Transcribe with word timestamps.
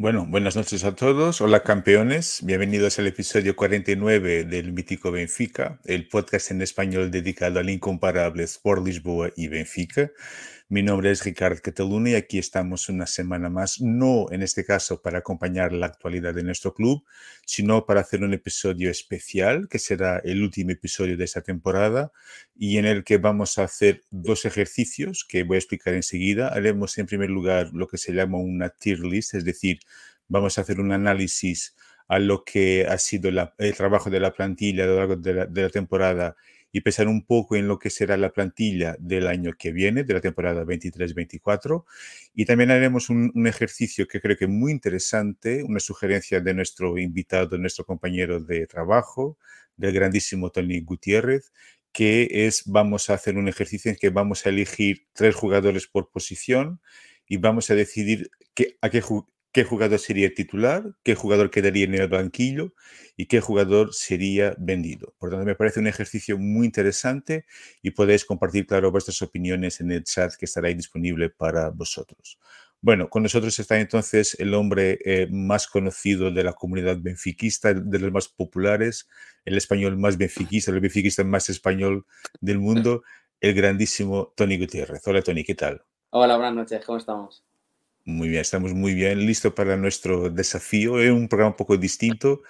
Bueno, 0.00 0.26
buenas 0.28 0.54
noches 0.54 0.84
a 0.84 0.94
todos. 0.94 1.40
Hola 1.40 1.64
campeones, 1.64 2.42
bienvenidos 2.44 3.00
al 3.00 3.08
episodio 3.08 3.56
49 3.56 4.44
del 4.44 4.72
Mítico 4.72 5.10
Benfica, 5.10 5.80
el 5.84 6.06
podcast 6.06 6.52
en 6.52 6.62
español 6.62 7.10
dedicado 7.10 7.58
al 7.58 7.68
incomparable 7.68 8.44
Sport 8.44 8.86
Lisboa 8.86 9.30
y 9.34 9.48
Benfica. 9.48 10.12
Mi 10.70 10.82
nombre 10.82 11.10
es 11.10 11.24
Ricardo 11.24 11.62
Cataluna 11.62 12.10
y 12.10 12.14
aquí 12.14 12.36
estamos 12.36 12.90
una 12.90 13.06
semana 13.06 13.48
más, 13.48 13.80
no 13.80 14.26
en 14.30 14.42
este 14.42 14.66
caso 14.66 15.00
para 15.00 15.20
acompañar 15.20 15.72
la 15.72 15.86
actualidad 15.86 16.34
de 16.34 16.42
nuestro 16.42 16.74
club, 16.74 17.06
sino 17.46 17.86
para 17.86 18.02
hacer 18.02 18.22
un 18.22 18.34
episodio 18.34 18.90
especial 18.90 19.66
que 19.70 19.78
será 19.78 20.18
el 20.18 20.42
último 20.42 20.72
episodio 20.72 21.16
de 21.16 21.24
esta 21.24 21.40
temporada 21.40 22.12
y 22.54 22.76
en 22.76 22.84
el 22.84 23.02
que 23.02 23.16
vamos 23.16 23.56
a 23.56 23.64
hacer 23.64 24.02
dos 24.10 24.44
ejercicios 24.44 25.24
que 25.26 25.42
voy 25.42 25.54
a 25.54 25.58
explicar 25.60 25.94
enseguida. 25.94 26.48
Haremos 26.48 26.98
en 26.98 27.06
primer 27.06 27.30
lugar 27.30 27.70
lo 27.72 27.88
que 27.88 27.96
se 27.96 28.12
llama 28.12 28.36
una 28.36 28.68
tier 28.68 28.98
list, 28.98 29.32
es 29.32 29.46
decir, 29.46 29.80
vamos 30.28 30.58
a 30.58 30.60
hacer 30.60 30.80
un 30.80 30.92
análisis 30.92 31.74
a 32.08 32.18
lo 32.18 32.44
que 32.44 32.86
ha 32.86 32.98
sido 32.98 33.30
el 33.30 33.74
trabajo 33.74 34.10
de 34.10 34.20
la 34.20 34.34
plantilla 34.34 34.84
a 34.84 34.86
lo 34.86 34.96
largo 34.96 35.16
de 35.16 35.62
la 35.62 35.70
temporada 35.70 36.36
y 36.72 36.80
pensar 36.82 37.08
un 37.08 37.24
poco 37.24 37.56
en 37.56 37.66
lo 37.66 37.78
que 37.78 37.90
será 37.90 38.16
la 38.16 38.32
plantilla 38.32 38.96
del 38.98 39.26
año 39.26 39.52
que 39.58 39.72
viene, 39.72 40.04
de 40.04 40.14
la 40.14 40.20
temporada 40.20 40.64
23-24. 40.64 41.84
Y 42.34 42.44
también 42.44 42.70
haremos 42.70 43.08
un, 43.10 43.32
ejercicio 43.46 44.06
que 44.06 44.20
creo 44.20 44.36
que 44.36 44.44
es 44.44 44.50
muy 44.50 44.72
interesante, 44.72 45.62
una 45.62 45.80
sugerencia 45.80 46.40
de 46.40 46.54
nuestro 46.54 46.98
invitado, 46.98 47.56
nuestro 47.58 47.84
compañero 47.86 48.40
de 48.40 48.66
trabajo, 48.66 49.38
del 49.76 49.92
grandísimo 49.92 50.50
Tony 50.50 50.80
Gutiérrez, 50.80 51.52
que 51.92 52.28
es, 52.46 52.64
vamos 52.66 53.10
a 53.10 53.14
hacer 53.14 53.38
un 53.38 53.48
ejercicio 53.48 53.90
en 53.90 53.96
que 53.96 54.10
vamos 54.10 54.44
a 54.44 54.50
elegir 54.50 55.06
tres 55.14 55.34
jugadores 55.34 55.86
por 55.86 56.10
posición 56.10 56.80
y 57.26 57.38
vamos 57.38 57.70
a 57.70 57.74
decidir 57.74 58.30
a 58.82 58.90
qué, 58.90 59.00
qué 59.52 59.64
jugador 59.64 59.98
sería 59.98 60.32
titular, 60.34 60.94
qué 61.02 61.14
jugador 61.14 61.50
quedaría 61.50 61.84
en 61.84 61.94
el 61.94 62.08
banquillo 62.08 62.74
y 63.16 63.26
qué 63.26 63.40
jugador 63.40 63.94
sería 63.94 64.54
vendido. 64.58 65.14
Por 65.18 65.30
tanto, 65.30 65.44
me 65.44 65.54
parece 65.54 65.80
un 65.80 65.86
ejercicio 65.86 66.38
muy 66.38 66.66
interesante 66.66 67.46
y 67.82 67.90
podéis 67.90 68.24
compartir, 68.24 68.66
claro, 68.66 68.90
vuestras 68.90 69.22
opiniones 69.22 69.80
en 69.80 69.90
el 69.90 70.04
chat 70.04 70.34
que 70.34 70.44
estará 70.44 70.68
disponible 70.68 71.30
para 71.30 71.70
vosotros. 71.70 72.38
Bueno, 72.80 73.10
con 73.10 73.24
nosotros 73.24 73.58
está 73.58 73.80
entonces 73.80 74.36
el 74.38 74.54
hombre 74.54 74.98
eh, 75.04 75.26
más 75.30 75.66
conocido 75.66 76.30
de 76.30 76.44
la 76.44 76.52
comunidad 76.52 76.98
benfiquista, 77.00 77.74
de 77.74 77.98
los 77.98 78.12
más 78.12 78.28
populares, 78.28 79.08
el 79.44 79.56
español 79.56 79.96
más 79.96 80.16
benfiquista, 80.16 80.70
el 80.70 80.80
benfiquista 80.80 81.24
más 81.24 81.48
español 81.48 82.06
del 82.40 82.60
mundo, 82.60 83.02
el 83.40 83.54
grandísimo 83.54 84.32
Tony 84.36 84.58
Gutiérrez. 84.58 85.04
Hola 85.08 85.22
Tony, 85.22 85.42
¿qué 85.42 85.56
tal? 85.56 85.82
Hola, 86.10 86.36
buenas 86.36 86.54
noches, 86.54 86.84
¿cómo 86.84 86.98
estamos? 86.98 87.47
Muy 88.08 88.30
bien, 88.30 88.40
estamos 88.40 88.72
muy 88.72 88.94
bien, 88.94 89.26
listo 89.26 89.54
para 89.54 89.76
nuestro 89.76 90.30
desafío. 90.30 90.98
Es 90.98 91.10
un 91.10 91.28
programa 91.28 91.50
un 91.50 91.56
poco 91.56 91.76
distinto, 91.76 92.40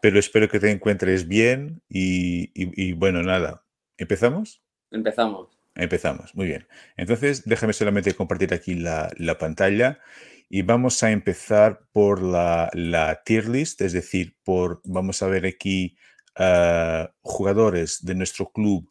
pero 0.00 0.18
espero 0.18 0.48
que 0.48 0.58
te 0.58 0.70
encuentres 0.70 1.28
bien 1.28 1.82
y, 1.90 2.94
bueno, 2.94 3.22
nada, 3.22 3.66
¿empezamos? 3.98 4.62
Empezamos. 4.90 5.58
Empezamos, 5.74 6.34
muy 6.34 6.46
bien. 6.46 6.66
Entonces, 6.96 7.44
déjame 7.44 7.74
solamente 7.74 8.14
compartir 8.14 8.54
aquí 8.54 8.76
la, 8.76 9.12
pantalla 9.38 10.00
y 10.48 10.62
vamos 10.62 11.02
a 11.02 11.10
empezar 11.10 11.82
por 11.92 12.22
la, 12.22 13.20
tier 13.26 13.46
list, 13.50 13.82
es 13.82 13.92
decir, 13.92 14.34
por, 14.42 14.80
vamos 14.84 15.22
a 15.22 15.26
ver 15.26 15.44
aquí 15.44 15.98
ah, 16.34 17.12
jugadores 17.20 18.02
de 18.06 18.14
nuestro 18.14 18.50
club 18.50 18.90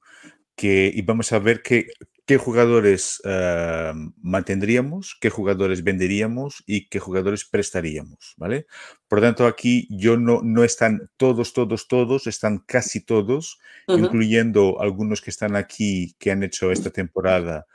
que, 0.56 0.91
y 0.94 1.02
vamos 1.02 1.31
a 1.34 1.39
ver 1.39 1.64
qué, 1.64 1.88
qué 2.26 2.38
jugadores 2.38 3.22
eh, 3.26 3.94
mantendríamos, 4.22 5.18
qué 5.20 5.30
jugadores 5.30 5.84
venderíamos 5.84 6.64
y 6.66 6.88
qué 6.88 7.00
jugadores 7.00 7.46
prestaríamos, 7.46 8.34
¿vale? 8.38 8.66
Por 9.08 9.20
lo 9.20 9.25
tanto, 9.25 9.46
aquí 9.46 9.88
yo 9.90 10.18
no, 10.18 10.42
no 10.44 10.64
están 10.64 11.09
todos, 11.18 11.53
todos, 11.53 11.88
todos, 11.88 12.28
están 12.28 12.59
casi 12.59 13.02
todos, 13.02 13.59
incluyendo 13.88 14.81
algunos 14.81 15.22
que 15.22 15.31
están 15.31 15.56
aquí, 15.56 16.16
que 16.18 16.31
han 16.31 16.44
hecho 16.44 16.72
esta 16.72 16.92
temporada 16.92 17.66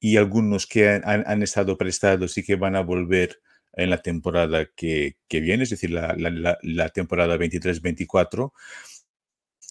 y 0.00 0.16
algunos 0.16 0.66
que 0.66 0.88
han, 0.88 1.42
estado 1.42 1.76
prestados 1.76 2.38
y 2.38 2.44
que 2.44 2.56
van 2.56 2.76
a 2.76 2.80
volver 2.80 3.40
en 3.74 3.90
la 3.90 4.00
temporada 4.00 4.66
que, 4.74 5.16
viene, 5.30 5.64
es 5.64 5.70
decir, 5.70 5.90
la, 5.90 6.14
la, 6.16 6.58
la 6.62 6.88
temporada 6.88 7.36
23-24. 7.36 8.52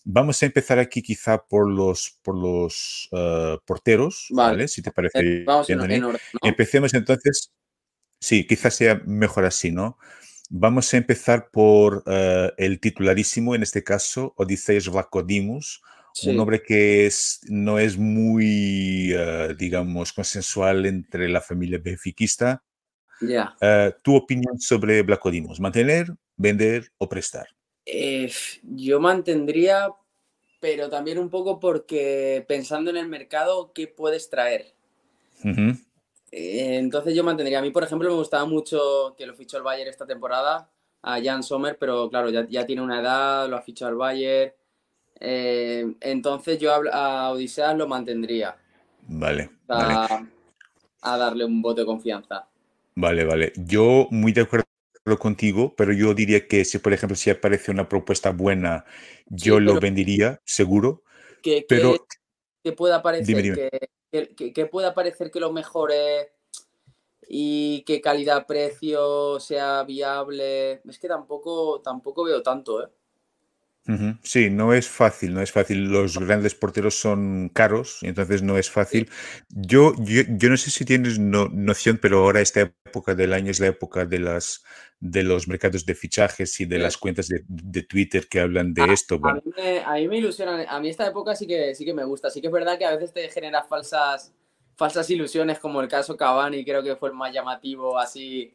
Vamos 0.09 0.41
a 0.41 0.45
empezar 0.45 0.79
aquí 0.79 1.01
quizá 1.01 1.37
por 1.37 1.69
los, 1.69 2.17
por 2.23 2.37
los 2.37 3.09
eh, 3.11 3.57
porteros, 3.65 4.27
vale. 4.29 4.69
Si 4.69 4.81
te 4.81 4.93
parece 4.93 5.43
eh, 5.43 5.45
bien, 5.67 6.05
Empecemos 6.43 6.93
entonces, 6.93 7.51
sí, 8.17 8.47
quizás 8.47 8.73
sea 8.73 9.01
mejor 9.05 9.43
así, 9.43 9.69
¿no? 9.69 9.97
Vamos 10.49 10.93
a 10.93 10.97
empezar 10.97 11.49
por 11.51 12.03
eh, 12.05 12.53
el 12.55 12.79
titularísimo, 12.79 13.53
en 13.53 13.63
este 13.63 13.83
caso, 13.83 14.33
Odiseas 14.37 14.87
Vlacodimus, 14.87 15.81
un 16.23 16.37
nombre 16.37 16.63
que 16.63 17.05
es, 17.05 17.41
no 17.49 17.77
es 17.77 17.97
muy, 17.97 19.13
digamos, 19.59 20.13
consensual 20.13 20.85
entre 20.85 21.27
la 21.27 21.41
familia 21.41 21.79
benfiquista. 21.83 22.63
¿Tu 23.19 24.15
opinión 24.15 24.57
sobre 24.57 25.01
Vlacodimus? 25.01 25.59
¿Mantener, 25.59 26.15
vender 26.37 26.93
o 26.97 27.09
prestar? 27.09 27.56
Eh, 27.89 28.29
yo 28.63 28.99
mantendría, 28.99 29.89
pero 30.59 30.89
también 30.89 31.17
un 31.19 31.29
poco 31.29 31.57
porque 31.59 32.43
pensando 32.45 32.89
en 32.89 32.97
el 32.97 33.07
mercado, 33.07 33.71
¿qué 33.73 33.87
puedes 33.87 34.29
traer? 34.29 34.73
Eh, 36.31 36.77
entonces 36.77 37.15
yo 37.15 37.23
mantendría. 37.23 37.59
A 37.59 37.61
mí, 37.61 37.71
por 37.71 37.83
ejemplo, 37.83 38.09
me 38.09 38.15
gustaba 38.15 38.45
mucho 38.45 39.15
que 39.17 39.25
lo 39.25 39.33
fichó 39.33 39.55
el 39.55 39.63
Bayern 39.63 39.89
esta 39.89 40.05
temporada, 40.05 40.69
a 41.01 41.21
Jan 41.23 41.43
Sommer, 41.43 41.77
pero 41.79 42.09
claro, 42.09 42.29
ya, 42.29 42.65
tiene 42.65 42.81
una 42.81 42.99
edad, 42.99 43.47
lo 43.47 43.55
ha 43.55 43.61
fichado 43.61 43.91
el 43.91 43.97
Bayern. 43.97 44.51
Eh, 45.19 45.95
entonces 46.01 46.59
yo 46.59 46.73
a 46.91 47.31
Odiseas 47.31 47.77
lo 47.77 47.87
mantendría. 47.87 48.57
Vale, 49.07 49.49
vale. 49.65 50.27
A 51.01 51.17
darle 51.17 51.45
un 51.45 51.61
voto 51.61 51.81
de 51.81 51.87
confianza. 51.87 52.49
Vale, 52.95 53.23
vale. 53.23 53.53
Yo 53.55 54.07
muy 54.11 54.33
de 54.33 54.41
acuerdo 54.41 54.65
contigo, 55.15 55.73
pero 55.77 55.93
yo 55.93 56.13
diría 56.13 56.47
que 56.47 56.65
si, 56.65 56.79
por 56.79 56.91
ejemplo, 56.91 57.15
si 57.15 57.29
aparece 57.29 57.71
una 57.71 57.87
propuesta 57.87 58.31
buena, 58.31 58.83
yo 59.27 59.61
lo 59.61 59.79
vendería, 59.79 60.41
seguro. 60.43 61.03
Que, 61.41 61.65
pero, 61.67 62.05
que, 62.61 62.73
pueda 62.73 63.01
parecer 63.01 63.71
Que, 64.11 64.35
que, 64.53 64.65
pueda 64.65 64.93
parecer 64.93 65.31
que 65.31 65.39
lo 65.39 65.53
mejore 65.53 66.33
y 67.27 67.83
que 67.83 68.01
calidad-precio 68.01 69.39
sea 69.39 69.83
viable. 69.83 70.81
Es 70.89 70.99
que 70.99 71.07
tampoco, 71.07 71.81
tampoco 71.81 72.25
veo 72.25 72.43
tanto, 72.43 72.83
¿eh? 72.83 72.89
Sí, 74.21 74.49
no 74.49 74.73
es 74.73 74.89
fácil, 74.89 75.33
no 75.33 75.41
es 75.41 75.51
fácil. 75.51 75.85
Los 75.89 76.17
grandes 76.17 76.55
porteros 76.55 76.95
son 76.95 77.49
caros, 77.49 77.99
entonces 78.01 78.43
no 78.43 78.57
es 78.57 78.69
fácil. 78.69 79.09
Yo, 79.49 79.93
yo, 79.99 80.49
no 80.49 80.57
sé 80.57 80.71
si 80.71 80.83
tienes 80.83 81.19
noción, 81.19 81.97
pero 82.01 82.19
ahora 82.19 82.41
esta 82.41 82.61
época 82.61 83.15
del 83.15 83.31
año 83.31 83.51
es 83.51 83.59
la 83.59 83.67
época 83.67 84.05
de 84.05 84.19
las 84.19 84.63
de 84.99 85.23
los 85.23 85.47
mercados 85.47 85.85
de 85.85 85.93
fichajes 85.93 86.59
y 86.59 86.65
de 86.65 86.79
las 86.79 86.97
cuentas 86.97 87.27
de, 87.29 87.83
Twitter 87.83 88.27
que 88.27 88.39
hablan 88.39 88.73
de 88.73 88.85
esto. 88.91 89.19
A, 89.23 89.93
mí 89.95 90.07
me, 90.07 90.17
ilusiona, 90.17 90.65
a 90.67 90.79
mí 90.79 90.89
esta 90.89 91.07
época 91.07 91.35
sí 91.35 91.45
que, 91.45 91.75
sí 91.75 91.85
que 91.85 91.93
me 91.93 92.03
gusta. 92.03 92.29
Sí 92.29 92.41
que 92.41 92.47
es 92.47 92.53
verdad 92.53 92.77
que 92.77 92.85
a 92.85 92.95
veces 92.95 93.13
te 93.13 93.29
genera 93.29 93.63
falsas, 93.63 94.33
falsas 94.75 95.09
ilusiones, 95.09 95.59
como 95.59 95.81
el 95.81 95.87
caso 95.87 96.17
Cavani, 96.17 96.65
creo 96.65 96.83
que 96.83 96.95
fue 96.95 97.09
el 97.09 97.15
más 97.15 97.31
llamativo 97.31 97.97
así 97.97 98.53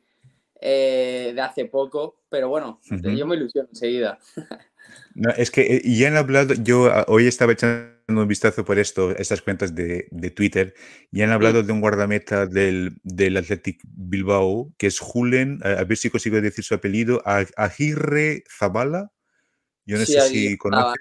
eh, 0.61 1.33
de 1.35 1.41
hace 1.41 1.65
poco, 1.65 2.19
pero 2.29 2.49
bueno, 2.49 2.81
yo 2.85 3.27
me 3.27 3.37
ilusiono 3.37 3.69
enseguida. 3.71 4.19
No, 5.15 5.31
es 5.31 5.51
que 5.51 5.77
eh, 5.77 5.83
ya 5.85 6.09
han 6.09 6.17
hablado, 6.17 6.55
yo 6.55 6.87
ah, 6.87 7.05
hoy 7.09 7.27
estaba 7.27 7.53
echando 7.53 7.93
un 8.09 8.29
vistazo 8.29 8.65
por 8.65 8.79
esto, 8.79 9.11
estas 9.11 9.43
cuentas 9.43 9.75
de, 9.75 10.09
de 10.11 10.31
Twitter, 10.31 10.75
y 11.11 11.23
han 11.23 11.31
hablado 11.31 11.63
de 11.63 11.73
un 11.73 11.81
guardameta 11.81 12.47
del, 12.47 12.99
del 13.03 13.37
Athletic 13.37 13.81
Bilbao, 13.85 14.73
que 14.79 14.87
es 14.87 14.99
Julen, 14.99 15.61
a, 15.65 15.85
ver 15.85 15.97
si 15.97 16.11
consigo 16.11 16.41
decir 16.41 16.65
su 16.65 16.75
apellido, 16.75 17.23
Aguirre 17.25 18.45
Zabala. 18.49 19.13
Yo 19.85 19.99
no 19.99 20.05
sé 20.05 20.21
si 20.23 20.57
conoces. 20.57 21.01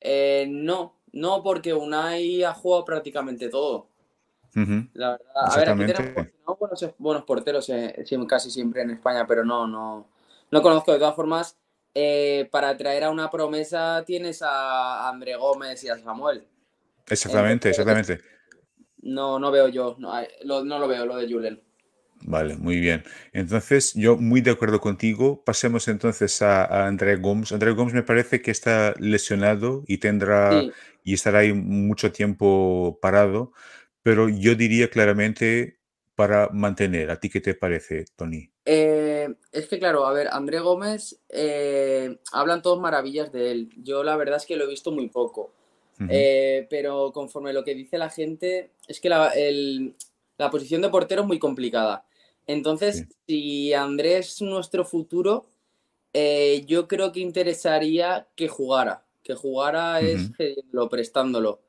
Eh, 0.00 0.46
no, 0.48 1.00
no, 1.12 1.42
porque 1.42 1.74
Unai 1.74 2.42
ha 2.42 2.52
jugado 2.52 2.84
prácticamente 2.84 3.48
todo. 3.48 3.88
La 4.54 5.12
verdad, 5.12 5.26
a 5.34 5.56
ver, 5.56 5.70
aquí 5.70 5.92
tenemos 5.92 6.58
buenos, 6.58 6.94
buenos 6.98 7.24
porteros 7.24 7.68
eh, 7.70 8.04
casi 8.28 8.50
siempre 8.50 8.82
en 8.82 8.90
España, 8.90 9.26
pero 9.26 9.44
no, 9.44 9.66
no, 9.66 10.08
no 10.50 10.62
conozco 10.62 10.92
de 10.92 10.98
todas 10.98 11.16
formas. 11.16 11.56
Eh, 11.94 12.48
para 12.50 12.76
traer 12.76 13.04
a 13.04 13.10
una 13.10 13.30
promesa 13.30 14.02
tienes 14.06 14.40
a 14.42 15.08
André 15.08 15.36
Gómez 15.36 15.82
y 15.84 15.88
a 15.88 15.98
Samuel. 15.98 16.46
Exactamente, 17.08 17.68
exactamente. 17.68 18.20
No, 19.02 19.38
no 19.38 19.50
veo 19.50 19.68
yo, 19.68 19.96
no, 19.98 20.12
lo, 20.44 20.88
veo 20.88 21.04
lo 21.04 21.16
de 21.16 21.30
Julen. 21.30 21.60
Vale, 22.24 22.56
muy 22.56 22.78
bien. 22.78 23.02
Entonces, 23.32 23.94
yo 23.94 24.16
muy 24.16 24.40
de 24.40 24.52
acuerdo 24.52 24.80
contigo. 24.80 25.42
Pasemos 25.44 25.88
entonces 25.88 26.40
a, 26.40 26.86
André 26.86 27.16
Gomes. 27.16 27.50
André 27.52 27.72
Gomes 27.72 27.94
me 27.94 28.04
parece 28.04 28.40
que 28.40 28.52
está 28.52 28.94
lesionado 28.98 29.82
y 29.88 29.98
tendrá 29.98 30.62
y 31.04 31.14
estará 31.14 31.40
ahí 31.40 31.52
mucho 31.52 32.12
tiempo 32.12 32.98
parado, 33.02 33.52
pero 34.02 34.28
yo 34.28 34.54
diría 34.54 34.88
claramente 34.88 35.81
para 36.22 36.48
mantener. 36.50 37.10
¿A 37.10 37.18
ti 37.18 37.28
qué 37.28 37.40
te 37.40 37.54
parece, 37.54 38.04
Tony? 38.14 38.48
Eh, 38.64 39.28
es 39.50 39.66
que 39.66 39.80
claro, 39.80 40.06
a 40.06 40.12
ver, 40.12 40.28
André 40.30 40.60
Gómez, 40.60 41.18
eh, 41.28 42.16
hablan 42.30 42.62
todos 42.62 42.78
maravillas 42.78 43.32
de 43.32 43.50
él. 43.50 43.70
Yo 43.78 44.04
la 44.04 44.16
verdad 44.16 44.36
es 44.36 44.46
que 44.46 44.54
lo 44.54 44.62
he 44.62 44.68
visto 44.68 44.92
muy 44.92 45.08
poco. 45.08 45.52
Eh, 46.08 46.68
pero 46.70 47.12
conforme 47.12 47.52
lo 47.52 47.64
que 47.64 47.74
dice 47.74 47.98
la 47.98 48.08
gente, 48.08 48.70
es 48.86 49.00
que 49.00 49.08
la, 49.08 49.32
la 50.38 50.50
posición 50.50 50.82
de 50.82 50.90
portero 50.90 51.22
es 51.22 51.28
muy 51.28 51.40
complicada. 51.40 52.04
Entonces, 52.46 53.04
si 53.26 53.72
Andrés 53.72 54.34
es 54.34 54.42
nuestro 54.42 54.84
futuro, 54.84 55.46
yo 56.14 56.86
creo 56.86 57.10
que 57.10 57.18
interesaría 57.18 58.28
que 58.36 58.46
jugara. 58.46 59.04
Que 59.24 59.34
jugara 59.34 60.00
es 60.00 60.30
lo 60.70 60.88
prestándolo. 60.88 61.62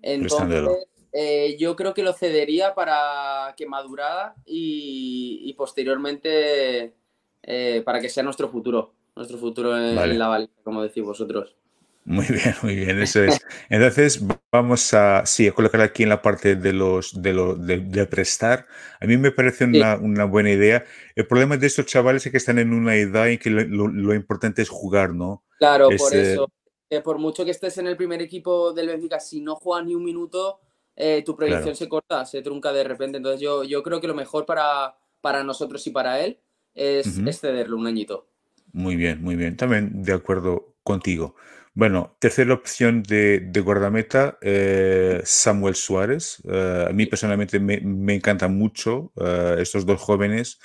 Entonces, 0.00 0.86
eh, 1.12 1.56
yo 1.58 1.74
creo 1.74 1.92
que 1.92 2.02
lo 2.02 2.12
cedería 2.12 2.74
para 2.74 3.54
que 3.56 3.66
madurara 3.66 4.34
y, 4.46 5.52
posteriormente 5.56 6.94
eh, 7.42 7.82
para 7.84 8.00
que 8.00 8.08
sea 8.08 8.22
nuestro 8.22 8.48
futuro, 8.48 8.94
nuestro 9.16 9.36
futuro 9.38 9.76
en, 9.76 10.18
la 10.18 10.28
valija, 10.28 10.52
como 10.62 10.82
decís 10.82 11.02
vosotros. 11.02 11.56
Muy 12.04 12.26
bien, 12.26 12.54
muy 12.62 12.76
bien, 12.76 13.00
eso 13.02 13.22
es. 13.22 13.40
Entonces 13.68 14.22
vamos 14.50 14.94
a, 14.94 15.26
sí, 15.26 15.48
a 15.48 15.52
colocar 15.52 15.80
aquí 15.82 16.02
en 16.02 16.08
la 16.08 16.22
parte 16.22 16.56
de 16.56 16.72
los 16.72 17.20
de, 17.20 17.32
lo, 17.32 17.54
de, 17.56 18.06
prestar. 18.06 18.66
A 19.00 19.06
mí 19.06 19.16
me 19.16 19.32
parece 19.32 19.64
una, 19.64 19.96
una, 19.96 20.24
buena 20.24 20.50
idea. 20.50 20.84
El 21.14 21.26
problema 21.26 21.56
de 21.56 21.66
estos 21.66 21.86
chavales 21.86 22.24
es 22.24 22.32
que 22.32 22.38
están 22.38 22.58
en 22.58 22.72
una 22.72 22.96
edad 22.96 23.28
en 23.28 23.38
que 23.38 23.50
lo, 23.50 23.88
lo, 23.88 24.14
importante 24.14 24.62
es 24.62 24.68
jugar, 24.68 25.12
¿no? 25.12 25.44
Claro, 25.58 25.88
por 25.98 26.14
eso. 26.14 26.50
por 27.04 27.18
mucho 27.18 27.44
que 27.44 27.50
estés 27.50 27.76
en 27.78 27.86
el 27.86 27.96
primer 27.96 28.22
equipo 28.22 28.72
del 28.72 28.88
Benfica, 28.88 29.20
si 29.20 29.42
no 29.42 29.56
juegas 29.56 29.86
ni 29.86 29.94
un 29.94 30.04
minuto, 30.04 30.60
eh, 30.96 31.22
tu 31.24 31.36
proyección 31.36 31.74
se 31.74 31.88
corta, 31.88 32.24
se 32.24 32.42
trunca 32.42 32.72
de 32.72 32.84
repente. 32.84 33.16
Entonces 33.16 33.40
yo, 33.40 33.64
yo 33.64 33.82
creo 33.82 34.00
que 34.00 34.08
lo 34.08 34.14
mejor 34.14 34.46
para, 34.46 34.96
para 35.20 35.44
nosotros 35.44 35.86
y 35.86 35.90
para 35.90 36.20
él 36.20 36.38
es, 36.74 37.20
cederlo 37.40 37.76
un 37.76 37.86
añito. 37.86 38.28
Muy 38.72 38.96
bien, 38.96 39.22
muy 39.22 39.36
bien. 39.36 39.56
También 39.56 40.02
de 40.02 40.12
acuerdo 40.12 40.74
contigo. 40.82 41.36
Bueno, 41.72 42.16
tercera 42.18 42.52
opción 42.52 43.02
de, 43.02 43.40
de 43.40 43.60
guardameta, 43.60 44.38
eh, 44.42 45.22
Samuel 45.24 45.76
Suárez. 45.76 46.42
Eh, 46.48 46.86
a 46.88 46.92
mí 46.92 47.06
personalmente 47.06 47.60
me, 47.60 47.80
me 47.80 48.14
encantan 48.14 48.56
mucho 48.56 49.12
estos 49.58 49.86
dos 49.86 50.00
jóvenes. 50.00 50.58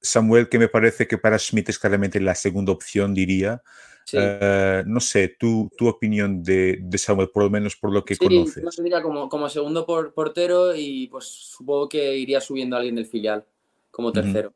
Samuel, 0.00 0.48
que 0.48 0.58
me 0.58 0.68
parece 0.68 1.06
que 1.08 1.18
para 1.18 1.38
Schmidt 1.38 1.70
es 1.70 1.78
claramente 1.78 2.20
la 2.20 2.34
segunda 2.34 2.72
opción, 2.72 3.14
diría. 3.14 3.62
Eh, 4.12 4.84
no 4.86 5.00
sé, 5.00 5.36
tu, 5.38 5.70
tu 5.76 5.88
opinión 5.88 6.42
de, 6.42 6.78
de, 6.80 6.98
Samuel, 6.98 7.30
por 7.30 7.44
lo 7.44 7.50
menos 7.50 7.76
por 7.76 7.92
lo 7.92 8.04
que 8.04 8.14
sí, 8.14 8.24
conoces. 8.24 8.62
Yo 8.76 8.82
diría 8.82 9.02
como, 9.02 9.28
como 9.28 9.48
segundo 9.48 9.84
por, 9.84 10.14
portero 10.14 10.74
y 10.76 11.08
pues 11.08 11.24
supongo 11.24 11.88
que 11.88 12.16
iría 12.16 12.40
subiendo 12.40 12.76
a 12.76 12.78
alguien 12.78 12.94
del 12.94 13.06
filial 13.06 13.44
como 13.90 14.12
tercero. 14.12 14.52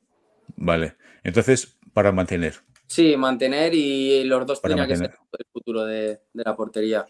Vale, 0.56 0.94
entonces 1.25 1.79
para 1.93 2.12
mantener. 2.12 2.55
Sí, 2.87 3.17
mantener 3.17 3.75
y 3.75 4.25
los 4.25 4.47
dos 4.47 4.61
tendrían 4.61 4.88
que 4.88 4.97
ser 4.97 5.14
el 5.38 5.47
futuro 5.53 5.85
de, 5.85 6.20
de, 6.32 6.44
la 6.44 6.56
portería. 6.56 7.06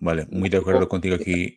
Vale, 0.00 0.26
muy 0.30 0.48
de 0.48 0.58
acuerdo 0.58 0.88
contigo 0.88 1.16
aquí. 1.16 1.56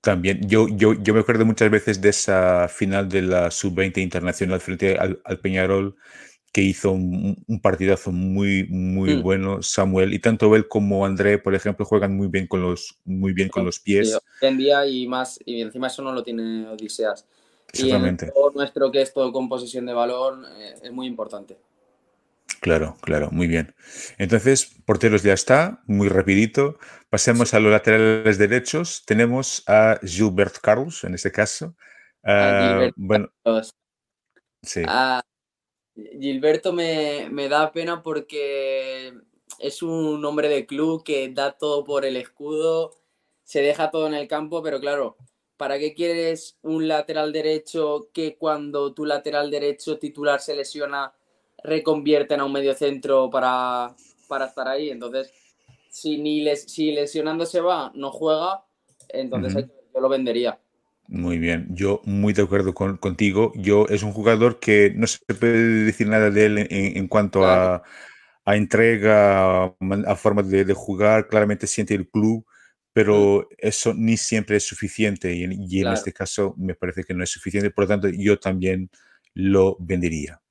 También, 0.00 0.48
yo, 0.48 0.68
yo, 0.68 0.94
yo 0.94 1.12
me 1.12 1.20
acuerdo 1.20 1.44
muchas 1.44 1.70
veces 1.70 2.00
de 2.00 2.10
esa 2.10 2.68
final 2.68 3.08
de 3.08 3.22
la 3.22 3.50
sub-20 3.50 3.98
internacional 3.98 4.60
frente 4.60 4.96
al, 4.96 5.20
al 5.24 5.40
Peñarol, 5.40 5.96
que 6.52 6.62
hizo 6.62 6.92
un, 6.92 7.60
partidazo 7.62 8.10
muy, 8.10 8.66
muy 8.68 9.16
mm. 9.16 9.22
bueno, 9.22 9.62
Samuel. 9.62 10.14
Y 10.14 10.18
tanto 10.18 10.54
él 10.56 10.66
como 10.68 11.04
André, 11.04 11.38
por 11.38 11.54
ejemplo, 11.54 11.84
juegan 11.84 12.16
muy 12.16 12.28
bien 12.28 12.46
con 12.46 12.62
los, 12.62 12.98
muy 13.04 13.32
bien 13.32 13.48
con 13.48 13.64
los 13.64 13.78
pies. 13.78 14.14
hoy 14.14 14.48
en 14.48 14.56
día 14.56 14.86
y 14.86 15.06
más, 15.06 15.38
y 15.44 15.60
encima 15.60 15.88
eso 15.88 16.02
no 16.02 16.12
lo 16.12 16.22
tiene 16.22 16.66
Odiseas. 16.68 17.26
Exactamente. 17.72 18.32
Y 18.34 18.56
nuestro 18.56 18.90
que 18.90 19.02
es 19.02 19.12
todo 19.12 19.30
con 19.30 19.48
posesión 19.48 19.84
de 19.86 19.92
balón 19.92 20.44
eh, 20.58 20.74
es 20.82 20.92
muy 20.92 21.06
importante. 21.06 21.58
Claro, 22.60 22.96
claro, 23.02 23.28
muy 23.30 23.46
bien. 23.46 23.74
Entonces, 24.16 24.74
porteros 24.84 25.22
ya 25.22 25.32
está, 25.32 25.82
muy 25.86 26.08
rapidito. 26.08 26.78
Pasemos 27.08 27.54
a 27.54 27.60
los 27.60 27.70
laterales 27.70 28.38
derechos. 28.38 29.04
Tenemos 29.06 29.62
a 29.68 30.00
Gilbert 30.02 30.56
Carlos, 30.60 31.04
en 31.04 31.14
este 31.14 31.30
caso. 31.30 31.76
Uh, 32.24 32.90
bueno, 32.96 33.30
sí. 34.62 34.82
Ah, 34.86 35.22
Gilberto 36.20 36.72
me, 36.72 37.48
da 37.48 37.72
pena 37.72 38.02
porque 38.02 39.12
es 39.58 39.82
un 39.82 40.24
hombre 40.24 40.48
de 40.48 40.66
club 40.66 41.02
que 41.02 41.28
da 41.30 41.52
todo 41.52 41.84
por 41.84 42.04
el 42.04 42.16
escudo, 42.16 42.92
se 43.42 43.62
deja 43.62 43.90
todo 43.90 44.06
en 44.06 44.14
el 44.14 44.28
campo, 44.28 44.62
pero 44.62 44.80
claro, 44.80 45.16
¿para 45.56 45.78
qué 45.78 45.94
quieres 45.94 46.58
un 46.62 46.86
lateral 46.86 47.32
derecho 47.32 48.10
que 48.12 48.36
cuando 48.36 48.94
tu 48.94 49.04
lateral 49.04 49.50
derecho 49.50 49.98
titular 49.98 50.40
se 50.40 50.54
lesiona 50.54 51.12
reconvierten 51.64 52.40
a 52.40 52.44
un 52.44 52.52
medio 52.52 52.74
centro 52.74 53.28
para, 53.30 53.96
para 54.28 54.46
estar 54.46 54.68
ahí? 54.68 54.90
Entonces, 54.90 55.32
si, 55.90 56.18
ni 56.18 56.42
les, 56.42 56.64
si 56.64 56.92
lesionándose 56.92 57.60
va, 57.60 57.90
no 57.94 58.12
juega, 58.12 58.64
entonces 59.08 59.66
yo 59.92 60.00
lo 60.00 60.08
vendería. 60.08 60.60
Muy 61.10 61.38
bien, 61.38 61.68
yo 61.70 62.02
muy 62.04 62.34
de 62.34 62.42
acuerdo 62.42 62.74
contigo. 62.74 63.52
Yo 63.56 63.86
es 63.88 64.02
un 64.02 64.12
jugador 64.12 64.60
que 64.60 64.92
no 64.94 65.06
se 65.06 65.18
puede 65.24 65.84
decir 65.84 66.06
nada 66.06 66.30
de 66.30 66.44
él 66.44 66.66
en, 66.68 67.08
cuanto 67.08 67.46
a, 67.46 67.82
entrega, 68.44 69.64
a 69.64 70.16
forma 70.16 70.42
de, 70.42 70.70
jugar. 70.74 71.28
Claramente 71.28 71.66
siente 71.66 71.94
el 71.94 72.10
club, 72.10 72.44
pero 72.92 73.48
eso 73.56 73.94
ni 73.94 74.18
siempre 74.18 74.58
es 74.58 74.66
suficiente 74.66 75.34
y, 75.34 75.44
en, 75.44 75.88
este 75.88 76.12
caso 76.12 76.54
me 76.58 76.74
parece 76.74 77.04
que 77.04 77.14
no 77.14 77.24
es 77.24 77.30
suficiente. 77.30 77.70
Por 77.70 77.84
lo 77.84 77.88
tanto, 77.88 78.08
yo 78.10 78.38
también 78.38 78.90
lo 79.32 79.78
vendería. 79.80 80.42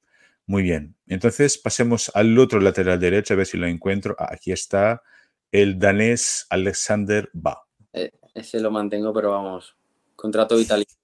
Muy 0.47 0.63
bien, 0.63 0.95
entonces 1.05 1.59
pasemos 1.59 2.09
al 2.15 2.37
otro 2.39 2.59
lateral 2.59 2.99
derecho, 2.99 3.35
a 3.35 3.37
ver 3.37 3.45
si 3.45 3.57
lo 3.57 3.67
encuentro. 3.67 4.15
Ah, 4.17 4.29
aquí 4.31 4.51
está 4.51 5.03
el 5.51 5.77
danés 5.77 6.47
Alexander 6.49 7.29
Ba. 7.31 7.61
Eh, 7.93 8.11
ese 8.33 8.59
lo 8.59 8.71
mantengo, 8.71 9.13
pero 9.13 9.31
vamos, 9.31 9.76
Contrato 10.17 10.57
vitalicio. 10.57 10.97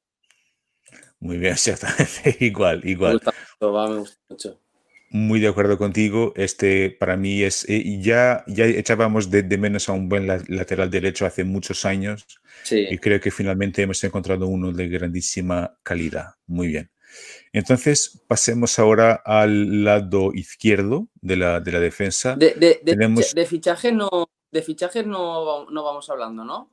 Muy 1.20 1.38
bien, 1.38 1.54
exactamente. 1.54 2.36
igual, 2.42 2.82
igual. 2.84 3.14
Me 3.14 3.68
gusta, 3.68 3.88
me 3.90 3.98
gusta 4.00 4.18
mucho. 4.28 4.60
Muy 5.12 5.40
de 5.40 5.48
acuerdo 5.48 5.78
contigo. 5.78 6.34
Este 6.36 6.90
para 6.90 7.16
mí 7.16 7.44
es. 7.44 7.70
Eh, 7.70 8.00
ya, 8.02 8.44
ya 8.48 8.66
echábamos 8.66 9.30
de, 9.30 9.44
menos 9.58 9.88
a 9.88 9.94
un 9.94 10.10
buen 10.10 10.28
lateral 10.28 10.90
derecho 10.90 11.28
hace 11.28 11.44
muchos 11.44 11.86
años. 11.86 12.26
Sí. 12.64 12.88
Y 12.90 12.98
creo 12.98 13.22
que 13.22 13.30
finalmente 13.30 13.84
hemos 13.84 14.04
encontrado 14.04 14.48
uno 14.48 14.72
de 14.72 14.90
grandísima 14.90 15.78
calidad. 15.84 16.32
Muy 16.48 16.68
bien. 16.70 16.90
Entonces, 17.52 18.24
pasemos 18.28 18.80
ahora 18.80 19.22
al 19.24 19.84
lado 19.84 20.32
izquierdo 20.34 21.10
de 21.22 21.38
la, 21.38 21.60
de 21.60 21.72
la 21.72 21.80
defensa. 21.80 22.36
De, 22.36 22.56
de, 22.56 22.82
de 22.84 23.46
fichaje 23.46 23.92
no, 23.92 24.10
de 24.54 24.62
fichajes 24.62 25.06
no, 25.06 25.66
no 25.72 25.84
vamos 25.84 26.12
hablando, 26.12 26.46
¿no? 26.46 26.70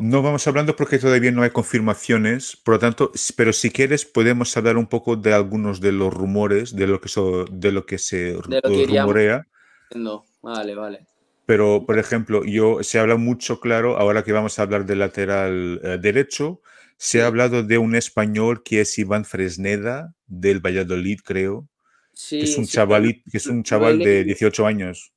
No 0.00 0.22
vamos 0.22 0.46
hablando 0.46 0.76
porque 0.76 1.00
todavía 1.00 1.32
no 1.32 1.42
hay 1.42 1.50
confirmaciones, 1.50 2.56
por 2.56 2.74
lo 2.74 2.78
tanto, 2.78 3.10
pero 3.36 3.52
si 3.52 3.70
quieres 3.70 4.04
podemos 4.04 4.56
hablar 4.56 4.76
un 4.76 4.86
poco 4.86 5.16
de 5.16 5.32
algunos 5.34 5.80
de 5.80 5.90
los 5.90 6.14
rumores, 6.14 6.76
de 6.76 6.86
lo 6.86 7.00
que, 7.00 7.10
de 7.50 7.72
lo 7.72 7.86
que 7.86 7.98
se 7.98 8.38
rumorea. 8.40 9.48
No, 9.96 10.24
vale, 10.42 10.76
vale. 10.76 11.06
Pero, 11.44 11.84
por 11.84 11.98
ejemplo, 11.98 12.44
yo 12.44 12.84
se 12.84 13.00
habla 13.00 13.16
mucho, 13.16 13.58
claro, 13.58 13.98
ahora 13.98 14.22
que 14.22 14.32
vamos 14.32 14.58
a 14.58 14.62
hablar 14.62 14.86
del 14.86 15.00
lateral 15.00 15.80
eh, 15.82 15.98
derecho, 16.00 16.60
se 16.98 17.20
ha 17.20 17.26
hablado 17.26 17.64
de 17.64 17.78
un 17.78 17.96
español 17.96 18.62
que 18.62 18.80
es 18.80 18.96
Iván 18.96 19.24
Fresneda, 19.24 20.14
del 20.28 20.60
Valladolid, 20.64 21.18
creo. 21.24 21.68
Sí, 22.12 22.38
que 22.38 22.44
es 22.44 22.56
un, 22.56 22.66
que 22.68 23.36
es 23.38 23.46
un 23.48 23.64
chaval 23.64 23.98
de 23.98 24.22
18 24.22 24.66
años. 24.66 25.12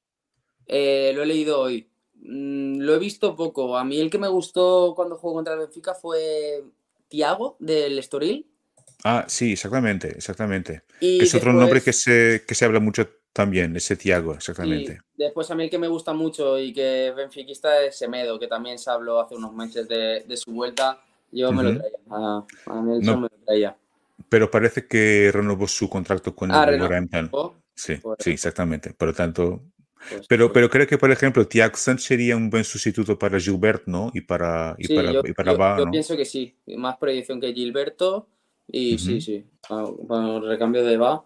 Eh, 0.65 1.11
lo 1.13 1.21
he 1.21 1.27
leído 1.27 1.59
hoy. 1.61 1.87
Mm, 2.27 2.79
lo 2.81 2.93
he 2.93 2.99
visto 2.99 3.35
poco. 3.35 3.77
A 3.77 3.85
mí 3.85 3.99
el 3.99 4.09
que 4.09 4.17
me 4.17 4.27
gustó 4.27 4.93
cuando 4.95 5.17
jugó 5.17 5.35
contra 5.35 5.53
el 5.53 5.59
Benfica 5.59 5.93
fue 5.93 6.63
Tiago 7.07 7.55
del 7.59 7.97
Estoril. 7.97 8.45
Ah, 9.03 9.25
sí, 9.27 9.53
exactamente, 9.53 10.09
exactamente. 10.09 10.83
es 10.99 11.33
otro 11.33 11.53
nombre 11.53 11.81
que 11.81 11.93
se, 11.93 12.43
que 12.45 12.55
se 12.55 12.65
habla 12.65 12.79
mucho 12.79 13.07
también, 13.31 13.75
ese 13.75 13.95
Tiago, 13.95 14.33
exactamente. 14.33 14.99
después 15.15 15.49
a 15.51 15.55
mí 15.55 15.65
el 15.65 15.69
que 15.69 15.77
me 15.77 15.87
gusta 15.87 16.11
mucho 16.11 16.57
y 16.57 16.73
que 16.73 17.13
benfiquista 17.15 17.83
es 17.83 17.95
Semedo, 17.95 18.39
que 18.39 18.47
también 18.47 18.79
se 18.79 18.89
habló 18.89 19.21
hace 19.21 19.35
unos 19.35 19.53
meses 19.53 19.87
de, 19.87 20.25
su 20.35 20.51
vuelta. 20.51 20.99
Yo 21.31 21.51
me 21.51 21.63
lo 21.63 21.77
traía, 21.77 21.97
a, 22.09 22.81
me 22.81 22.99
lo 22.99 23.29
traía. 23.45 23.77
Pero 24.27 24.49
parece 24.49 24.87
que 24.87 25.29
renovó 25.31 25.67
su 25.67 25.87
contrato 25.87 26.35
con 26.35 26.51
ah, 26.51 26.63
el 26.63 26.79
Wolverhampton. 26.79 27.53
Sí, 27.75 27.97
pues 28.01 28.17
sí, 28.19 28.31
exactamente. 28.31 28.93
Por 28.93 29.09
lo 29.09 29.13
tanto, 29.13 29.61
pero, 30.27 30.51
pero 30.51 30.69
creo 30.69 30.87
que, 30.87 30.97
por 30.97 31.11
ejemplo, 31.11 31.47
Tiaxon 31.47 31.99
sería 31.99 32.35
un 32.35 32.49
buen 32.49 32.63
sustituto 32.63 33.17
para 33.17 33.39
Gilbert, 33.39 33.83
¿no? 33.85 34.11
Y 34.13 34.21
para, 34.21 34.75
y 34.77 34.93
para, 34.93 35.11
yo, 35.11 35.21
para 35.35 35.77
yo, 35.77 35.91
pienso 35.91 36.15
que 36.15 36.25
sí. 36.25 36.55
Más 36.77 36.97
proyección 36.97 37.39
que 37.39 37.53
Gilberto. 37.53 38.27
Y 38.69 38.97
sí, 38.97 39.21
sí, 39.21 39.45
para, 39.67 39.87
el 40.35 40.47
recambio 40.47 40.83
de 40.83 40.97
va, 40.97 41.23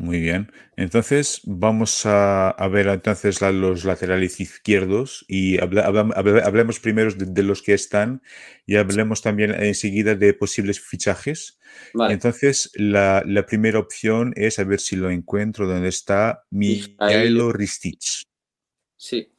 Muy 0.00 0.18
bien. 0.18 0.50
Entonces 0.78 1.42
vamos 1.44 2.06
a, 2.06 2.56
ver 2.72 2.86
entonces 2.86 3.42
los 3.42 3.84
laterales 3.84 4.40
izquierdos 4.40 5.26
y 5.28 5.60
hablemos 5.60 6.80
primero 6.80 7.12
de, 7.12 7.42
los 7.42 7.60
que 7.60 7.74
están 7.74 8.22
y 8.64 8.76
hablemos 8.76 9.20
también 9.20 9.52
enseguida 9.52 10.14
de 10.14 10.32
posibles 10.32 10.80
fichajes. 10.80 11.60
Entonces 12.08 12.70
la, 12.76 13.22
primera 13.46 13.78
opción 13.78 14.32
es 14.36 14.58
a 14.58 14.64
ver 14.64 14.80
si 14.80 14.96
lo 14.96 15.10
encuentro 15.10 15.68
donde 15.68 15.90
está 15.90 16.44
Mijailo 16.48 17.52
Ristic. 17.52 18.00
Sí. 18.96 19.30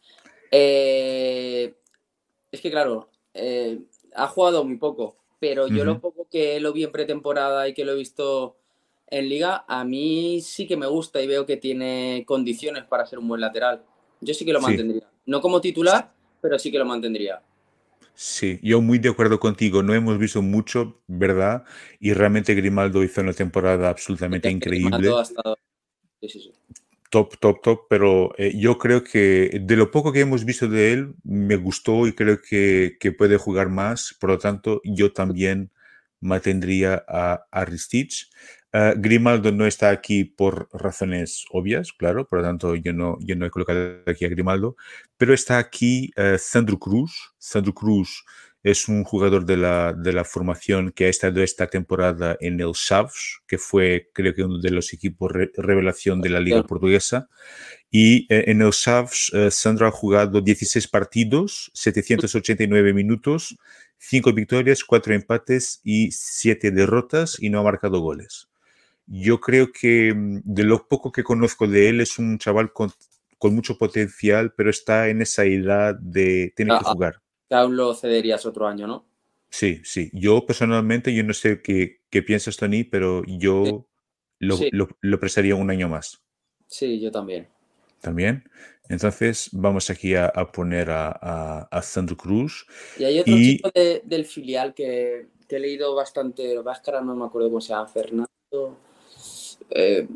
Eh, 0.52 1.74
es 2.52 2.62
que 2.62 2.70
claro, 2.70 3.10
eh, 3.34 3.80
ha 4.14 4.28
jugado 4.28 4.64
muy 4.64 4.78
poco, 4.78 5.18
pero 5.40 5.68
yo 5.68 5.84
lo 5.86 6.00
poco 6.00 6.28
que 6.30 6.60
lo 6.60 6.72
vi 6.72 6.84
en 6.84 6.92
pretemporada 6.92 7.68
y 7.68 7.74
que 7.74 7.84
lo 7.84 7.94
he 7.94 7.98
visto 7.98 8.61
en 9.12 9.30
liga, 9.30 9.66
a 9.68 9.84
mí 9.84 10.42
sí 10.42 10.66
que 10.68 10.78
me 10.78 10.88
gusta 10.88 11.22
y 11.22 11.28
veo 11.28 11.46
que 11.46 11.58
tiene 11.58 12.24
condiciones 12.26 12.86
para 12.86 13.06
ser 13.06 13.20
un 13.20 13.28
buen 13.28 13.42
lateral. 13.42 13.84
Yo 14.22 14.34
sí 14.34 14.46
que 14.46 14.54
lo 14.54 14.62
mantendría. 14.62 15.08
No 15.26 15.42
como 15.42 15.62
titular, 15.62 16.12
pero 16.42 16.58
sí 16.58 16.72
que 16.72 16.80
lo 16.80 16.86
mantendría. 16.86 17.42
Sí, 18.14 18.60
yo 18.62 18.82
muy 18.82 19.00
de 19.00 19.10
acuerdo 19.10 19.40
contigo. 19.40 19.84
No 19.84 19.94
hemos 19.94 20.18
visto 20.18 20.42
mucho, 20.42 21.02
¿verdad? 21.08 21.64
Y 22.00 22.14
realmente 22.14 22.56
Grimaldo 22.56 23.04
hizo 23.04 23.22
una 23.22 23.34
temporada 23.34 23.90
absolutamente 23.90 24.50
increíble. 24.52 25.12
Sí, 26.20 26.30
sí, 26.30 26.40
sí 26.40 26.52
top, 27.12 27.38
top, 27.40 27.62
top, 27.62 27.88
pero 27.90 28.34
eh, 28.38 28.54
yo 28.58 28.78
creo 28.78 29.04
que 29.04 29.60
de 29.62 29.76
lo 29.76 29.92
poco 29.92 30.12
que 30.14 30.22
hemos 30.22 30.46
visto 30.46 30.68
de 30.68 30.94
él, 30.94 31.14
me 31.24 31.58
gustó 31.58 32.08
y 32.08 32.14
creo 32.14 32.42
que, 32.42 32.98
que 33.00 33.12
puede 33.12 33.38
jugar 33.38 33.70
más, 33.70 34.16
por 34.20 34.32
lo 34.32 34.38
tanto, 34.40 34.82
yo 34.86 35.12
también 35.12 35.72
mantendría 36.22 37.04
a, 37.08 37.46
a 37.52 37.66
Ah, 38.74 38.94
Grimaldo 38.96 39.52
no 39.52 39.68
está 39.68 39.90
aquí 39.90 40.24
por 40.24 40.70
razones 40.72 41.46
obvias, 41.52 41.92
claro, 41.92 42.26
por 42.26 42.40
lo 42.40 42.46
tanto 42.46 42.76
yo 42.76 42.94
no, 42.94 43.18
yo 43.20 43.36
no 43.36 43.46
he 43.46 43.50
colocado 43.50 44.02
aquí 44.08 44.24
a 44.24 44.30
Grimaldo, 44.30 44.78
pero 45.18 45.34
está 45.34 45.58
aquí 45.58 46.12
uh, 46.18 46.38
Sandro 46.38 46.80
Cruz. 46.80 47.34
Sandro 47.38 47.74
Cruz 47.74 48.24
es 48.64 48.88
un 48.88 49.04
jugador 49.04 49.46
de 49.46 49.58
la, 49.58 49.94
de 49.94 50.14
la 50.14 50.24
formación 50.24 50.92
que 50.92 51.06
ha 51.06 51.10
estado 51.10 51.42
esta 51.42 51.68
temporada 51.68 52.38
en 52.40 52.62
el 52.62 52.72
Chaves, 52.74 53.42
que 53.48 53.58
fue 53.58 54.10
creo 54.14 54.34
que 54.34 54.44
uno 54.44 54.60
de 54.60 54.72
los 54.72 54.94
equipos 54.94 55.32
revelación 55.58 56.22
de 56.22 56.30
la 56.30 56.40
Liga 56.40 56.64
Portuguesa. 56.64 57.28
Y 57.90 58.26
eh, 58.34 58.46
en 58.48 58.62
el 58.62 58.72
Chaves, 58.72 59.32
eh, 59.34 59.52
Sandro 59.52 59.88
ha 59.88 59.92
jugado 59.92 60.42
16 60.42 60.88
partidos, 60.88 61.72
789 61.74 62.94
minutos, 62.94 63.58
5 63.98 64.34
victorias, 64.34 64.84
4 64.84 65.14
empates 65.14 65.82
y 65.84 66.12
7 66.12 66.72
derrotas 66.72 67.38
y 67.40 67.50
no 67.50 67.60
ha 67.60 67.64
marcado 67.64 68.00
goles. 68.00 68.51
Yo 69.14 69.40
creo 69.42 69.72
que 69.72 70.14
mm, 70.14 70.42
de 70.44 70.64
lo 70.64 70.88
poco 70.88 71.12
que 71.12 71.24
conozco 71.24 71.68
de 71.68 71.90
él 71.90 72.02
es 72.02 72.18
un 72.18 72.38
chaval 72.38 72.72
con, 72.72 72.92
con 73.38 73.54
mucho 73.54 73.78
potencial, 73.78 74.54
pero 74.56 74.70
está 74.70 75.10
en 75.10 75.22
esa 75.22 75.44
edad 75.46 75.96
de 75.96 76.54
tener 76.56 76.78
que 76.78 76.86
ah, 76.86 76.88
ah. 76.88 76.94
jugar 76.94 77.22
aún 77.52 77.76
lo 77.76 77.94
cederías 77.94 78.46
otro 78.46 78.68
año, 78.68 78.88
¿no? 78.88 79.06
Sí, 79.50 79.82
sí. 79.84 80.10
Yo 80.14 80.46
personalmente, 80.46 81.14
yo 81.14 81.24
no 81.24 81.34
sé 81.34 81.62
qué, 81.62 82.02
qué 82.10 82.22
piensas, 82.24 82.58
Tony, 82.58 82.84
pero 82.84 83.24
yo 83.26 83.88
lo, 84.40 84.58
lo, 85.02 85.20
prestaría 85.20 85.56
un 85.56 85.70
año 85.70 85.90
más. 85.90 86.24
Sí, 86.68 87.00
yo 87.00 87.12
también. 87.12 87.48
También. 88.00 88.50
Entonces, 88.88 89.50
vamos 89.52 89.90
aquí 89.90 90.16
a, 90.16 90.32
poner 90.54 90.90
a, 90.90 91.68
a, 91.70 91.82
Sandro 91.82 92.16
Cruz. 92.16 92.66
Y 92.98 93.04
hay 93.04 93.20
otro 93.20 93.36
chico 93.36 93.72
del 93.74 94.26
filial 94.26 94.74
que, 94.74 95.28
he 95.50 95.60
leído 95.60 95.94
bastante, 95.94 96.58
Váscara, 96.60 97.02
no 97.02 97.14
me 97.14 97.26
acuerdo 97.26 97.50
cómo 97.50 97.60
se 97.60 97.74
llama, 97.74 97.86
Fernando, 97.86 98.78
eh, 99.70 100.08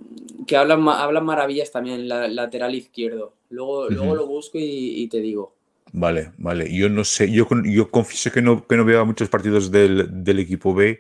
que 0.47 0.57
habla, 0.57 0.75
habla 0.75 1.21
maravillas 1.21 1.71
también, 1.71 2.07
la, 2.07 2.27
lateral 2.27 2.75
izquierdo. 2.75 3.33
Luego, 3.49 3.89
luego 3.89 4.15
lo 4.15 4.27
busco 4.27 4.57
y 4.59 5.07
te 5.07 5.21
digo. 5.21 5.55
Vale, 5.97 6.33
vale. 6.37 6.75
Yo 6.75 6.89
no 6.89 7.05
sé, 7.05 7.31
yo, 7.31 7.47
yo 7.63 7.89
confieso 7.89 8.29
que 8.29 8.41
no, 8.41 8.67
que 8.67 8.75
no 8.75 8.83
veo 8.83 9.05
muchos 9.05 9.29
partidos 9.29 9.71
del, 9.71 10.09
del 10.25 10.39
equipo 10.39 10.73
B, 10.73 10.99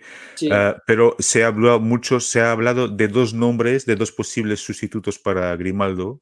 ah, 0.49 0.77
pero 0.87 1.17
se 1.19 1.43
ha 1.43 1.47
hablado 1.47 1.81
mucho, 1.81 2.21
se 2.21 2.39
ha 2.39 2.53
hablado 2.53 2.87
de 2.87 3.09
dos 3.09 3.33
nombres, 3.33 3.85
de 3.85 3.97
dos 3.97 4.13
posibles 4.13 4.61
sustitutos 4.61 5.19
para 5.19 5.53
Grimaldo. 5.57 6.21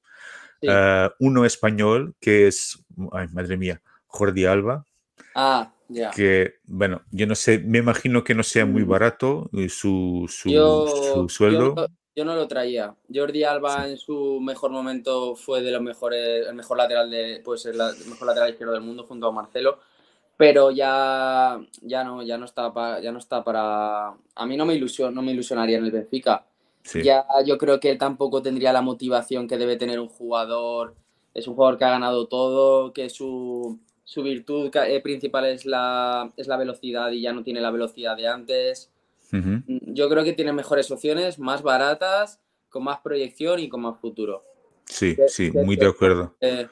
Ah, 0.68 1.14
uno 1.20 1.46
español, 1.46 2.16
que 2.20 2.48
es, 2.48 2.84
ay, 3.12 3.28
madre 3.32 3.58
mía, 3.58 3.80
Jordi 4.08 4.46
Alba. 4.46 4.88
Ah, 5.36 5.72
ya. 5.88 6.10
Que, 6.10 6.56
bueno, 6.64 7.04
yo 7.12 7.28
no 7.28 7.36
sé, 7.36 7.60
me 7.60 7.78
imagino 7.78 8.24
que 8.24 8.34
no 8.34 8.42
sea 8.42 8.66
muy 8.66 8.86
mm. 8.86 8.90
barato 8.90 9.52
su, 9.70 10.26
su, 10.28 11.28
sueldo. 11.30 11.76
Yo 11.76 11.88
no 12.18 12.36
lo 12.36 12.48
traía. 12.48 12.96
Jordi 13.14 13.44
Alba 13.44 13.88
en 13.88 13.98
su 13.98 14.40
mejor 14.40 14.72
momento 14.72 15.36
fue 15.36 15.62
de 15.62 15.72
los 15.72 15.82
mejores, 15.82 16.48
el 16.48 16.54
mejor 16.54 16.78
lateral 16.78 17.10
de, 17.10 17.42
puede 17.44 17.58
ser 17.58 17.74
el 17.74 18.08
mejor 18.08 18.28
lateral 18.28 18.52
izquierdo 18.52 18.74
del 18.74 18.84
mundo 18.84 19.04
junto 19.04 19.28
a 19.28 19.32
Marcelo, 19.32 19.80
pero 20.38 20.72
ya, 20.72 21.60
ya 21.82 22.04
no, 22.04 22.22
ya 22.22 22.38
no 22.38 22.46
está 22.46 22.74
para, 22.74 23.00
ya 23.00 23.12
no 23.12 23.20
está 23.20 23.44
para. 23.44 24.10
A 24.36 24.46
mí 24.46 24.58
no 24.58 24.66
me 24.66 24.76
ilusión, 24.76 25.14
no 25.14 25.22
me 25.22 25.32
ilusionaría 25.32 25.78
en 25.78 25.86
el 25.86 25.92
Benfica. 25.92 26.46
Ya 27.04 27.26
yo 27.46 27.58
creo 27.58 27.80
que 27.80 27.90
él 27.92 27.98
tampoco 27.98 28.42
tendría 28.42 28.74
la 28.74 28.82
motivación 28.82 29.48
que 29.48 29.58
debe 29.58 29.78
tener 29.78 30.00
un 30.00 30.10
jugador. 30.10 30.96
Es 31.34 31.48
un 31.48 31.56
jugador 31.56 31.78
que 31.78 31.86
ha 31.86 31.92
ganado 31.92 32.28
todo, 32.28 32.94
que 32.94 33.10
su, 33.10 33.80
su 34.04 34.22
virtud 34.22 34.70
eh, 34.76 35.00
principal 35.02 35.46
es 35.46 35.66
la, 35.66 36.32
es 36.36 36.48
la 36.48 36.58
velocidad 36.58 37.12
y 37.12 37.22
ya 37.22 37.34
no 37.34 37.44
tiene 37.44 37.62
la 37.62 37.72
velocidad 37.72 38.18
de 38.18 38.28
antes. 38.28 38.92
Yo 39.94 40.10
creo 40.10 40.24
que 40.24 40.34
tiene 40.34 40.54
mejores 40.54 40.90
opciones, 40.92 41.40
más 41.40 41.62
baratas, 41.62 42.40
con 42.70 42.84
más 42.84 43.00
proyección 43.00 43.60
y 43.60 43.70
con 43.70 43.82
más 43.82 44.00
futuro. 44.00 44.44
Sí, 44.86 45.16
sí, 45.28 45.52
muy 45.52 45.76
de 45.76 45.88
acuerdo. 45.88 46.36
Eh, 46.42 46.68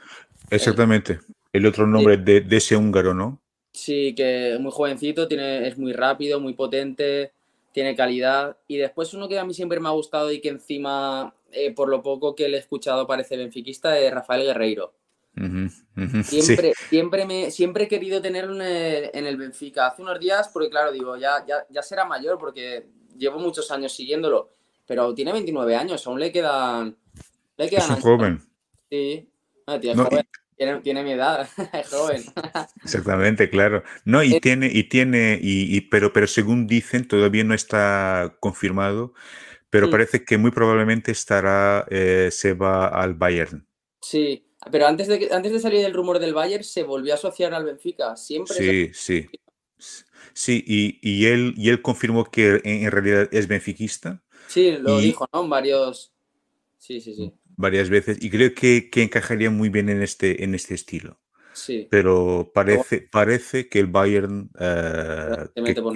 Exactamente. 0.49 1.19
El 1.53 1.65
otro 1.65 1.85
nombre 1.87 2.17
de, 2.17 2.45
ese 2.49 2.75
húngaro, 2.75 3.13
¿no? 3.13 3.41
Sí, 3.71 4.13
que 4.15 4.53
es 4.53 4.59
muy 4.59 4.71
jovencito, 4.71 5.27
tiene, 5.27 5.67
es 5.67 5.77
muy 5.77 5.93
rápido, 5.93 6.39
muy 6.39 6.53
potente, 6.53 7.31
tiene 7.71 7.95
calidad. 7.95 8.57
Y 8.67 8.77
después 8.77 9.13
uno 9.13 9.29
que 9.29 9.39
a 9.39 9.45
mí 9.45 9.53
siempre 9.53 9.79
me 9.79 9.87
ha 9.87 9.91
gustado 9.91 10.31
y 10.31 10.41
que 10.41 10.49
encima, 10.49 11.33
eh, 11.51 11.73
por 11.73 11.89
lo 11.89 12.01
poco 12.01 12.35
que 12.35 12.49
le 12.49 12.57
he 12.57 12.59
escuchado, 12.59 13.07
parece 13.07 13.37
benfiquista, 13.37 13.97
es 13.97 14.13
Rafael 14.13 14.43
Guerreiro. 14.43 14.93
Siempre, 16.23 16.73
siempre, 16.89 17.25
me, 17.25 17.51
siempre 17.51 17.85
he 17.85 17.87
querido 17.87 18.21
tenerlo 18.21 18.61
en 18.61 19.25
el, 19.25 19.37
Benfica. 19.37 19.87
Hace 19.87 20.01
unos 20.01 20.19
días, 20.19 20.49
porque 20.51 20.69
claro, 20.69 20.91
digo, 20.91 21.15
ya, 21.15 21.45
ya, 21.47 21.65
ya 21.69 21.81
será 21.81 22.03
mayor 22.05 22.37
porque 22.37 22.85
llevo 23.21 23.39
muchos 23.39 23.71
años 23.71 23.93
siguiéndolo, 23.93 24.51
pero 24.85 25.13
tiene 25.13 25.31
29 25.31 25.75
años, 25.75 26.05
aún 26.07 26.19
le 26.19 26.31
quedan... 26.31 26.97
Le 27.57 27.69
quedan 27.69 27.91
es 27.91 27.97
un 27.97 28.01
joven. 28.01 28.41
Sí, 28.89 29.29
ah, 29.67 29.79
Tiene, 29.79 31.03
mi 31.03 31.11
edad, 31.11 31.47
es 31.73 31.87
joven. 31.87 32.23
Exactamente, 32.83 33.49
claro. 33.49 33.83
No, 34.03 34.23
y 34.23 34.39
tiene, 34.39 34.69
y 34.73 34.83
tiene, 34.83 35.39
y, 35.41 35.79
pero, 35.81 36.11
pero 36.11 36.27
según 36.27 36.67
dicen, 36.67 37.07
todavía 37.07 37.43
no 37.43 37.53
está 37.53 38.35
confirmado, 38.39 39.13
pero 39.69 39.89
parece 39.89 40.25
que 40.25 40.37
muy 40.37 40.51
probablemente 40.51 41.11
estará, 41.11 41.85
eh, 41.89 42.29
se 42.31 42.53
va 42.53 42.87
al 42.87 43.13
Bayern. 43.13 43.65
Sí, 44.01 44.45
pero 44.69 44.87
antes 44.87 45.07
de, 45.07 45.29
antes 45.31 45.53
de 45.53 45.59
salir 45.59 45.85
el 45.85 45.93
rumor 45.93 46.19
del 46.19 46.33
Bayern, 46.33 46.63
se 46.63 46.83
volvió 46.83 47.13
a 47.13 47.15
asociar 47.15 47.53
al 47.53 47.65
Benfica. 47.65 48.15
Siempre. 48.15 48.55
Sí, 48.55 48.91
sí. 48.93 49.29
Sí, 50.33 50.63
y, 50.65 51.25
él, 51.25 51.53
y 51.57 51.69
él 51.69 51.81
confirmó 51.81 52.25
que 52.25 52.61
en, 52.63 52.89
realidad 52.91 53.29
es 53.31 53.47
benfiquista. 53.47 54.23
Sí, 54.47 54.77
lo 54.79 54.99
dijo, 54.99 55.27
¿no? 55.33 55.47
Varios. 55.47 56.13
Sí, 56.77 57.01
sí, 57.01 57.13
sí. 57.13 57.33
Varias 57.57 57.89
veces. 57.89 58.17
Y 58.21 58.29
creo 58.29 58.53
que, 58.53 58.89
encajaría 58.95 59.49
muy 59.49 59.69
bien 59.69 59.89
en 59.89 60.01
este, 60.01 60.43
en 60.43 60.55
este 60.55 60.73
estilo. 60.73 61.19
Sí. 61.53 61.87
Pero 61.91 62.51
parece, 62.53 63.07
parece 63.11 63.67
que 63.67 63.79
el 63.79 63.87
Bayern 63.87 64.49
eh, 64.59 65.47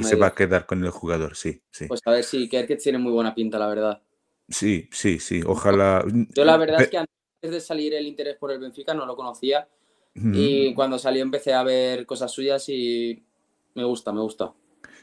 se 0.03 0.15
va 0.15 0.27
a 0.27 0.35
quedar 0.35 0.65
con 0.65 0.83
el 0.83 0.91
jugador, 0.91 1.35
sí, 1.35 1.61
sí. 1.71 1.87
Pues 1.87 2.01
a 2.05 2.11
ver 2.11 2.23
si 2.23 2.47
sí, 2.47 2.77
tiene 2.77 2.97
muy 2.97 3.13
buena 3.13 3.33
pinta, 3.33 3.57
la 3.57 3.67
verdad. 3.67 4.01
Sí, 4.49 4.89
sí, 4.91 5.19
sí. 5.19 5.41
Ojalá. 5.45 6.05
Yo 6.35 6.43
la 6.45 6.57
verdad 6.57 6.81
es 6.81 6.89
que 6.89 7.05
de 7.49 7.61
salir 7.61 7.93
el 7.93 8.05
interés 8.05 8.37
por 8.37 8.51
el 8.51 8.59
Benfica 8.59 8.93
no 8.93 9.05
lo 9.05 9.15
conocía 9.15 9.67
y 10.15 10.73
cuando 10.73 10.97
salió 10.97 11.21
empecé 11.21 11.53
a 11.53 11.63
ver 11.63 12.05
cosas 12.05 12.31
suyas 12.31 12.69
y 12.69 13.21
me 13.75 13.83
gusta, 13.83 14.11
me 14.11 14.21
gusta. 14.21 14.53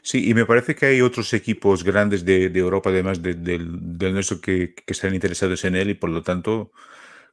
Sí, 0.01 0.29
y 0.29 0.33
me 0.33 0.45
parece 0.45 0.75
que 0.75 0.87
hay 0.87 1.01
otros 1.01 1.33
equipos 1.33 1.83
grandes 1.83 2.25
de, 2.25 2.45
Europa, 2.47 2.89
además 2.89 3.21
del, 3.21 3.79
nuestro, 4.13 4.41
que, 4.41 4.75
están 4.85 5.13
interesados 5.13 5.63
en 5.63 5.77
él 5.77 5.91
y 5.91 5.93
por 5.93 6.09
lo 6.09 6.21
tanto, 6.21 6.71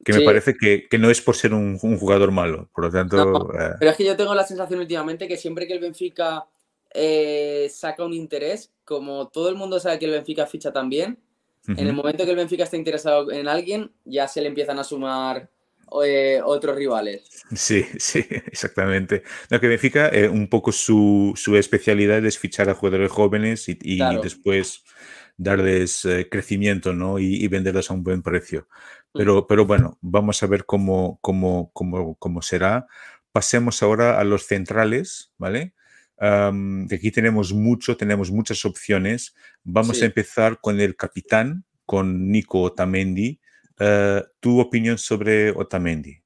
que 0.05 0.13
me 0.13 0.21
parece 0.21 0.55
que, 0.55 0.87
no 0.97 1.09
es 1.09 1.21
por 1.21 1.35
ser 1.35 1.53
un, 1.53 1.77
jugador 1.77 2.31
malo. 2.31 2.69
Por 2.73 2.85
lo 2.85 2.91
tanto. 2.91 3.51
Eh, 3.59 3.73
pero 3.77 3.91
es 3.91 3.97
que 3.97 4.05
yo 4.05 4.15
tengo 4.15 4.33
la 4.33 4.45
sensación 4.45 4.79
últimamente 4.79 5.27
que 5.27 5.35
siempre 5.35 5.67
que 5.67 5.73
el 5.73 5.79
Benfica 5.79 6.45
eh, 6.93 7.69
saca 7.69 8.05
un 8.05 8.13
interés, 8.13 8.71
como 8.85 9.27
todo 9.27 9.49
el 9.49 9.55
mundo 9.55 9.79
sabe 9.79 9.99
que 9.99 10.05
el 10.05 10.11
Benfica 10.11 10.47
ficha 10.47 10.71
también, 10.71 11.19
en 11.67 11.87
el 11.87 11.93
momento 11.93 12.23
que 12.23 12.31
el 12.31 12.37
Benfica 12.37 12.63
está 12.63 12.77
interesado 12.77 13.31
en 13.31 13.47
alguien, 13.47 13.91
ya 14.05 14.27
se 14.27 14.41
le 14.41 14.47
empiezan 14.47 14.79
a 14.79 14.83
sumar 14.83 15.49
eh, 16.03 16.41
otros 16.43 16.75
rivales. 16.75 17.23
Sí, 17.53 17.85
sí, 17.97 18.25
exactamente. 18.29 19.23
Lo 19.49 19.59
que 19.59 19.67
Benfica, 19.67 20.09
eh, 20.09 20.29
un 20.29 20.47
poco 20.47 20.71
su, 20.71 21.33
especialidad 21.57 22.25
es 22.25 22.37
fichar 22.37 22.69
a 22.69 22.75
jugadores 22.75 23.11
jóvenes 23.11 23.67
y, 23.67 23.99
después 24.21 24.83
darles 25.37 26.05
eh, 26.05 26.27
crecimiento 26.29 26.93
¿no? 26.93 27.19
y, 27.19 27.47
venderlos 27.47 27.91
a 27.91 27.93
un 27.93 28.03
buen 28.03 28.21
precio. 28.21 28.67
Mm. 29.13 29.17
Pero, 29.17 29.47
pero 29.47 29.65
bueno, 29.65 29.97
vamos 30.01 30.41
a 30.43 30.47
ver 30.47 30.65
cómo, 30.65 31.19
cómo, 31.21 31.71
cómo, 31.73 32.15
cómo 32.15 32.41
será. 32.41 32.87
Pasemos 33.31 33.83
ahora 33.83 34.19
a 34.19 34.23
los 34.23 34.45
centrales, 34.45 35.31
¿vale? 35.37 35.73
aquí 36.23 37.09
tenemos 37.09 37.51
mucho, 37.51 37.97
tenemos 37.97 38.29
muchas 38.29 38.63
opciones. 38.63 39.33
Vamos 39.63 40.03
a 40.03 40.05
empezar 40.05 40.59
con 40.61 40.79
el 40.79 40.95
capitán, 40.95 41.65
con 41.87 42.29
Nico 42.29 42.61
Otamendi. 42.61 43.40
Uh, 43.81 44.21
¿Tu 44.39 44.59
opinión 44.59 44.95
sobre 44.99 45.49
Otamendi? 45.49 46.21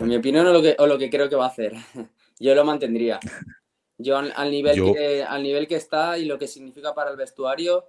Mi 0.00 0.16
opinión 0.16 0.48
o 0.48 0.52
lo, 0.52 0.60
que, 0.60 0.74
o 0.80 0.86
lo 0.88 0.98
que 0.98 1.08
creo 1.08 1.28
que 1.28 1.36
va 1.36 1.44
a 1.44 1.48
hacer. 1.48 1.74
Yo 2.40 2.56
lo 2.56 2.64
mantendría. 2.64 3.20
Yo 3.98 4.18
al, 4.18 4.50
nivel 4.50 4.74
Que, 4.74 5.22
al 5.22 5.42
nivel 5.44 5.68
que 5.68 5.76
está 5.76 6.18
y 6.18 6.24
lo 6.24 6.38
que 6.38 6.48
significa 6.48 6.92
para 6.92 7.10
el 7.10 7.16
vestuario, 7.16 7.84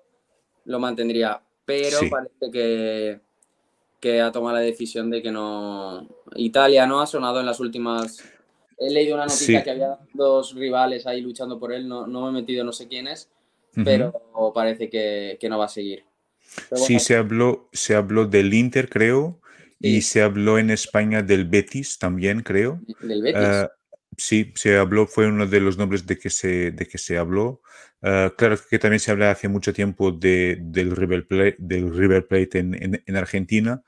lo 0.65 0.79
mantendría. 0.79 1.41
Pero 1.65 1.97
parece 2.09 2.51
que, 2.51 3.19
que 3.99 4.21
ha 4.21 4.31
tomado 4.31 4.55
la 4.55 4.61
decisión 4.61 5.09
de 5.09 5.23
que 5.23 5.31
no. 5.31 6.07
Italia 6.35 6.85
no 6.85 7.01
ha 7.01 7.07
sonado 7.07 7.39
en 7.39 7.47
las 7.47 7.59
últimas. 7.59 8.23
He 8.77 8.91
leído 8.91 9.15
una 9.15 9.25
noticia 9.25 9.63
que 9.63 9.71
había 9.71 9.97
dos 10.13 10.53
rivales 10.53 11.07
ahí 11.07 11.19
luchando 11.19 11.59
por 11.59 11.73
él, 11.73 11.87
no, 11.89 12.05
no 12.05 12.21
me 12.21 12.29
he 12.29 12.41
metido, 12.41 12.63
no 12.63 12.71
sé 12.71 12.87
quién 12.87 13.07
es, 13.07 13.27
pero 13.73 14.13
parece 14.53 14.87
que, 14.87 15.37
que, 15.41 15.49
no 15.49 15.57
va 15.57 15.65
a 15.65 15.69
seguir. 15.69 16.05
Sí, 16.73 16.99
se 16.99 17.15
habló, 17.15 17.69
se 17.73 17.95
habló 17.95 18.25
del 18.25 18.53
Inter, 18.53 18.89
creo, 18.89 19.39
y 19.79 20.01
se 20.01 20.21
habló 20.21 20.57
en 20.57 20.71
España 20.71 21.21
del 21.21 21.45
Betis 21.45 21.99
también, 21.99 22.41
creo. 22.41 22.81
¿Del 23.01 23.21
Betis? 23.21 23.41
Ah, 23.41 23.71
sí, 24.17 24.51
se 24.55 24.77
habló, 24.77 25.07
fue 25.07 25.27
uno 25.27 25.45
de 25.45 25.59
los 25.59 25.77
nombres 25.77 26.05
de 26.05 26.17
que 26.17 26.29
se, 26.29 26.71
de 26.71 26.85
que 26.87 26.97
se 26.97 27.17
habló. 27.17 27.61
Ah, 28.01 28.31
claro 28.37 28.57
que 28.69 28.79
también 28.79 28.99
se 28.99 29.11
habla 29.11 29.31
hace 29.31 29.47
mucho 29.47 29.73
tiempo 29.73 30.11
de, 30.11 30.57
del, 30.61 30.95
River 30.95 31.27
Plate, 31.27 31.55
del 31.59 31.95
River 31.95 32.27
Plate 32.27 32.59
en, 32.59 33.01
en, 33.05 33.15
Argentina, 33.15 33.81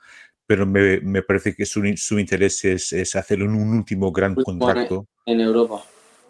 pero 0.47 0.65
me, 0.65 0.99
me, 1.01 1.21
parece 1.21 1.55
que 1.55 1.65
su, 1.65 1.81
su 1.95 2.17
interés 2.17 2.65
es, 2.65 2.91
es 2.91 3.15
hacer 3.15 3.43
un, 3.43 3.55
último 3.55 4.11
gran 4.11 4.35
contrato. 4.35 5.07
En 5.25 5.41
Europa. 5.41 5.83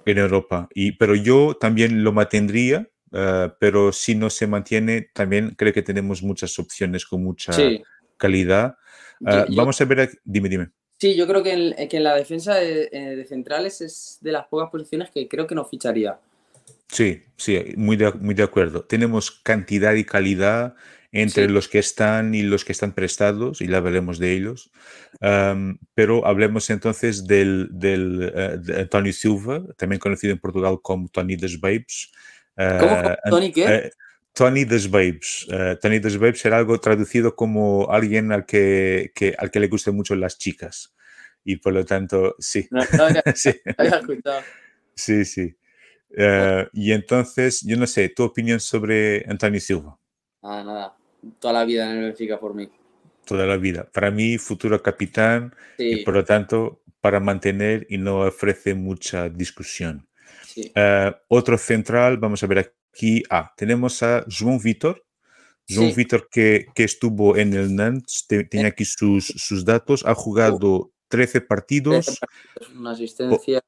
En 0.06 0.18
Europa. 0.18 0.68
Y, 0.74 0.94
pero 0.94 1.16
yo 1.16 1.56
también 1.60 2.04
lo 2.04 2.12
mantendría, 2.12 2.90
ah, 3.14 3.56
pero 3.60 3.92
si 3.92 4.16
no 4.16 4.30
se 4.30 4.48
mantiene, 4.48 5.10
también 5.14 5.56
creo 5.58 5.74
que 5.74 5.82
tenemos 5.82 6.24
muchas 6.24 6.58
opciones 6.60 7.06
con 7.06 7.24
mucha 7.24 7.54
calidad. 8.18 8.76
Ah, 9.26 9.46
vamos 9.56 9.80
a 9.82 9.86
ver, 9.86 10.10
dime, 10.24 10.50
dime. 10.50 10.70
Sí, 11.00 11.16
yo 11.16 11.28
creo 11.28 11.42
que 11.44 11.54
en, 11.54 11.88
que 11.88 11.98
en 11.98 12.04
la 12.04 12.16
defensa 12.16 12.56
de, 12.56 12.90
eh, 12.92 13.16
de, 13.16 13.26
centrales 13.26 13.80
es 13.80 14.18
de 14.22 14.34
las 14.34 14.48
pocas 14.48 14.70
posiciones 14.70 15.10
que 15.12 15.28
creo 15.30 15.48
que 15.48 15.56
no 15.56 15.64
ficharía. 15.64 16.20
Sí, 16.90 17.24
sí, 17.38 17.74
muy 17.78 17.96
de, 17.96 18.12
muy 18.14 18.36
de 18.36 18.44
acuerdo. 18.44 18.84
Tenemos 18.84 19.32
cantidad 19.32 19.94
y 19.94 20.04
calidad 20.04 20.76
entre 21.12 21.50
los 21.50 21.68
que 21.68 21.80
están 21.80 22.36
y 22.36 22.44
los 22.44 22.64
que 22.64 22.72
están 22.72 22.94
prestados, 22.94 23.62
y 23.62 23.68
la 23.68 23.80
veremos 23.80 24.20
de 24.20 24.34
ellos. 24.34 24.72
pero 25.96 26.26
hablemos 26.26 26.70
entonces 26.70 27.26
del, 27.26 27.68
del 27.72 28.32
uh, 28.36 28.62
de 28.62 28.86
Tony 28.86 29.14
Silva, 29.14 29.64
también 29.78 30.00
conocido 30.00 30.34
en 30.34 30.40
Portugal 30.40 30.80
como 30.82 31.08
Tony 31.10 31.36
des 31.36 31.60
Babes. 31.60 32.12
¿Cómo? 32.80 33.02
¿Tony 33.30 33.52
qué? 33.52 33.66
Uh, 33.66 33.90
Tony 34.34 34.66
des 34.66 34.90
Babes. 34.90 35.48
Tony 35.82 36.00
des 36.00 36.18
Babes 36.18 36.46
era 36.46 36.58
algo 36.58 36.80
traducido 36.80 37.36
como 37.36 37.92
alguien 37.92 38.32
al 38.32 38.46
que, 38.46 39.12
que, 39.14 39.36
al 39.38 39.52
que 39.52 39.60
le 39.60 39.68
gusten 39.68 39.96
mucho 39.96 40.16
las 40.16 40.38
chicas. 40.38 40.94
Y 41.44 41.58
por 41.58 41.74
lo 41.74 41.86
tanto, 41.86 42.36
sí. 42.40 42.68
No, 42.72 42.82
sí. 43.36 43.52
sí, 44.96 45.26
sí. 45.26 45.56
Uh, 46.12 46.66
y 46.74 46.92
entonces, 46.92 47.62
yo 47.62 47.78
no 47.78 47.86
sé, 47.86 48.10
tu 48.10 48.24
opinión 48.24 48.60
sobre 48.60 49.24
Antonio 49.28 49.60
Silva. 49.60 49.98
Ah, 50.42 50.64
nada, 50.66 50.98
toda 51.40 51.54
la 51.54 51.66
vida 51.66 51.90
en 51.90 51.98
el 51.98 52.04
Benfica 52.06 52.40
por 52.40 52.56
mí. 52.56 52.70
Toda 53.26 53.46
la 53.46 53.58
vida. 53.58 53.88
Para 53.94 54.10
mí, 54.10 54.38
futuro 54.38 54.82
capitán 54.82 55.54
y 55.78 56.04
por 56.04 56.16
lo 56.16 56.26
tanto, 56.26 56.82
para 57.00 57.20
mantener 57.20 57.86
y 57.90 57.98
no 57.98 58.22
ofrece 58.22 58.74
mucha 58.74 59.30
discusión. 59.30 60.09
Uh, 60.76 61.16
otro 61.28 61.58
central, 61.58 62.18
vamos 62.18 62.44
a 62.44 62.48
ver 62.48 62.60
aquí. 62.60 63.24
Ah, 63.30 63.52
tenemos 63.56 64.02
a 64.04 64.26
João 64.28 64.60
Vitor. 64.60 65.02
João 65.70 65.94
Vitor 65.94 66.28
que, 66.32 66.66
que, 66.74 66.84
estuvo 66.84 67.38
en 67.38 67.54
el 67.54 67.76
Nantes, 67.76 68.26
tenía 68.28 68.70
aquí 68.70 68.86
sus, 68.86 69.28
sus 69.28 69.64
datos, 69.64 70.04
ha 70.04 70.16
jugado 70.16 70.92
13 71.10 71.42
partidos. 71.42 72.20
Una 72.76 72.92
asistencia. 72.92 73.62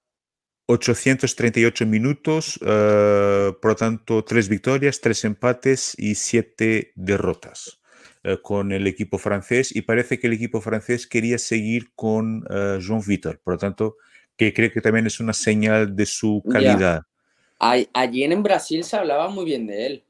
838 0.72 1.86
minutos, 1.86 2.58
uh, 2.58 3.60
por 3.60 3.72
lo 3.72 3.76
tanto, 3.76 4.24
tres 4.24 4.48
victorias, 4.48 5.02
tres 5.02 5.26
empates 5.26 5.96
y 5.98 6.16
siete 6.16 6.94
derrotas 6.96 7.82
uh, 8.24 8.42
con 8.42 8.72
el 8.72 8.88
equipo 8.88 9.18
francés. 9.18 9.76
Y 9.76 9.82
parece 9.82 10.20
que 10.20 10.28
el 10.28 10.34
equipo 10.34 10.62
francés 10.62 11.08
quería 11.08 11.38
seguir 11.38 11.92
con 11.94 12.44
uh, 12.44 12.80
Jean 12.80 13.02
Vitor, 13.06 13.42
por 13.44 13.56
lo 13.56 13.58
tanto, 13.60 13.98
que 14.38 14.54
creo 14.54 14.72
que 14.72 14.82
también 14.82 15.08
es 15.08 15.20
una 15.20 15.34
señal 15.34 15.96
de 15.96 16.06
su 16.06 16.44
calidad. 16.50 17.02
Allí 17.60 18.24
en 18.24 18.44
Brasil 18.44 18.84
se 18.84 18.98
hablaba 18.98 19.30
muy 19.30 19.46
bien 19.46 19.67
de 19.67 19.86
él. 19.86 20.04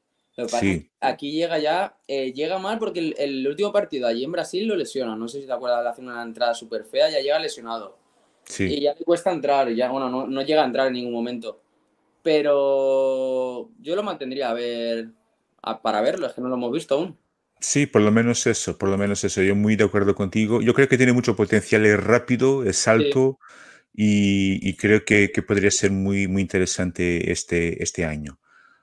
Sí. 0.48 0.90
Aquí 1.00 1.30
llega 1.32 1.58
ya, 1.58 1.94
eh, 2.08 2.32
llega 2.32 2.58
mal 2.58 2.78
porque 2.78 3.00
el, 3.00 3.14
el, 3.18 3.46
último 3.46 3.70
partido 3.70 4.08
allí 4.08 4.24
en 4.24 4.32
Brasil 4.32 4.66
lo 4.66 4.74
lesiona. 4.74 5.14
No 5.14 5.28
sé 5.28 5.40
si 5.40 5.46
te 5.46 5.52
acuerdas, 5.52 5.82
le 5.82 5.90
hace 5.90 6.00
una 6.00 6.22
entrada 6.22 6.54
súper 6.54 6.84
fea, 6.84 7.10
ya 7.10 7.20
llega 7.20 7.38
lesionado. 7.38 7.98
Y 8.58 8.80
ya 8.80 8.94
le 8.94 9.04
cuesta 9.04 9.30
entrar, 9.30 9.72
ya, 9.72 9.90
bueno, 9.90 10.08
no, 10.08 10.26
no, 10.26 10.42
llega 10.42 10.62
a 10.62 10.66
entrar 10.66 10.88
en 10.88 10.94
ningún 10.94 11.12
momento. 11.12 11.60
Pero 12.22 13.70
yo 13.80 13.96
lo 13.96 14.02
mantendría 14.02 14.50
a 14.50 14.54
ver, 14.54 15.08
para 15.82 16.00
verlo, 16.00 16.26
es 16.26 16.32
que 16.32 16.40
no 16.40 16.48
lo 16.48 16.54
hemos 16.54 16.72
visto 16.72 16.94
aún. 16.94 17.18
Sí, 17.60 17.86
por 17.86 18.02
lo 18.02 18.10
menos 18.10 18.46
eso, 18.46 18.76
por 18.76 18.88
lo 18.88 18.98
menos 18.98 19.22
eso. 19.24 19.42
Yo 19.42 19.54
muy 19.54 19.76
de 19.76 19.84
acuerdo 19.84 20.14
contigo. 20.14 20.60
Yo 20.60 20.74
creo 20.74 20.88
que 20.88 20.96
tiene 20.96 21.12
mucho 21.12 21.36
potencial, 21.36 21.86
es 21.86 22.02
rápido, 22.02 22.64
es 22.64 22.88
alto 22.88 23.38
y, 23.94 24.74
creo 24.76 25.04
que, 25.04 25.30
que, 25.32 25.42
podría 25.42 25.70
ser 25.70 25.90
muy, 25.90 26.26
muy 26.26 26.42
interesante 26.42 27.30
este, 27.30 27.82
este 27.82 28.04
año. 28.04 28.38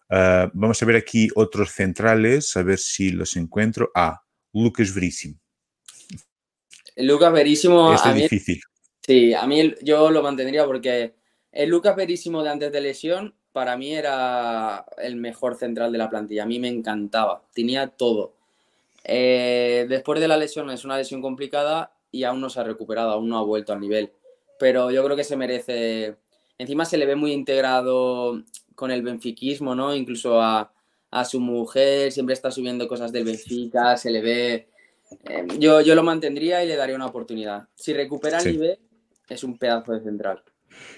Ah, 0.10 0.50
vamos 0.54 0.82
a 0.82 0.86
ver 0.86 0.96
aquí 0.96 1.30
otros 1.36 1.72
centrales, 1.72 2.56
a 2.58 2.64
ver 2.64 2.80
si 2.80 3.12
los 3.12 3.36
encuentro. 3.36 3.92
Ah, 3.94 4.22
Lucas 4.54 4.94
Verísimo. 4.94 5.40
Lucas 6.98 7.32
Verísimo. 7.32 7.94
Este 7.94 8.10
es 8.10 8.16
difícil. 8.16 8.62
Sí, 9.02 9.34
a 9.34 9.46
mí 9.46 9.74
yo 9.82 10.10
lo 10.10 10.22
mantendría 10.22 10.66
porque 10.66 11.16
el 11.52 11.70
Lucas 11.70 11.96
Verísimo 11.96 12.44
de 12.44 12.50
antes 12.50 12.72
de 12.72 12.82
lesión 12.82 13.36
para 13.52 13.78
mí 13.78 13.96
era 13.96 14.86
el 14.98 15.16
mejor 15.16 15.56
central 15.56 15.92
de 15.92 15.98
la 15.98 16.10
plantilla. 16.10 16.44
A 16.44 16.48
mí 16.48 16.60
me 16.60 16.68
encantaba, 16.68 17.44
tenía 17.54 17.88
todo. 17.88 18.34
Eh, 19.04 19.86
después 19.90 20.20
de 20.20 20.28
la 20.28 20.38
lesión 20.38 20.70
es 20.72 20.86
una 20.86 20.98
lesión 20.98 21.22
complicada 21.22 21.94
y 22.12 22.24
aún 22.24 22.42
no 22.42 22.50
se 22.50 22.60
ha 22.60 22.64
recuperado, 22.64 23.12
aún 23.12 23.30
no 23.30 23.38
ha 23.38 23.44
vuelto 23.44 23.74
al 23.74 23.80
nivel. 23.80 24.12
Pero 24.60 24.92
yo 24.92 25.04
creo 25.04 25.16
que 25.16 25.24
se 25.24 25.38
merece. 25.38 26.18
Encima 26.58 26.86
se 26.86 26.98
le 26.98 27.06
ve 27.06 27.16
muy 27.16 27.32
integrado 27.32 28.44
con 28.76 28.92
el 28.92 29.02
benfiquismo, 29.02 29.76
¿no? 29.76 29.96
Incluso 29.96 30.42
a, 30.42 30.72
su 31.26 31.40
mujer, 31.40 32.12
siempre 32.12 32.34
está 32.34 32.52
subiendo 32.52 32.88
cosas 32.88 33.12
del 33.12 33.26
Benfica, 33.26 33.98
se 33.98 34.12
le 34.12 34.22
ve. 34.22 34.68
Eh, 35.24 35.48
yo, 35.58 35.82
yo 35.82 35.96
lo 35.96 36.04
mantendría 36.04 36.64
y 36.64 36.68
le 36.68 36.76
daría 36.76 36.96
una 36.96 37.08
oportunidad. 37.08 37.68
Si 37.76 37.94
recupera 37.94 38.38
el 38.40 38.52
nivel, 38.52 38.80
es 39.28 39.44
un 39.44 39.58
pedazo 39.58 39.94
de 39.94 40.02
central. 40.02 40.44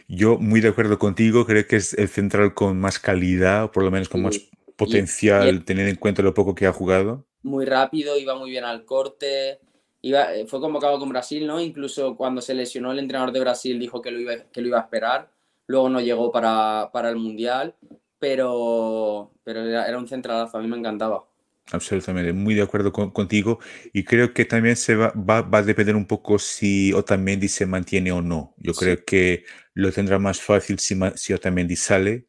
Yo 0.07 0.37
muy 0.37 0.59
de 0.59 0.69
acuerdo 0.69 0.99
contigo, 0.99 1.45
creo 1.45 1.65
que 1.65 1.77
es 1.77 1.93
el 1.93 2.09
central 2.09 2.53
con 2.53 2.79
más 2.79 2.99
calidad, 2.99 3.65
o 3.65 3.71
por 3.71 3.83
lo 3.83 3.91
menos 3.91 4.09
con 4.09 4.23
más 4.23 4.39
potencial, 4.75 5.63
teniendo 5.63 5.89
en 5.89 5.97
cuenta 5.97 6.21
lo 6.21 6.33
poco 6.33 6.55
que 6.55 6.65
ha 6.65 6.73
jugado. 6.73 7.25
Muy 7.43 7.65
rápido, 7.65 8.17
iba 8.17 8.35
muy 8.35 8.49
bien 8.49 8.65
al 8.65 8.85
corte, 8.85 9.59
iba, 10.01 10.33
eh, 10.33 10.45
fue 10.47 10.59
convocado 10.59 10.99
con 10.99 11.09
Brasil, 11.09 11.45
¿no? 11.47 11.59
Incluso 11.61 12.15
cuando 12.15 12.41
se 12.41 12.53
lesionó 12.53 12.91
el 12.91 12.99
entrenador 12.99 13.31
de 13.31 13.39
Brasil 13.39 13.79
dijo 13.79 14.01
que 14.01 14.11
lo 14.11 14.19
iba, 14.19 14.35
que 14.51 14.61
lo 14.61 14.67
iba 14.67 14.79
a 14.79 14.83
esperar, 14.83 15.31
luego 15.67 15.89
no 15.89 16.01
llegó 16.01 16.31
para, 16.31 16.89
para 16.91 17.09
el 17.09 17.17
Mundial, 17.17 17.75
pero, 18.19 19.31
pero 19.43 19.61
era, 19.61 19.87
era 19.87 19.97
un 19.97 20.07
centralazo, 20.07 20.57
a 20.57 20.61
mí 20.61 20.67
me 20.67 20.77
encantaba. 20.77 21.25
Absolutamente, 21.71 22.33
muy 22.33 22.53
de 22.53 22.63
acuerdo 22.63 22.91
contigo. 22.91 23.59
Y 23.93 24.03
creo 24.03 24.33
que 24.33 24.45
también 24.45 24.75
se 24.75 24.95
va, 24.95 25.11
va, 25.15 25.57
a 25.57 25.63
depender 25.63 25.95
un 25.95 26.05
poco 26.05 26.37
si 26.37 26.91
Otamendi 26.91 27.47
se 27.47 27.65
mantiene 27.65 28.11
o 28.11 28.21
no. 28.21 28.53
Yo 28.57 28.73
creo 28.73 29.05
que 29.05 29.45
lo 29.73 29.91
tendrá 29.91 30.19
más 30.19 30.41
fácil 30.41 30.79
si, 30.79 30.99
si 31.15 31.33
Otamendi 31.33 31.75
sale. 31.75 32.25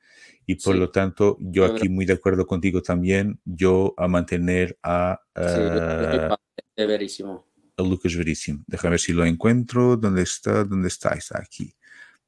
Y 0.47 0.57
por 0.57 0.77
lo 0.77 0.91
tanto, 0.91 1.39
yo 1.41 1.65
aquí 1.65 1.89
muy 1.89 2.05
de 2.05 2.15
acuerdo 2.15 2.47
contigo 2.47 2.83
también. 2.83 3.41
Yo 3.45 3.95
a 3.97 4.07
mantener 4.07 4.79
a, 4.83 5.21
uh, 5.37 6.37
verísimo. 6.77 7.52
A 7.77 7.83
Lucas 7.83 8.17
Verísimo. 8.17 8.63
Déjame 8.67 8.93
ver 8.93 9.01
si 9.01 9.13
lo 9.13 9.25
encuentro. 9.25 9.97
¿Dónde 9.97 10.23
está? 10.23 10.65
¿Dónde 10.65 10.89
está? 10.89 11.11
Está 11.15 11.39
aquí. 11.39 11.75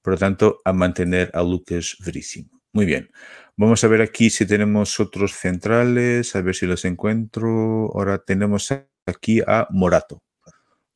Por 0.03 0.15
lo 0.15 0.19
tanto, 0.19 0.61
a 0.65 0.73
mantener 0.73 1.31
a 1.35 1.43
Lucas 1.43 1.97
Verísimo. 2.05 2.61
Muy 2.73 2.87
bien. 2.87 3.11
Vamos 3.57 3.85
a 3.85 3.89
ver 3.89 4.03
aquí 4.03 4.31
si 4.31 4.47
tenemos 4.47 4.99
otros 4.99 5.33
centrales, 5.33 6.35
a 6.35 6.43
ver 6.43 6.55
si 6.55 6.67
los 6.67 6.85
encuentro. 6.85 7.91
Ahora 7.95 8.19
tenemos 8.19 8.73
aquí 9.07 9.41
a 9.47 9.69
Morato. 9.71 10.23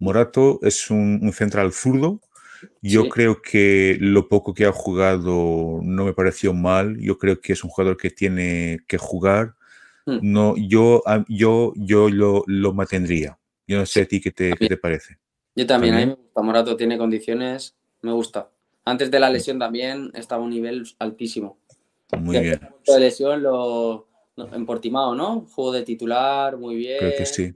Morato 0.01 0.59
es 0.63 0.91
un, 0.91 1.33
central 1.33 1.73
zurdo. 1.73 2.21
Yo 2.83 3.09
creo 3.09 3.41
que 3.41 3.97
lo 4.01 4.29
poco 4.29 4.53
que 4.53 4.65
ha 4.65 4.73
jugado 4.73 5.79
no 5.83 6.05
me 6.05 6.15
pareció 6.15 6.53
mal. 6.53 6.99
Yo 6.99 7.17
creo 7.17 7.41
que 7.41 7.53
es 7.53 7.63
un 7.63 7.71
jugador 7.71 7.97
que 7.97 8.11
tiene 8.11 8.81
que 8.89 8.99
jugar. 8.99 9.55
Hmm. 10.05 10.19
No, 10.23 10.55
yo, 10.57 11.03
yo, 11.29 11.73
yo 11.77 12.09
lo, 12.09 12.43
lo 12.47 12.75
mantendría. 12.75 13.39
Yo 13.69 13.79
no 13.79 13.87
sé 13.87 14.03
a 14.03 14.07
ti 14.07 14.19
qué 14.19 14.33
te, 14.33 14.55
qué 14.55 14.67
te 14.67 14.77
parece. 14.79 15.19
Yo 15.55 15.67
también, 15.67 15.95
a 15.95 15.99
mí 15.99 16.07
me 16.07 16.15
gusta. 16.15 16.43
Morato 16.43 16.77
tiene 16.77 16.97
condiciones, 16.97 17.77
me 18.01 18.13
gusta. 18.13 18.51
Antes 18.87 19.11
de 19.11 19.21
la 19.21 19.29
lesión 19.29 19.59
también 19.59 20.11
estaba 20.15 20.41
a 20.41 20.45
un 20.45 20.51
nivel 20.51 20.85
altísimo. 20.99 21.59
Muy 22.19 22.41
bien. 22.41 22.61
De 22.87 22.99
lesión 22.99 23.43
lo, 23.43 24.09
en 24.37 24.65
Portimao, 24.65 25.15
¿no? 25.15 25.43
Juego 25.53 25.73
de 25.73 25.83
titular, 25.83 26.57
muy 26.57 26.77
bien. 26.77 26.99
Creo 26.99 27.13
que 27.19 27.27
sí. 27.27 27.55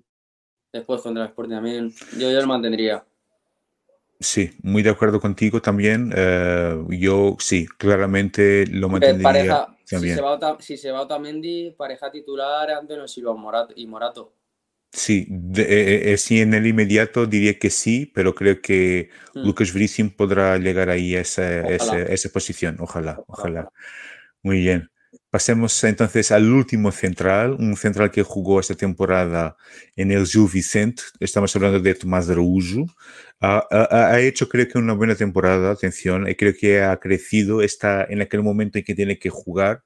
Después 0.70 1.00
contra 1.00 1.22
el 1.22 1.30
Sporting 1.30 1.54
también. 1.54 1.92
Yo, 2.18 2.30
yo 2.30 2.40
lo 2.40 2.46
mantendría. 2.46 3.02
Sí, 4.20 4.50
muy 4.62 4.82
de 4.82 4.90
acuerdo 4.90 5.18
contigo 5.18 5.62
también. 5.62 6.12
Eh, 6.14 6.76
yo 6.90 7.36
sí, 7.38 7.66
claramente 7.66 8.66
lo 8.66 8.90
mantendría. 8.90 9.22
Pareja, 9.24 9.76
Si, 9.84 9.98
se 9.98 10.20
va, 10.20 10.56
si 10.60 10.76
se 10.76 10.90
va 10.90 11.00
Otamendi, 11.00 11.70
pareja 11.70 12.10
titular, 12.10 12.70
Antonio 12.70 13.08
Silva 13.08 13.34
Morato, 13.34 13.72
y 13.74 13.86
Morato. 13.86 14.34
Sí, 14.94 15.26
eh, 15.56 16.02
eh, 16.12 16.18
sí, 16.18 16.42
en 16.42 16.52
el 16.52 16.66
inmediato 16.66 17.26
diría 17.26 17.58
que 17.58 17.70
sí, 17.70 18.12
pero 18.14 18.34
creo 18.34 18.60
que 18.60 19.08
mm. 19.34 19.40
Lucas 19.46 19.72
Vrisim 19.72 20.10
podrá 20.10 20.58
llegar 20.58 20.90
ahí 20.90 21.16
a 21.16 21.22
esa, 21.22 21.60
esa, 21.70 22.28
posición. 22.28 22.76
Ojalá, 22.78 23.18
ojalá. 23.26 23.70
Muy 24.42 24.58
bien. 24.60 24.90
Pasemos 25.30 25.82
entonces 25.84 26.30
al 26.30 26.52
último 26.52 26.92
central, 26.92 27.52
un 27.58 27.76
central 27.76 28.10
que 28.10 28.22
jugó 28.22 28.60
esta 28.60 28.74
temporada 28.74 29.56
en 29.96 30.10
el 30.12 30.26
Gil 30.26 30.46
Vicente. 30.52 31.02
Estamos 31.20 31.56
hablando 31.56 31.80
de 31.80 31.94
Tomás 31.94 32.28
Araújo. 32.28 32.86
Ha, 33.40 33.66
ha, 33.70 34.20
hecho, 34.20 34.48
creo 34.48 34.68
que, 34.68 34.78
una 34.78 34.92
buena 34.92 35.14
temporada. 35.14 35.70
Atención, 35.72 36.28
y 36.28 36.34
creo 36.34 36.52
que 36.54 36.82
ha 36.82 36.98
crecido. 36.98 37.62
Está 37.62 38.04
en 38.04 38.20
aquel 38.20 38.42
momento 38.42 38.78
en 38.78 38.84
que 38.84 38.94
tiene 38.94 39.18
que 39.18 39.30
jugar. 39.30 39.82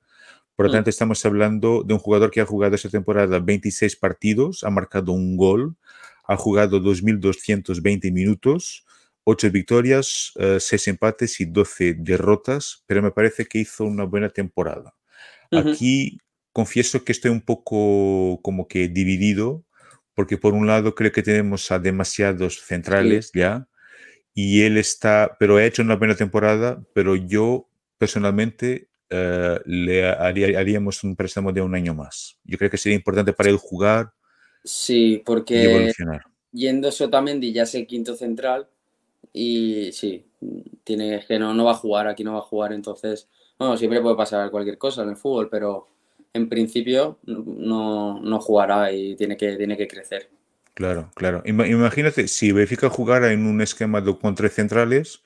Por 0.56 0.66
lo 0.66 0.72
mm. 0.72 0.74
tanto, 0.74 0.90
estamos 0.90 1.24
hablando 1.24 1.82
de 1.84 1.94
un 1.94 2.00
jugador 2.00 2.30
que 2.30 2.40
ha 2.40 2.46
jugado 2.46 2.74
esta 2.74 2.88
temporada 2.88 3.38
26 3.38 3.96
partidos, 3.96 4.64
ha 4.64 4.70
marcado 4.70 5.12
un 5.12 5.36
gol, 5.36 5.76
ha 6.24 6.36
jugado 6.36 6.80
2.220 6.80 8.10
minutos, 8.10 8.84
8 9.24 9.50
victorias, 9.50 10.32
6 10.34 10.72
eh, 10.72 10.90
empates 10.90 11.40
y 11.40 11.44
12 11.44 11.94
derrotas, 11.94 12.84
pero 12.86 13.02
me 13.02 13.10
parece 13.10 13.44
que 13.44 13.58
hizo 13.58 13.84
una 13.84 14.04
buena 14.04 14.30
temporada. 14.30 14.94
Aquí 15.52 16.18
confieso 16.52 17.04
que 17.04 17.12
estoy 17.12 17.30
un 17.30 17.42
poco 17.42 18.40
como 18.42 18.66
que 18.66 18.88
dividido, 18.88 19.64
porque 20.14 20.38
por 20.38 20.54
un 20.54 20.66
lado 20.66 20.94
creo 20.94 21.12
que 21.12 21.22
tenemos 21.22 21.70
a 21.70 21.78
demasiados 21.78 22.62
centrales 22.62 23.30
ya, 23.34 23.68
y 24.32 24.62
él 24.62 24.76
está, 24.76 25.36
pero 25.38 25.56
ha 25.56 25.64
hecho 25.64 25.82
una 25.82 25.96
buena 25.96 26.14
temporada, 26.14 26.82
pero 26.94 27.16
yo 27.16 27.68
personalmente 27.98 28.88
eh, 29.10 29.58
le 29.64 30.08
haríamos 30.08 31.04
un 31.04 31.14
préstamo 31.16 31.52
de 31.52 31.60
un 31.60 31.74
año 31.74 31.94
más. 31.94 32.38
Yo 32.44 32.58
creo 32.58 32.70
que 32.70 32.78
sería 32.78 32.96
importante 32.96 33.32
para 33.32 33.50
él 33.50 33.56
jugar. 33.56 34.12
Sí, 34.64 35.22
porque 35.24 35.54
y 35.54 35.66
evolucionar. 35.66 36.22
yendo 36.52 36.90
Sotamendi 36.90 37.52
ya 37.52 37.62
es 37.62 37.74
el 37.74 37.86
quinto 37.86 38.14
central 38.16 38.66
y 39.32 39.90
sí, 39.92 40.26
tiene 40.82 41.24
que 41.26 41.38
no, 41.38 41.54
no 41.54 41.64
va 41.64 41.72
a 41.72 41.74
jugar, 41.74 42.08
aquí 42.08 42.24
no 42.24 42.32
va 42.32 42.38
a 42.38 42.42
jugar, 42.42 42.72
entonces 42.72 43.28
bueno, 43.58 43.76
siempre 43.76 44.00
puede 44.00 44.16
pasar 44.16 44.50
cualquier 44.50 44.76
cosa 44.76 45.02
en 45.02 45.10
el 45.10 45.16
fútbol, 45.16 45.48
pero 45.50 45.86
en 46.34 46.48
principio 46.48 47.18
no, 47.24 48.20
no 48.20 48.40
jugará 48.40 48.92
y 48.92 49.16
tiene 49.16 49.36
que, 49.36 49.56
tiene 49.56 49.76
que 49.76 49.88
crecer. 49.88 50.28
Claro, 50.74 51.10
claro. 51.14 51.42
Imagínate, 51.46 52.28
si 52.28 52.52
Benfica 52.52 52.90
jugara 52.90 53.32
en 53.32 53.46
un 53.46 53.62
esquema 53.62 54.02
de, 54.02 54.18
con 54.18 54.34
tres 54.34 54.52
centrales, 54.52 55.22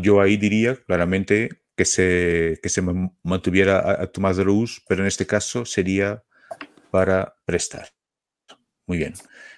yo 0.00 0.20
ahí 0.20 0.36
diría 0.36 0.76
claramente 0.76 1.50
que 1.76 1.84
se, 1.84 2.58
que 2.62 2.68
se 2.68 2.82
mantuviera 3.22 4.02
a, 4.02 4.06
Tomás 4.06 4.36
de 4.36 4.44
Luz, 4.44 4.82
pero 4.88 5.02
en 5.02 5.08
este 5.08 5.26
caso 5.26 5.64
sería 5.64 6.22
para 6.90 7.34
prestar. 7.44 7.88
Muy 8.86 8.98
bien. 8.98 9.14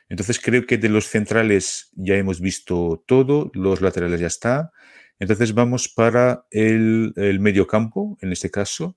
Entonces 0.09 0.41
creo 0.41 0.67
que 0.67 0.79
de 0.79 0.89
los 0.89 1.07
centrales 1.07 1.91
ya 1.93 2.15
hemos 2.15 2.41
visto 2.41 3.05
todo, 3.07 3.51
los 3.55 3.81
laterales 3.81 4.21
ya 4.21 4.29
está. 4.29 4.73
Entonces 5.19 5.55
vamos 5.55 5.89
para 5.89 6.47
el, 6.51 7.13
el 7.17 7.41
medio 7.41 7.67
campo, 7.67 8.17
en 8.21 8.33
este 8.33 8.51
caso, 8.51 8.97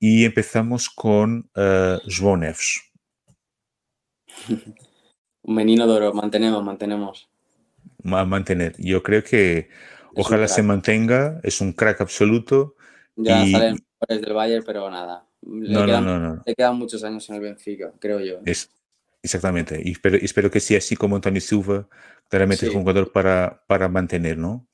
y 0.00 0.24
empezamos 0.24 0.90
con 0.90 1.50
uh, 1.56 1.98
Un 5.42 5.54
menino 5.54 5.86
de 5.86 5.92
oro, 5.92 6.14
mantenemos, 6.14 6.64
mantenemos. 6.64 7.28
A 8.04 8.24
mantener. 8.24 8.74
Yo 8.78 9.02
creo 9.02 9.22
que 9.24 9.68
ojalá 10.14 10.48
se 10.48 10.62
mantenga, 10.62 11.40
es 11.42 11.60
un 11.60 11.72
crack 11.72 12.00
absoluto. 12.00 12.74
Ya 13.16 13.44
y... 13.44 13.52
salen 13.52 13.78
del 14.08 14.32
Bayern, 14.32 14.64
pero 14.64 14.90
nada. 14.90 15.26
Le, 15.42 15.72
no, 15.72 15.86
quedan, 15.86 16.04
no, 16.04 16.18
no, 16.18 16.42
le 16.44 16.54
quedan 16.54 16.76
muchos 16.76 17.04
años 17.04 17.28
en 17.28 17.36
el 17.36 17.40
Benfica, 17.42 17.92
creo 17.98 18.20
yo. 18.20 18.40
Es, 18.44 18.70
exactamente. 19.22 19.80
Y 19.82 19.92
espero, 19.92 20.16
espero 20.16 20.50
que 20.50 20.60
sea 20.60 20.78
así 20.78 20.96
como 20.96 21.16
Antonio 21.16 21.40
Silva, 21.40 21.88
claramente 22.28 22.66
es 22.66 22.74
un 22.74 22.80
jugador 22.80 23.12
para, 23.12 23.62
para 23.66 23.88
mantener, 23.88 24.36
¿no? 24.36 24.66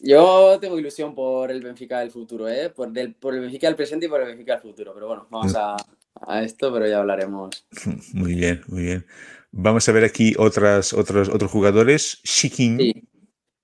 Yo 0.00 0.58
tengo 0.60 0.78
ilusión 0.78 1.14
por 1.14 1.50
el 1.50 1.62
Benfica 1.62 2.00
del 2.00 2.10
futuro, 2.10 2.48
¿eh? 2.48 2.70
por, 2.70 2.92
del, 2.92 3.14
por 3.14 3.34
el 3.34 3.40
Benfica 3.40 3.66
del 3.66 3.76
presente 3.76 4.06
y 4.06 4.08
por 4.08 4.20
el 4.20 4.28
Benfica 4.28 4.52
del 4.52 4.62
futuro. 4.62 4.92
Pero 4.94 5.08
bueno, 5.08 5.26
vamos 5.30 5.52
mm. 5.52 5.56
a, 5.56 5.76
a 6.20 6.42
esto, 6.42 6.72
pero 6.72 6.86
ya 6.86 6.98
hablaremos. 6.98 7.66
Muy 8.12 8.34
bien, 8.34 8.62
muy 8.66 8.82
bien. 8.82 9.06
Vamos 9.52 9.88
a 9.88 9.92
ver 9.92 10.04
aquí 10.04 10.34
otras, 10.38 10.92
otros, 10.92 11.28
otros 11.30 11.50
jugadores. 11.50 12.20
Shikin. 12.24 12.78
Sí. 12.78 13.08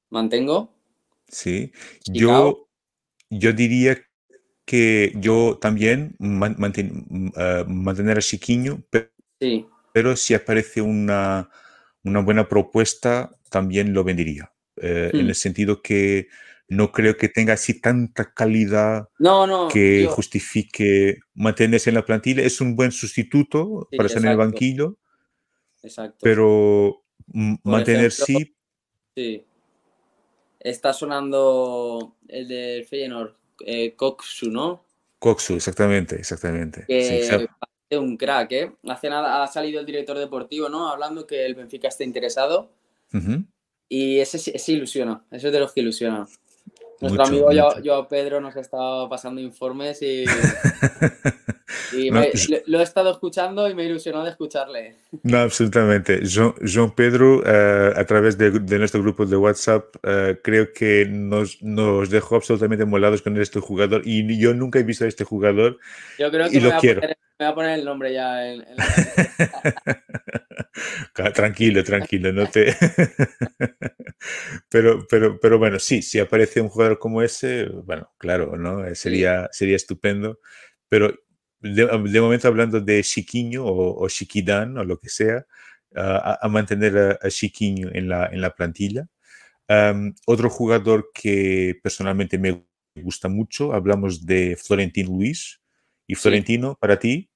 Mantengo. 0.09 0.73
Sí. 1.33 1.73
Yo, 2.07 2.69
yo 3.31 3.53
diría 3.53 3.99
que 4.65 5.13
yo 5.17 5.59
también 5.61 6.15
uh, 6.21 7.65
mantener 7.67 8.19
a 8.19 8.21
Chiquinho, 8.21 8.85
pero, 8.91 9.11
sí. 9.41 9.67
pero 9.93 10.15
si 10.15 10.35
aparece 10.35 10.83
una, 10.83 11.51
una 12.05 12.21
buena 12.21 12.49
propuesta, 12.49 13.35
también 13.51 13.93
lo 13.93 14.05
vendería. 14.05 14.53
Eh, 14.77 15.11
en 15.13 15.27
hmm. 15.27 15.29
el 15.29 15.35
sentido 15.35 15.83
que 15.83 16.29
no 16.69 16.93
creo 16.93 17.17
que 17.17 17.29
tenga 17.29 17.55
así 17.55 17.81
tanta 17.81 18.33
calidad 18.33 19.09
que 19.71 20.07
justifique 20.09 21.19
mantenerse 21.35 21.91
en 21.91 21.97
la 21.97 22.07
plantilla. 22.07 22.43
Es 22.43 22.61
un 22.61 22.77
buen 22.77 22.93
sustituto 22.93 23.89
para 23.95 24.07
estar 24.07 24.23
en 24.23 24.31
el 24.31 24.37
banquillo, 24.37 24.99
exacto. 25.83 26.19
pero 26.23 27.05
mantener 27.27 28.11
sí. 28.13 28.55
Sí. 29.15 29.45
Está 30.63 30.93
sonando 30.93 32.17
el 32.29 32.47
de 32.47 32.87
Feyenoord, 32.89 33.35
eh, 33.67 33.95
Coxu, 33.97 34.51
¿no? 34.51 34.85
Coxu, 35.19 35.55
exactamente, 35.55 36.17
exactamente. 36.17 36.85
Que 36.87 37.99
un 37.99 38.17
crack, 38.17 38.53
¿eh? 38.53 38.73
Hace 38.89 39.11
nada 39.11 39.43
ha 39.43 39.47
salido 39.49 39.81
el 39.81 39.87
director 39.87 40.17
deportivo, 40.19 40.69
¿no? 40.69 40.89
Hablando 40.89 41.27
que 41.27 41.45
el 41.45 41.55
Benfica 41.55 41.89
está 41.89 42.05
interesado. 42.05 42.71
Y 43.89 44.21
ese, 44.21 44.39
ese 44.57 44.73
ilusiona, 44.73 45.23
eso 45.31 45.49
es 45.49 45.53
de 45.53 45.61
los 45.61 45.73
que 45.73 45.81
ilusionan. 45.81 46.27
Nuestro 47.01 47.25
amigo 47.25 47.49
Joao 47.85 48.09
Pedro 48.09 48.41
nos 48.41 48.57
ha 48.57 48.61
estado 48.61 49.09
pasando 49.09 49.41
informes 49.41 50.01
y, 50.03 50.25
lo, 52.67 52.81
he 52.81 52.83
estado 52.83 53.11
escuchando 53.11 53.69
y 53.69 53.75
me 53.75 53.85
ilusionó 53.85 54.25
de 54.25 54.31
escucharle. 54.31 54.97
No, 55.23 55.39
absolutamente. 55.39 56.23
João 56.25 56.95
Pedro, 56.95 57.43
eh, 57.45 57.93
a 57.97 58.05
través 58.05 58.39
de, 58.39 58.79
nuestro 58.79 59.03
grupo 59.03 59.27
de 59.27 59.37
WhatsApp, 59.37 59.97
eh, 60.03 60.39
creo 60.43 60.73
que 60.73 61.07
nos, 61.09 61.63
nos, 61.63 62.11
dejó 62.11 62.37
absolutamente 62.37 62.85
molados 62.85 63.23
con 63.23 63.41
este 63.41 63.61
jugador 63.61 64.03
y 64.05 64.39
yo 64.39 64.55
nunca 64.55 64.79
he 64.79 64.83
visto 64.83 65.05
a 65.05 65.09
este 65.09 65.25
jugador 65.25 65.79
yo 66.19 66.31
creo 66.31 66.49
que 66.49 66.57
y 66.57 66.61
lo 66.61 66.77
quiero. 66.79 67.01
me 67.01 67.17
voy 67.39 67.47
a 67.47 67.55
poner 67.55 67.79
el 67.79 67.85
nombre 67.85 68.13
ya 68.13 68.47
en, 68.47 68.63
en 68.63 68.77
la... 68.77 68.85
tranquilo, 71.35 71.85
tranquilo, 71.85 72.33
no 72.33 72.49
te... 72.49 72.77
pero, 74.69 75.07
pero, 75.09 75.39
pero 75.41 75.59
bueno, 75.59 75.79
sí, 75.79 76.03
si 76.03 76.19
aparece 76.19 76.61
un 76.61 76.69
jugador 76.69 76.99
como 76.99 77.23
ese, 77.23 77.67
bueno, 77.67 78.13
claro, 78.19 78.57
¿no? 78.57 78.87
Eh, 78.87 78.95
sería, 78.95 79.49
sería 79.53 79.77
estupendo, 79.77 80.41
pero 80.89 81.15
de, 81.63 82.21
momento 82.21 82.49
hablando 82.49 82.81
de 82.81 83.03
Chiquiño 83.03 83.65
o, 83.65 84.05
o 84.05 84.09
Chiquidán 84.09 84.77
o 84.79 84.85
lo 84.85 84.99
que 84.99 85.09
sea, 85.09 85.47
a, 85.95 86.49
mantener 86.49 87.19
a, 87.21 87.29
Chiquiño 87.29 87.91
en 87.93 88.09
la, 88.09 88.27
en 88.27 88.41
la 88.41 88.55
plantilla. 88.55 89.07
otro 90.27 90.51
jugador 90.51 91.11
que 91.15 91.79
personalmente 91.83 92.39
me 92.39 92.65
gusta 92.97 93.29
mucho, 93.29 93.73
hablamos 93.73 94.27
de 94.27 94.57
Florentino 94.57 95.11
Luis. 95.11 95.61
¿Y 96.07 96.15
Florentino, 96.15 96.77
para 96.79 96.99
ti? 96.99 97.31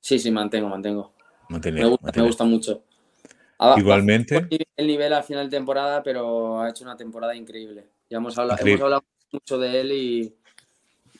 Sí, 0.00 0.18
sí, 0.18 0.30
mantengo, 0.30 0.68
mantengo 0.68 1.16
me, 1.48 2.20
gusta, 2.20 2.44
mucho. 2.44 2.82
Igualmente. 3.76 4.46
El 4.76 4.86
nivel 4.86 5.12
al 5.12 5.24
final 5.24 5.48
de 5.48 5.56
temporada, 5.56 6.02
pero 6.02 6.60
ha 6.60 6.70
hecho 6.70 6.84
una 6.84 6.96
temporada 6.96 7.34
increíble. 7.34 7.86
Ya 8.10 8.18
hemos 8.18 8.36
hablado, 8.38 8.64
hemos 8.64 8.80
hablado 8.80 9.04
mucho 9.32 9.58
de 9.58 9.80
él 9.80 9.92
y 9.92 10.34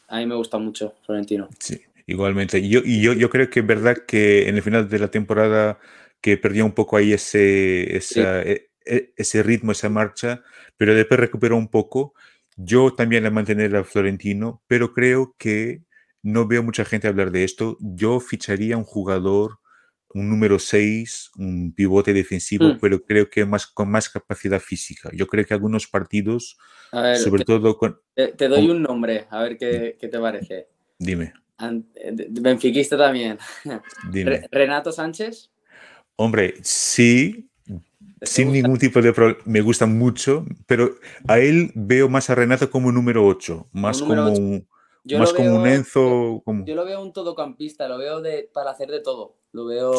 a 0.08 0.18
mí 0.18 0.26
me 0.26 0.34
gusta 0.34 0.58
mucho, 0.58 0.94
Florentino. 1.04 1.48
Sí, 1.58 1.80
igualmente. 2.06 2.58
Y 2.58 2.68
yo, 2.70 2.80
y 2.84 3.02
yo, 3.02 3.12
yo 3.12 3.28
creo 3.30 3.50
que 3.50 3.60
es 3.60 3.66
verdad 3.66 3.96
que 4.06 4.48
en 4.48 4.56
el 4.56 4.62
final 4.62 4.88
de 4.88 4.98
la 4.98 5.10
temporada 5.10 5.78
que 6.20 6.36
perdió 6.36 6.64
un 6.64 6.72
poco 6.72 6.96
ahí 6.96 7.12
ese, 7.12 7.96
esa, 7.96 8.42
e, 8.42 8.70
e, 8.84 9.12
ese 9.16 9.42
ritmo, 9.42 9.72
esa 9.72 9.88
marcha, 9.88 10.42
pero 10.76 10.94
después 10.94 11.20
recuperó 11.20 11.56
un 11.56 11.68
poco. 11.68 12.14
Yo 12.56 12.94
también 12.94 13.24
la 13.24 13.30
mantener 13.30 13.76
a 13.76 13.84
Florentino, 13.84 14.62
pero 14.66 14.92
creo 14.92 15.34
que 15.38 15.82
no 16.22 16.46
veo 16.46 16.62
mucha 16.62 16.84
gente 16.84 17.08
hablar 17.08 17.30
de 17.30 17.44
esto. 17.44 17.76
Yo 17.80 18.18
ficharía 18.20 18.76
un 18.76 18.84
jugador, 18.84 19.58
un 20.14 20.30
número 20.30 20.58
6, 20.58 21.32
un 21.36 21.74
pivote 21.74 22.14
defensivo, 22.14 22.68
mm. 22.68 22.78
pero 22.80 23.04
creo 23.04 23.28
que 23.28 23.44
más, 23.44 23.66
con 23.66 23.90
más 23.90 24.08
capacidad 24.08 24.60
física. 24.60 25.10
Yo 25.12 25.26
creo 25.26 25.44
que 25.44 25.54
algunos 25.54 25.86
partidos, 25.86 26.56
sobre 27.22 27.44
todo 27.44 27.76
con... 27.76 28.00
Te, 28.14 28.48
doy 28.48 28.70
un 28.70 28.82
nombre, 28.82 29.26
a 29.30 29.42
ver 29.42 29.58
qué, 29.58 29.96
qué 30.00 30.08
te 30.08 30.18
parece. 30.18 30.68
Dime. 30.98 31.34
Benfiquista 31.58 32.96
también. 32.96 33.38
Dime. 34.10 34.46
Renato 34.50 34.92
Sánchez. 34.92 35.50
Hombre, 36.16 36.54
sí, 36.62 37.48
sin 38.22 38.52
ningún 38.52 38.78
tipo 38.78 39.02
de 39.02 39.12
problema. 39.12 39.40
Me 39.44 39.60
gusta 39.60 39.86
mucho, 39.86 40.44
pero 40.66 40.96
a 41.28 41.38
él 41.38 41.72
veo 41.74 42.08
más 42.08 42.30
a 42.30 42.34
Renato 42.34 42.70
como 42.70 42.90
número 42.92 43.26
8, 43.26 43.68
más 43.72 44.00
como 44.00 44.32
un 44.32 44.66
más 45.18 45.32
como 45.32 45.56
un 45.56 45.66
Enzo. 45.66 46.42
Yo, 46.64 46.74
lo 46.74 46.84
veo 46.84 47.00
un 47.00 47.12
todocampista, 47.12 47.86
lo 47.88 47.98
veo 47.98 48.20
de, 48.20 48.50
para 48.52 48.70
hacer 48.70 48.90
de 48.90 49.00
todo. 49.00 49.36
Lo 49.52 49.66
veo 49.66 49.92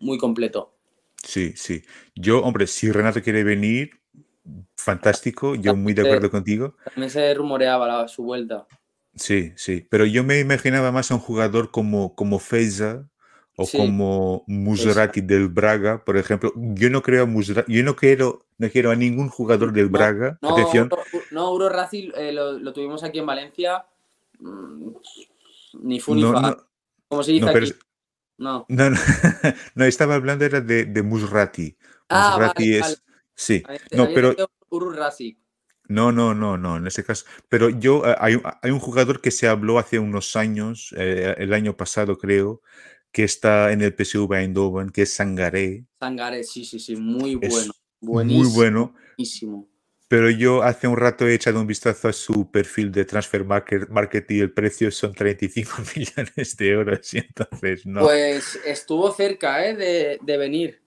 muy 0.00 0.18
completo. 0.18 0.72
Sí, 1.22 1.52
sí. 1.56 1.82
Yo, 2.14 2.42
hombre, 2.42 2.66
si 2.66 2.90
Renato 2.90 3.22
quiere 3.22 3.44
venir, 3.44 3.90
fantástico. 4.76 5.54
Yo 5.54 5.76
muy 5.76 5.92
de 5.92 6.02
acuerdo 6.02 6.30
contigo. 6.30 6.76
También 6.84 7.10
se 7.10 7.34
rumoreaba 7.34 8.08
su 8.08 8.22
vuelta. 8.22 8.66
Sí, 9.16 9.52
sí. 9.56 9.86
Pero 9.90 10.06
yo 10.06 10.24
me 10.24 10.38
imaginaba 10.38 10.92
más 10.92 11.10
a 11.10 11.14
un 11.14 11.20
jugador 11.20 11.70
como, 11.70 12.14
como 12.14 12.38
Feza 12.38 13.08
o 13.56 13.66
como 13.66 14.44
Musrati 14.46 15.22
del 15.22 15.48
Braga, 15.48 16.04
por 16.04 16.16
ejemplo. 16.16 16.52
Yo 16.54 16.90
no 16.90 17.02
creo 17.02 17.24
a 17.24 17.64
yo 17.66 17.82
no 17.82 17.96
quiero, 17.96 18.46
no 18.58 18.68
quiero 18.70 18.90
a 18.90 18.96
ningún 18.96 19.28
jugador 19.28 19.72
del 19.72 19.88
Braga. 19.88 20.38
No, 20.42 20.50
Atención. 20.50 20.90
No, 21.30 21.52
Uro 21.52 21.68
Racing 21.68 22.10
eh, 22.14 22.32
lo, 22.32 22.72
tuvimos 22.72 23.02
aquí 23.02 23.18
en 23.18 23.26
Valencia 23.26 23.84
Mm, 24.38 24.92
ni 25.82 26.00
fu 26.00 26.14
ni 26.14 26.22
fa. 26.22 26.56
¿Cómo 27.08 27.22
se 27.22 27.32
dice 27.32 27.48
aquí? 27.48 27.72
No. 28.38 28.66
No, 28.68 29.84
estaba 29.86 30.14
hablando 30.14 30.44
era 30.44 30.60
de, 30.60 30.84
de 30.84 31.02
Musrati. 31.02 31.74
Ah, 32.10 32.32
Musrati 32.32 32.74
es. 32.74 33.02
Sí. 33.34 33.62
No, 33.92 34.08
pero. 34.12 34.36
No, 35.88 36.12
no, 36.12 36.34
no, 36.34 36.56
no, 36.58 36.76
en 36.76 36.86
ese 36.86 37.04
caso. 37.04 37.26
Pero 37.48 37.68
yo, 37.68 38.06
eh, 38.06 38.16
hay, 38.18 38.40
hay 38.62 38.70
un 38.70 38.80
jugador 38.80 39.20
que 39.20 39.30
se 39.30 39.48
habló 39.48 39.78
hace 39.78 39.98
unos 39.98 40.36
años, 40.36 40.94
eh, 40.96 41.34
el 41.38 41.52
año 41.52 41.76
pasado 41.76 42.18
creo, 42.18 42.62
que 43.12 43.24
está 43.24 43.72
en 43.72 43.82
el 43.82 43.94
PSV 43.94 44.32
Eindhoven, 44.32 44.90
que 44.90 45.02
es 45.02 45.14
Sangaré. 45.14 45.84
Sangaré, 45.98 46.44
sí, 46.44 46.64
sí, 46.64 46.78
sí, 46.78 46.96
muy 46.96 47.36
bueno. 47.36 47.72
Buenísimo. 48.00 48.44
Muy 48.44 48.54
bueno. 48.54 48.94
Buenísimo 49.16 49.68
pero 50.08 50.30
yo 50.30 50.62
hace 50.62 50.86
un 50.86 50.96
rato 50.96 51.26
he 51.26 51.34
echado 51.34 51.60
un 51.60 51.66
vistazo 51.66 52.08
a 52.08 52.12
su 52.12 52.50
perfil 52.50 52.92
de 52.92 53.04
Transfer 53.04 53.44
Market, 53.44 54.30
y 54.30 54.40
el 54.40 54.52
precio 54.52 54.90
son 54.90 55.12
35 55.12 55.70
millones 55.96 56.56
de 56.56 56.68
euros 56.68 57.14
y 57.14 57.18
entonces 57.18 57.86
no. 57.86 58.02
Pues 58.02 58.58
estuvo 58.64 59.12
cerca 59.12 59.66
¿eh? 59.66 59.74
de, 60.22 60.36
venir. 60.36 60.80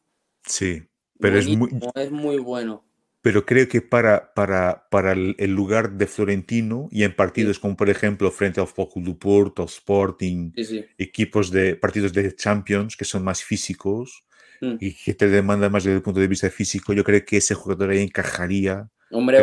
Sí, 0.45 0.83
pero 1.19 1.37
es 1.37 1.47
muy, 1.47 1.69
es 1.95 2.11
muy 2.11 2.37
bueno. 2.37 2.85
Pero 3.21 3.45
creo 3.45 3.67
que 3.67 3.81
para, 3.81 4.33
para, 4.33 4.87
para 4.89 5.11
el 5.11 5.53
lugar 5.53 5.91
de 5.91 6.07
Florentino 6.07 6.87
y 6.89 7.03
en 7.03 7.13
partidos 7.15 7.59
como 7.59 7.75
por 7.75 7.89
ejemplo 7.89 8.31
frente 8.31 8.61
al 8.61 8.67
Foco 8.67 9.01
do 9.01 9.19
Porto, 9.19 9.65
Sporting, 9.65 10.53
equipos 10.97 11.51
de 11.51 11.75
partidos 11.75 12.13
de 12.13 12.33
Champions 12.33 12.95
que 12.95 13.03
son 13.03 13.23
más 13.23 13.43
físicos 13.43 14.23
mm. 14.61 14.75
y 14.79 14.93
que 14.93 15.13
te 15.13 15.27
demandan 15.27 15.71
más 15.71 15.83
desde 15.83 15.97
el 15.97 16.01
punto 16.01 16.21
de 16.21 16.27
vista 16.27 16.49
físico, 16.49 16.93
yo 16.93 17.03
creo 17.03 17.25
que 17.25 17.37
ese 17.37 17.55
jugador 17.55 17.89
ahí 17.89 18.01
encajaría 18.01 18.89
Hombre, 19.11 19.41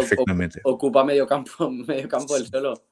ocupa 0.63 1.05
medio 1.05 1.27
campo, 1.27 1.71
medio 1.89 2.09
campo 2.09 2.35
del 2.35 2.47
solo. 2.47 2.83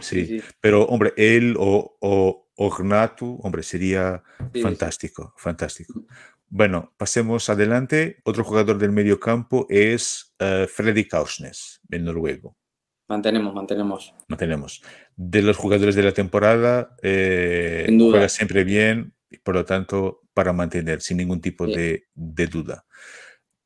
Sí, 0.00 0.42
pero 0.60 0.84
hombre, 0.86 1.12
él 1.16 1.54
o, 1.56 1.96
o, 2.00 2.48
hombre, 2.56 3.62
sería 3.62 4.22
fantástico, 4.60 5.32
fantástico. 5.36 6.04
Bueno, 6.56 6.94
pasemos 6.96 7.50
adelante. 7.50 8.18
Otro 8.22 8.44
jugador 8.44 8.78
del 8.78 8.92
medio 8.92 9.18
campo 9.18 9.66
es 9.68 10.36
uh, 10.40 10.68
Freddy 10.68 11.08
Kausnes, 11.08 11.80
el 11.90 12.04
noruego. 12.04 12.56
Mantenemos, 13.08 13.52
mantenemos. 13.52 14.14
Mantenemos. 14.28 14.80
De 15.16 15.42
los 15.42 15.56
jugadores 15.56 15.96
de 15.96 16.04
la 16.04 16.12
temporada, 16.12 16.94
eh, 17.02 17.88
juega 17.98 18.28
siempre 18.28 18.62
bien, 18.62 19.14
y 19.28 19.38
por 19.38 19.56
lo 19.56 19.64
tanto, 19.64 20.20
para 20.32 20.52
mantener, 20.52 21.00
sin 21.00 21.16
ningún 21.16 21.40
tipo 21.40 21.66
de, 21.66 22.04
de 22.14 22.46
duda. 22.46 22.86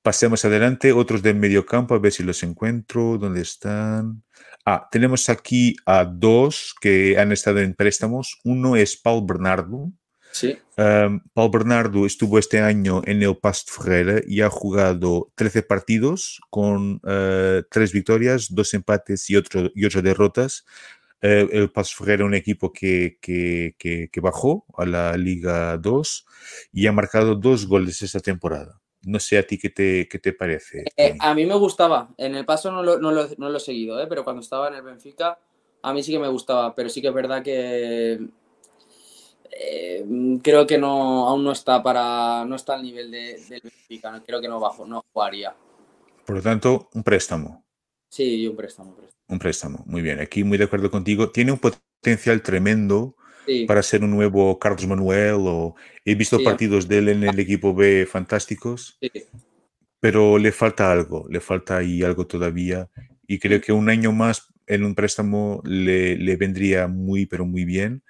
Pasemos 0.01 0.42
adelante, 0.46 0.90
otros 0.90 1.20
del 1.20 1.37
medio 1.37 1.66
campo, 1.66 1.94
a 1.94 1.98
ver 1.98 2.12
si 2.12 2.22
los 2.22 2.42
encuentro. 2.42 3.18
¿Dónde 3.18 3.42
están? 3.42 4.22
Ah, 4.64 4.88
tenemos 4.90 5.29
aquí 5.29 5.77
a 5.85 6.07
dos 6.07 6.74
que 6.81 7.18
han 7.18 7.33
estado 7.33 7.59
en 7.59 7.74
préstamos. 7.74 8.40
Uno 8.44 8.77
es 8.77 8.96
Paul 8.96 9.27
Bernardo. 9.27 9.92
Sí. 10.32 10.58
Um, 10.76 11.20
Paul 11.34 11.50
Bernardo 11.50 12.06
estuvo 12.06 12.38
este 12.38 12.60
año 12.60 13.02
en 13.04 13.22
el 13.22 13.36
Past 13.36 13.70
Ferreira 13.70 14.20
y 14.26 14.40
ha 14.42 14.50
jugado 14.50 15.30
13 15.34 15.62
partidos 15.62 16.40
con 16.50 17.00
uh, 17.04 17.62
tres 17.70 17.92
victorias, 17.92 18.54
dos 18.54 18.74
empates 18.74 19.28
y, 19.30 19.36
otro, 19.36 19.70
y 19.74 19.84
ocho 19.84 20.02
derrotas. 20.02 20.64
Uh, 21.22 21.50
el 21.50 21.70
Past 21.72 21.94
Ferreira, 21.96 22.24
un 22.24 22.34
equipo 22.34 22.72
que, 22.72 23.18
que, 23.20 23.74
que, 23.76 24.08
que, 24.12 24.20
bajó 24.20 24.64
a 24.76 24.86
la 24.86 25.16
Liga 25.16 25.76
2 25.76 26.26
y 26.72 26.86
ha 26.86 26.92
marcado 26.92 27.34
dos 27.34 27.66
goles 27.66 28.02
esta 28.02 28.20
temporada. 28.20 28.80
No 29.02 29.18
sé 29.18 29.38
a 29.38 29.46
ti 29.46 29.58
qué 29.58 29.70
te, 29.70 30.04
te 30.04 30.32
parece. 30.32 30.84
Eh, 30.96 31.16
a 31.18 31.34
mí 31.34 31.46
me 31.46 31.54
gustaba. 31.54 32.10
En 32.18 32.34
el 32.34 32.44
paso 32.44 32.70
no 32.70 32.82
lo, 32.82 32.98
no 32.98 33.10
lo, 33.10 33.56
he 33.56 33.60
seguido, 33.60 34.00
¿eh? 34.00 34.06
pero 34.08 34.24
cuando 34.24 34.42
estaba 34.42 34.68
en 34.68 34.74
el 34.74 34.82
Benfica, 34.82 35.38
a 35.82 35.92
mí 35.92 36.02
sí 36.02 36.12
que 36.12 36.18
me 36.18 36.28
gustaba. 36.28 36.74
Pero 36.74 36.88
sí 36.88 37.00
que 37.00 37.08
es 37.08 37.14
verdad 37.14 37.42
que 37.42 38.20
eh, 39.61 40.05
creo 40.42 40.66
que 40.66 40.79
no, 40.79 41.27
aún 41.29 41.42
no 41.42 41.53
está 41.53 41.83
para. 41.83 42.44
no 42.44 42.55
está 42.55 42.75
al 42.75 42.83
nivel 42.83 43.11
de, 43.11 43.40
del 43.49 43.61
Benfica. 43.62 44.23
Creo 44.25 44.40
que 44.40 44.49
no 44.49 44.61
bajo, 44.61 44.87
no 44.87 45.05
jugaría. 45.12 45.55
Por 46.25 46.37
lo 46.37 46.42
tanto, 46.42 46.88
un 46.94 47.03
préstamo. 47.03 47.64
Sí, 48.09 48.47
un 48.47 48.57
préstamo, 48.57 48.90
un 48.90 48.97
préstamo. 48.97 49.25
Un 49.29 49.38
préstamo, 49.38 49.85
muy 49.87 50.03
bien. 50.03 50.21
Aquí 50.21 50.44
muy 50.44 50.59
de 50.59 50.64
acuerdo 50.64 50.90
contigo. 50.90 51.31
Tiene 51.31 51.53
un 51.53 51.59
potencial 51.59 52.40
tremendo 52.42 53.16
para 53.66 53.83
ser 53.83 54.05
un 54.05 54.11
nuevo 54.11 54.59
Carlos 54.59 54.87
Manuel. 54.87 55.37
O, 55.38 55.75
he 56.05 56.14
visto 56.14 56.42
partidos 56.42 56.87
de 56.87 56.99
él 56.99 57.09
en 57.09 57.25
el 57.25 57.38
equipo 57.38 57.75
B 57.75 58.07
fantásticos, 58.07 58.99
pero 60.01 60.38
le 60.38 60.53
falta 60.53 60.92
algo, 60.92 61.27
le 61.29 61.40
falta 61.40 61.79
ahí 61.79 62.03
algo 62.03 62.27
todavía. 62.27 62.88
Y 63.27 63.38
creo 63.38 63.61
que 63.61 63.73
un 63.73 63.90
año 63.90 64.12
más 64.12 64.55
en 64.66 64.85
un 64.85 64.94
préstamo 64.94 65.62
le, 65.64 66.16
le 66.16 66.37
vendría 66.37 66.87
muy, 66.87 67.27
pero 67.27 67.44
muy 67.44 67.64
bien. 67.64 68.03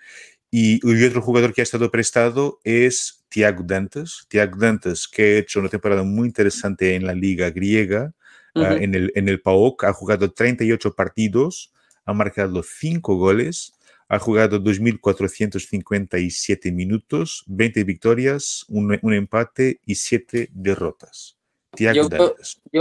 Y, 0.51 0.81
otro 1.05 1.21
jugador 1.21 1.53
que 1.53 1.61
ha 1.61 1.65
estado 1.65 1.91
prestado 1.91 2.61
es 2.65 3.25
Tiago 3.29 3.63
Dantes. 3.65 4.27
Tiago 4.29 4.57
Dantes, 4.57 5.07
que 5.07 5.23
ha 5.23 5.39
hecho 5.39 5.61
una 5.61 5.69
temporada 5.69 6.03
muy 6.03 6.29
interesante 6.29 6.95
en 6.95 7.07
la 7.07 7.15
liga 7.15 7.51
griega, 7.51 8.13
ah, 8.55 8.77
en, 8.81 8.95
el, 8.95 9.13
en 9.15 9.29
el 9.29 9.41
PAOK, 9.41 9.85
ha 9.85 9.93
jugado 9.93 10.33
38 10.33 10.95
partidos, 10.95 11.73
ha 12.05 12.13
marcado 12.13 12.63
5 12.63 13.17
goles 13.17 13.75
ha 14.09 14.19
jugado 14.19 14.61
2.457 14.61 16.73
minutos, 16.73 17.45
20 17.47 17.85
victorias, 17.85 18.65
un, 18.69 18.99
empate 19.13 19.81
y 19.85 19.95
7 19.97 20.49
derrotas. 20.53 21.37
Yo 21.77 22.09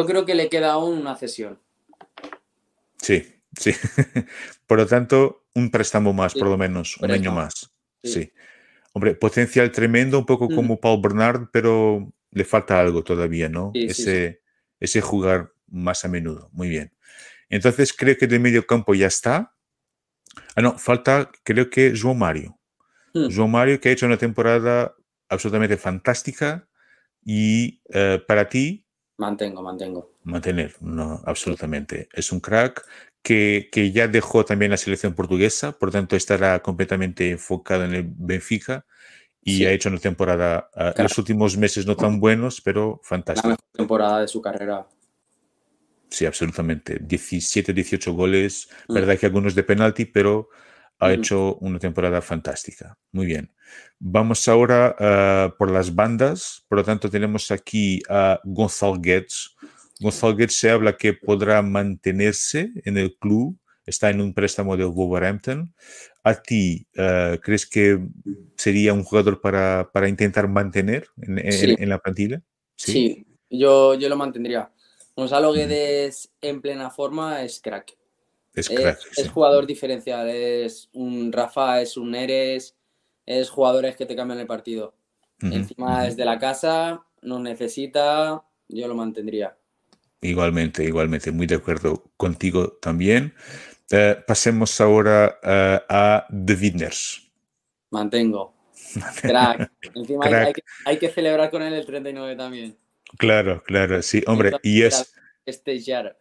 creo, 0.06 0.26
que 0.26 0.36
le 0.36 0.48
queda 0.50 0.72
aún 0.72 0.98
una 0.98 1.18
cesión. 1.18 1.60
Sí, 2.98 3.37
sí. 3.58 3.74
por 4.67 4.80
lo 4.80 4.86
tanto, 4.86 5.48
un 5.54 5.70
préstamo 5.72 6.13
más, 6.13 6.34
por 6.34 6.48
lo 6.48 6.58
menos, 6.58 6.98
un 6.98 7.12
año 7.12 7.32
más. 7.32 7.72
Sí. 8.04 8.32
Hombre, 8.93 9.15
potencial 9.15 9.72
tremendo, 9.72 10.20
un 10.20 10.26
poco 10.26 10.50
mm. 10.50 10.56
como 10.56 10.80
Paul 10.80 11.02
Bernard, 11.02 11.50
pero 11.52 12.12
le 12.32 12.46
falta 12.46 12.80
algo 12.80 13.04
todavía, 13.04 13.50
¿no? 13.50 13.72
ese, 13.74 14.41
ese 14.80 15.02
jugar 15.02 15.54
más 15.67 16.06
a 16.06 16.08
menudo. 16.08 16.50
Muy 16.54 16.70
bien. 16.70 16.91
Entonces, 17.50 17.93
creo 17.93 18.17
que 18.17 18.28
de 18.28 18.39
medio 18.39 18.65
campo 18.65 18.93
ya 18.93 19.08
está. 19.08 19.54
Ah, 20.56 20.62
no, 20.62 20.78
falta 20.78 21.32
creo 21.43 21.70
que 21.70 21.93
João 21.96 22.15
Mario. 22.15 22.58
Hmm. 23.13 23.30
João 23.30 23.48
Mario 23.48 23.80
que 23.80 23.89
ha 23.89 23.91
hecho 23.91 24.06
una 24.06 24.17
temporada 24.17 24.96
absolutamente 25.30 25.78
fantástica 25.78 26.67
y 27.24 27.82
eh, 27.89 28.22
para 28.28 28.48
ti... 28.48 28.86
Mantengo, 29.17 29.63
mantengo. 29.63 30.13
Mantener, 30.24 30.76
no, 30.82 31.22
absolutamente. 31.26 32.08
Es 32.13 32.32
un 32.32 32.39
crack 32.39 32.86
que, 33.28 33.68
que, 33.74 33.92
ya 33.92 34.08
dejó 34.08 34.46
también 34.46 34.72
la 34.72 34.78
selección 34.78 35.13
portuguesa, 35.13 35.78
por 35.78 35.92
tanto 35.92 36.16
estará 36.16 36.62
completamente 36.62 37.30
enfocado 37.30 37.84
en 37.84 37.94
el 37.94 38.06
Benfica 38.08 38.86
y 39.44 39.66
ha 39.66 39.72
hecho 39.74 39.90
una 39.90 39.98
temporada, 39.98 40.70
uh, 40.76 41.02
los 41.02 41.18
últimos 41.18 41.58
meses 41.58 41.86
no 41.86 41.98
tan 41.98 42.22
buenos, 42.22 42.62
pero 42.62 43.02
fantástica. 43.04 43.50
La 43.50 43.56
mejor 43.56 43.72
temporada 43.74 44.22
de 44.22 44.30
su 44.30 44.42
carrera 44.42 44.88
Sí, 46.10 46.26
absolutamente. 46.26 47.00
17, 47.02 47.74
18 47.74 48.13
goles, 48.13 48.70
mm. 48.88 48.94
verdad 48.94 49.18
que 49.20 49.26
algunos 49.26 49.56
de 49.56 49.63
penalti, 49.63 50.06
pero 50.06 50.48
ha 51.00 51.12
hecho 51.12 51.56
una 51.56 51.80
temporada 51.80 52.22
fantástica. 52.22 52.98
Muy 53.12 53.26
bien. 53.26 53.52
Vamos 54.00 54.48
ahora 54.48 54.96
ah, 54.98 55.54
por 55.58 55.70
las 55.70 55.94
bandas. 55.94 56.66
Por 56.70 56.78
lo 56.78 56.86
tanto, 56.86 57.10
tenemos 57.10 57.52
aquí 57.52 58.02
a 58.08 58.40
Gonzalo 58.46 58.96
Guedes, 59.02 59.54
González 60.00 60.54
se 60.54 60.70
habla 60.70 60.98
que 60.98 61.14
podrá 61.14 61.62
mantenerse 61.62 62.72
en 62.86 62.98
el 62.98 63.16
club, 63.18 63.58
está 63.86 64.10
en 64.10 64.22
un 64.22 64.34
préstamo 64.34 64.78
de 64.78 64.86
Wolverhampton. 64.86 65.74
¿A 66.24 66.36
ti 66.36 66.88
eh, 66.94 67.40
crees 67.42 67.66
que 67.66 68.00
sería 68.56 68.94
un 68.94 69.04
jugador 69.04 69.40
para, 69.42 69.90
para 69.92 70.10
intentar 70.10 70.48
mantener 70.48 71.08
en, 71.22 71.90
la 71.90 72.00
plantilla? 72.00 72.42
Sí, 72.76 73.26
yo, 73.50 73.96
yo, 73.96 74.10
lo 74.10 74.18
mantendría. 74.18 74.72
Gonzalo 75.16 75.54
Guedes 75.54 76.32
en 76.42 76.62
plena 76.62 76.90
forma 76.90 77.44
es 77.44 77.60
crack. 77.60 77.98
Es 78.54 78.70
crack. 78.70 79.00
Es, 79.16 79.30
jugador 79.30 79.66
diferencial, 79.66 80.30
es 80.30 80.90
un 80.94 81.32
Rafa, 81.32 81.82
es 81.82 81.96
un 81.96 82.14
Eres, 82.14 82.76
es 83.26 83.50
jugadores 83.50 83.96
que 83.96 84.06
te 84.06 84.16
cambian 84.16 84.40
el 84.40 84.48
partido. 84.48 84.96
Encima 85.40 86.08
es 86.08 86.18
de 86.18 86.26
la 86.26 86.40
casa, 86.40 87.06
no 87.22 87.40
necesita, 87.40 88.44
yo 88.68 88.88
lo 88.88 88.96
mantendría. 88.96 89.57
Igualmente, 90.22 90.84
igualmente, 90.84 91.32
muy 91.32 91.48
de 91.48 91.56
acuerdo 91.56 92.12
contigo 92.18 92.78
también. 92.82 93.34
Eh, 93.92 94.18
pasemos 94.26 94.82
ahora 94.82 95.40
eh, 95.44 95.80
a 95.88 96.28
The 96.30 96.54
Winners. 96.54 97.30
Mantengo. 97.92 98.56
Crack. 99.22 99.72
Encima 99.94 100.26
Hay, 100.86 100.98
que, 100.98 101.10
celebrar 101.10 101.50
con 101.52 101.62
él 101.62 101.74
el 101.74 101.86
39 101.86 102.36
también. 102.36 102.78
Claro, 103.18 103.64
claro, 103.64 104.02
sí, 104.02 104.24
hombre, 104.28 104.52
y 104.64 104.84
es... 104.84 105.14
Festejar. 105.46 106.18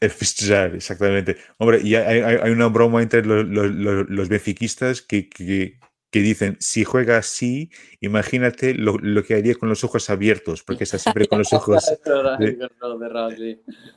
Festejar, 0.00 0.74
exactamente. 0.74 1.36
Hombre, 1.58 1.80
y 1.82 1.94
hay, 1.94 2.50
una 2.50 2.68
broma 2.68 3.02
entre 3.02 3.24
los, 3.24 3.44
los, 3.46 3.70
los 4.08 4.28
benfiquistas 4.28 5.02
que, 5.02 5.28
que, 5.28 5.78
que 6.12 6.20
dicen, 6.20 6.58
si 6.60 6.84
juega 6.84 7.16
así, 7.16 7.70
imagínate 8.00 8.74
lo, 8.74 8.98
que 9.24 9.34
haría 9.34 9.54
con 9.54 9.70
los 9.70 9.82
ojos 9.82 10.10
abiertos, 10.10 10.62
porque 10.62 10.84
está 10.84 10.98
siempre 10.98 11.26
con 11.26 11.38
los 11.38 11.52
ojos... 11.54 11.90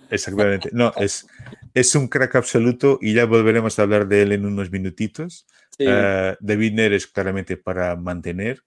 Exactamente. 0.10 0.70
No, 0.72 0.94
es, 0.98 1.28
es 1.74 1.94
un 1.94 2.08
crack 2.08 2.36
absoluto 2.38 3.00
y 3.02 3.14
ya 3.14 3.26
volveremos 3.26 3.78
a 3.78 3.82
hablar 3.82 4.08
de 4.08 4.22
él 4.22 4.32
en 4.32 4.46
unos 4.46 4.72
minutitos. 4.72 5.46
Eh, 5.78 6.38
David 6.40 6.74
Neres 6.74 7.06
claramente 7.06 7.58
para 7.58 7.98
mantener. 7.98 8.64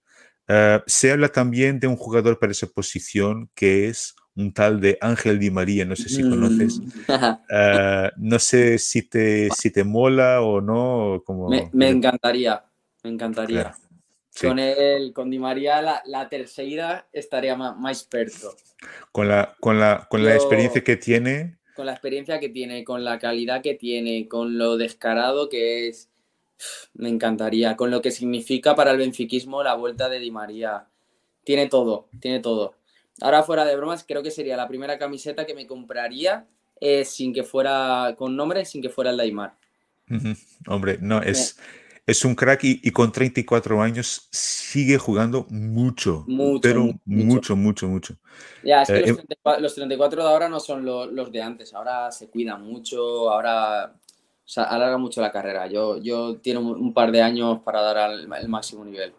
Eh, 0.47 0.81
se 0.85 1.11
habla 1.11 1.29
también 1.29 1.79
de 1.79 1.87
un 1.87 1.95
jugador 1.95 2.37
para 2.37 2.51
esa 2.51 2.67
posición 2.67 3.49
que 3.55 3.87
es 3.87 4.15
un 4.35 4.53
tal 4.53 4.79
de 4.79 4.99
Ángel 5.01 5.39
Di 5.39 5.49
María, 5.49 5.85
no 5.85 5.95
sé 5.95 6.07
si 6.07 6.21
conoces. 6.21 6.79
Eh, 7.49 8.11
no 8.15 8.37
sé 8.37 8.77
si 8.77 9.01
te, 9.09 9.49
si 9.57 9.71
te 9.71 9.83
mola 9.83 10.41
o 10.41 10.61
no. 10.61 11.23
Como... 11.25 11.49
me 11.49 11.89
encantaría. 11.89 12.63
Me 13.09 13.15
encantaría. 13.15 13.75
Con 14.39 14.59
él, 14.59 15.13
con 15.13 15.31
Di 15.31 15.39
María, 15.39 15.81
la, 15.81 16.29
tercera 16.29 17.07
estaría 17.11 17.55
más, 17.55 17.75
más, 17.75 17.99
experto. 17.99 18.55
Con 19.11 19.27
la, 19.27 19.55
con 19.59 19.79
la, 19.79 20.07
con 20.09 20.23
la 20.23 20.35
experiencia 20.35 20.83
que 20.83 20.95
tiene. 20.95 21.57
Con 21.75 21.87
la 21.87 21.93
experiencia 21.93 22.39
que 22.39 22.49
tiene, 22.49 22.83
con 22.83 23.03
la 23.03 23.17
calidad 23.17 23.63
que 23.63 23.73
tiene, 23.73 24.27
con 24.27 24.59
lo 24.59 24.77
descarado 24.77 25.49
que 25.49 25.87
es. 25.87 26.09
Me 26.93 27.09
encantaría. 27.09 27.75
Con 27.75 27.89
lo 27.89 28.01
que 28.01 28.11
significa 28.11 28.75
para 28.75 28.91
el 28.91 28.97
benfiquismo 28.97 29.63
la 29.63 29.73
vuelta 29.73 30.07
de 30.07 30.19
Di 30.19 30.29
María. 30.29 30.87
Tiene 31.43 31.67
todo, 31.67 32.09
tiene 32.19 32.39
todo. 32.39 32.75
Ahora, 33.21 33.41
fuera 33.41 33.65
de 33.65 33.75
bromas, 33.75 34.05
creo 34.07 34.21
que 34.21 34.31
sería 34.31 34.55
la 34.55 34.67
primera 34.67 34.99
camiseta 34.99 35.47
que 35.47 35.55
me 35.55 35.65
compraría 35.65 36.45
eh, 36.79 37.03
sin 37.05 37.33
que 37.33 37.43
fuera 37.43 38.13
con 38.17 38.35
nombre, 38.35 38.65
sin 38.65 38.83
que 38.83 38.89
fuera 38.89 39.09
el 39.09 39.17
Daimar. 39.17 39.57
Hombre, 40.67 40.97
no, 41.01 41.21
es 41.21 41.59
es 42.09 42.25
un 42.25 42.35
crack 42.35 42.61
y, 42.63 42.91
con 42.91 43.11
34 43.11 43.81
años 43.81 44.27
sigue 44.31 44.97
jugando 44.97 45.45
mucho, 45.49 46.23
mucho 46.27 46.59
pero 46.61 46.89
mucho, 47.05 47.55
mucho, 47.55 47.87
mucho. 47.87 48.15
Ya, 48.63 48.81
es 48.81 48.87
que 48.87 49.09
eh, 49.11 49.17
los, 49.59 49.75
34, 49.75 50.21
em 50.21 50.25
de 50.25 50.31
ahora 50.31 50.49
no 50.49 50.59
son 50.59 50.85
los, 50.85 51.31
de 51.31 51.41
antes, 51.41 51.73
ahora 51.73 52.11
se 52.11 52.29
cuida 52.29 52.57
mucho, 52.57 53.29
ahora 53.29 53.93
alarga 54.55 54.97
mucho 54.97 55.21
la 55.21 55.31
carrera. 55.31 55.67
Yo, 55.67 55.97
yo 56.01 56.37
tiene 56.37 56.59
un, 56.59 56.93
par 56.93 57.11
de 57.11 57.21
años 57.21 57.59
para 57.63 57.81
dar 57.81 57.97
al, 57.97 58.33
el 58.33 58.49
máximo 58.49 58.83
nivel. 58.83 59.13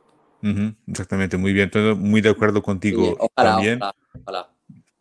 exactamente, 0.89 1.37
muy 1.37 1.53
bien, 1.53 1.71
muy 1.97 2.21
de 2.21 2.31
acuerdo 2.31 2.63
contigo 2.63 3.17
ojalá, 3.19 3.53
también. 3.53 3.81
Ojalá, 4.25 4.51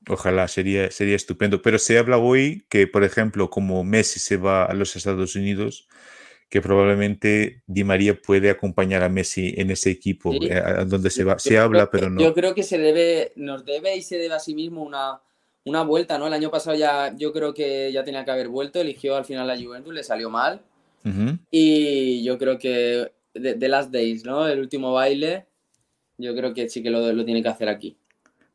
ojalá. 0.07 0.47
sería, 0.47 0.91
sería 0.91 1.15
estupendo. 1.15 1.61
Pero 1.61 1.79
se 1.79 1.97
habla 1.97 2.17
hoy 2.17 2.65
que, 2.69 2.85
por 2.85 3.03
ejemplo, 3.03 3.49
como 3.49 3.83
Messi 3.83 4.19
se 4.19 4.37
va 4.37 4.65
a 4.65 4.73
los 4.73 4.95
Estados 4.95 5.35
Unidos, 5.35 5.87
que 6.49 6.61
probablemente 6.61 7.61
Di 7.67 7.83
María 7.83 8.19
puede 8.19 8.49
acompañar 8.49 9.03
a 9.03 9.09
Messi 9.09 9.53
en 9.55 9.69
ese 9.69 9.91
equipo 9.91 10.33
eh, 10.33 10.53
a 10.53 10.83
donde 10.83 11.11
se 11.11 11.23
va. 11.23 11.37
Se 11.37 11.57
habla, 11.59 11.89
pero 11.91 12.09
no. 12.09 12.19
Yo 12.19 12.33
creo 12.33 12.55
que 12.55 12.63
se 12.63 12.79
debe, 12.79 13.33
nos 13.35 13.65
debe 13.65 13.95
y 13.95 14.01
se 14.01 14.17
debe 14.17 14.33
a 14.33 14.39
sí 14.39 14.55
mismo 14.55 14.83
una, 14.83 15.21
una 15.65 15.83
vuelta, 15.83 16.17
¿no? 16.17 16.25
El 16.25 16.33
año 16.33 16.49
pasado 16.49 16.75
ya 16.75 17.15
yo 17.15 17.31
creo 17.31 17.53
que 17.53 17.91
ya 17.91 18.03
tenía 18.03 18.25
que 18.25 18.31
haber 18.31 18.47
vuelto, 18.47 18.81
eligió 18.81 19.15
al 19.15 19.25
final 19.25 19.45
la 19.45 19.61
Juventus, 19.61 19.93
le 19.93 20.03
salió 20.03 20.29
mal. 20.29 20.61
Y 21.49 22.23
yo 22.23 22.37
creo 22.37 22.59
que 22.59 23.11
de, 23.33 23.67
Last 23.69 23.91
Days, 23.91 24.25
¿no? 24.25 24.47
El 24.47 24.59
último 24.59 24.93
baile, 24.93 25.45
yo 26.17 26.35
creo 26.35 26.53
que 26.53 26.67
sí 26.67 26.83
que 26.83 26.89
lo, 26.89 27.13
lo 27.13 27.25
tiene 27.25 27.41
que 27.41 27.49
hacer 27.49 27.69
aquí. 27.69 27.97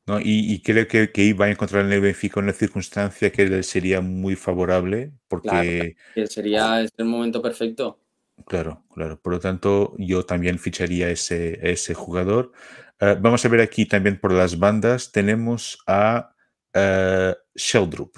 ¿No? 0.07 0.19
Y, 0.21 0.61
creo 0.63 0.87
que, 0.87 1.11
que, 1.11 1.23
iba 1.23 1.47
a 1.47 1.51
encontrar 1.51 1.85
en 1.85 1.93
el 1.93 2.01
Benfica 2.01 2.41
una 2.41 2.53
circunstancia 2.53 3.33
que 3.33 3.63
sería 3.63 4.01
muy 4.01 4.37
favorable 4.37 5.13
porque... 5.29 5.97
sería 6.29 6.81
el 6.81 7.05
momento 7.05 7.41
perfecto. 7.41 8.01
Claro, 8.47 8.85
claro. 8.93 9.21
Por 9.21 9.35
lo 9.35 9.41
tanto, 9.41 9.95
yo 9.99 10.25
también 10.25 10.59
ficharía 10.59 11.09
ese, 11.09 11.59
ese 11.71 11.95
jugador. 11.95 12.53
Eh, 13.01 13.17
vamos 13.21 13.45
a 13.45 13.49
ver 13.49 13.61
aquí 13.61 13.87
también 13.87 14.21
por 14.21 14.33
las 14.33 14.59
bandas. 14.59 15.13
Tenemos 15.13 15.79
a 15.87 16.35
uh, 16.75 17.35
Sheldrup. 17.55 18.17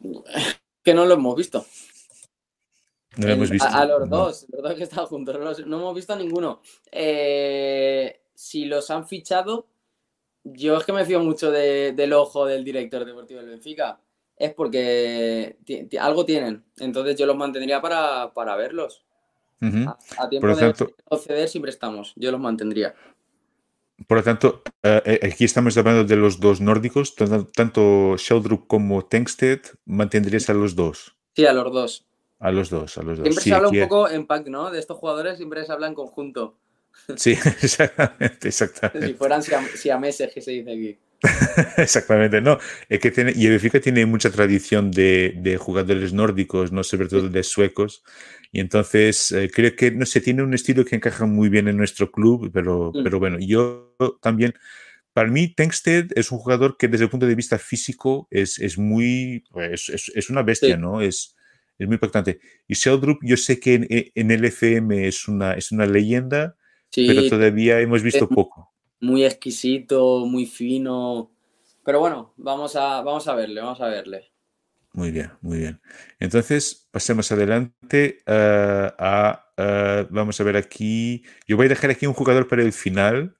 Que 0.84 0.94
no 0.94 1.06
lo 1.06 1.14
hemos 1.14 1.36
visto. 1.36 1.64
No 3.16 3.28
lo 3.28 3.34
hemos 3.34 3.50
visto. 3.50 3.68
A, 3.68 3.84
los 3.84 4.10
dos, 4.10 4.46
los 4.48 4.62
dos 4.64 4.74
que 4.74 4.82
están 4.82 5.06
juntos. 5.06 5.64
No 5.64 5.78
hemos 5.78 5.94
visto 5.94 6.16
ninguno. 6.16 6.60
Eh, 6.90 8.22
si 8.34 8.64
los 8.64 8.90
han 8.90 9.06
fichado, 9.06 9.68
yo 10.44 10.76
es 10.76 10.84
que 10.84 10.92
me 10.92 11.04
fío 11.04 11.20
mucho 11.20 11.50
del 11.50 12.12
ojo 12.12 12.46
del 12.46 12.64
director 12.64 13.04
deportivo 13.04 13.40
del 13.40 13.50
Benfica. 13.50 14.00
Es 14.36 14.54
porque 14.54 15.56
algo 16.00 16.24
tienen. 16.24 16.64
Entonces 16.78 17.16
yo 17.16 17.26
los 17.26 17.36
mantendría 17.36 17.80
para, 17.80 18.56
verlos. 18.56 19.04
a, 19.60 20.28
tiempo 20.28 20.48
de 20.48 20.74
proceder 21.08 21.48
siempre 21.48 21.70
estamos. 21.70 22.12
Yo 22.16 22.32
los 22.32 22.40
mantendría. 22.40 22.94
Por 24.06 24.18
lo 24.18 24.24
tanto, 24.24 24.62
eh, 24.82 25.02
eh, 25.04 25.30
aquí 25.32 25.44
estamos 25.44 25.76
hablando 25.76 26.04
de 26.04 26.16
los 26.16 26.40
dos 26.40 26.60
nórdicos, 26.60 27.14
tanto 27.54 28.16
Sheldrup 28.16 28.66
como 28.66 29.04
Tengsted, 29.04 29.60
¿mantendrías 29.84 30.50
a 30.50 30.54
los 30.54 30.74
dos? 30.74 31.14
Sí, 31.36 31.46
a 31.46 31.52
los 31.52 31.72
dos. 31.72 32.06
A 32.40 32.50
los 32.50 32.70
dos, 32.70 32.98
a 32.98 33.02
los 33.02 33.18
dos. 33.18 33.24
Siempre 33.24 33.44
se 33.44 33.54
habla 33.54 33.68
un 33.68 33.88
poco 33.88 34.08
en 34.08 34.26
pack, 34.26 34.48
¿no? 34.48 34.70
De 34.70 34.80
estos 34.80 34.98
jugadores 34.98 35.36
siempre 35.36 35.64
se 35.64 35.70
habla 35.70 35.86
en 35.86 35.94
conjunto. 35.94 36.58
Sí, 37.16 37.32
exactamente, 37.32 38.48
exactamente. 38.48 39.08
Si 39.08 39.14
fueran 39.14 39.42
siameses, 39.42 40.32
que 40.32 40.40
se 40.40 40.50
dice 40.52 40.72
aquí. 40.72 40.98
Exactamente, 41.76 42.40
no. 42.40 42.58
Es 42.88 42.98
que 42.98 43.10
tiene, 43.10 43.32
y 43.34 43.46
Benfica 43.48 43.80
tiene 43.80 44.04
mucha 44.06 44.30
tradición 44.30 44.90
de, 44.90 45.34
de, 45.36 45.56
jugadores 45.56 46.12
nórdicos, 46.12 46.72
no 46.72 46.82
sobre 46.82 47.08
todo 47.08 47.28
de 47.28 47.42
suecos. 47.44 48.02
Y 48.50 48.60
entonces 48.60 49.30
eh, 49.32 49.50
creo 49.52 49.74
que, 49.76 49.92
no 49.92 50.04
sé, 50.04 50.20
tiene 50.20 50.42
un 50.42 50.52
estilo 50.52 50.84
que 50.84 50.96
encaja 50.96 51.24
muy 51.26 51.48
bien 51.48 51.68
en 51.68 51.76
nuestro 51.76 52.10
club, 52.10 52.50
pero, 52.52 52.90
mm. 52.92 53.04
pero 53.04 53.18
bueno, 53.18 53.38
yo 53.38 53.94
también, 54.20 54.54
para 55.12 55.30
mí, 55.30 55.48
Tengsted 55.48 56.10
es 56.16 56.32
un 56.32 56.38
jugador 56.38 56.76
que 56.76 56.88
desde 56.88 57.04
el 57.04 57.10
punto 57.10 57.26
de 57.26 57.34
vista 57.34 57.58
físico 57.58 58.26
es, 58.30 58.58
es 58.58 58.76
muy, 58.76 59.44
pues, 59.50 59.90
es, 59.90 60.10
es, 60.14 60.28
una 60.28 60.42
bestia, 60.42 60.76
¿no? 60.76 61.00
Es, 61.00 61.36
es 61.78 61.86
muy 61.86 61.94
impactante. 61.94 62.40
Y 62.66 62.74
Sheldrup, 62.74 63.20
yo 63.22 63.36
sé 63.36 63.60
que 63.60 63.74
en, 63.74 63.86
en 63.88 64.30
el 64.30 64.44
FM 64.44 65.06
es 65.06 65.28
una, 65.28 65.52
es 65.52 65.70
una 65.70 65.86
leyenda, 65.86 66.56
pero 66.94 67.28
todavía 67.28 67.80
hemos 67.80 68.02
visto 68.02 68.28
poco. 68.28 68.72
Muy 69.00 69.24
exquisito, 69.24 70.26
muy 70.26 70.46
fino. 70.46 71.30
Pero 71.84 72.00
bueno, 72.00 72.34
vamos 72.36 72.76
a, 72.76 73.02
vamos 73.02 73.26
a 73.26 73.34
verle, 73.34 73.60
vamos 73.60 73.80
a 73.80 73.88
verle. 73.88 74.32
Muy 74.92 75.10
bien, 75.10 75.30
muy 75.40 75.58
bien. 75.58 75.80
Entonces, 76.20 76.86
pasemos 76.90 77.32
adelante 77.32 78.22
eh, 78.26 78.92
a, 78.98 79.46
eh, 79.56 80.06
vamos 80.10 80.40
a 80.40 80.44
ver 80.44 80.56
aquí, 80.56 81.24
yo 81.46 81.56
voy 81.56 81.66
a 81.66 81.70
dejar 81.70 81.90
aquí 81.90 82.06
un 82.06 82.12
jugador 82.12 82.46
para 82.46 82.62
el 82.62 82.72
final, 82.72 83.36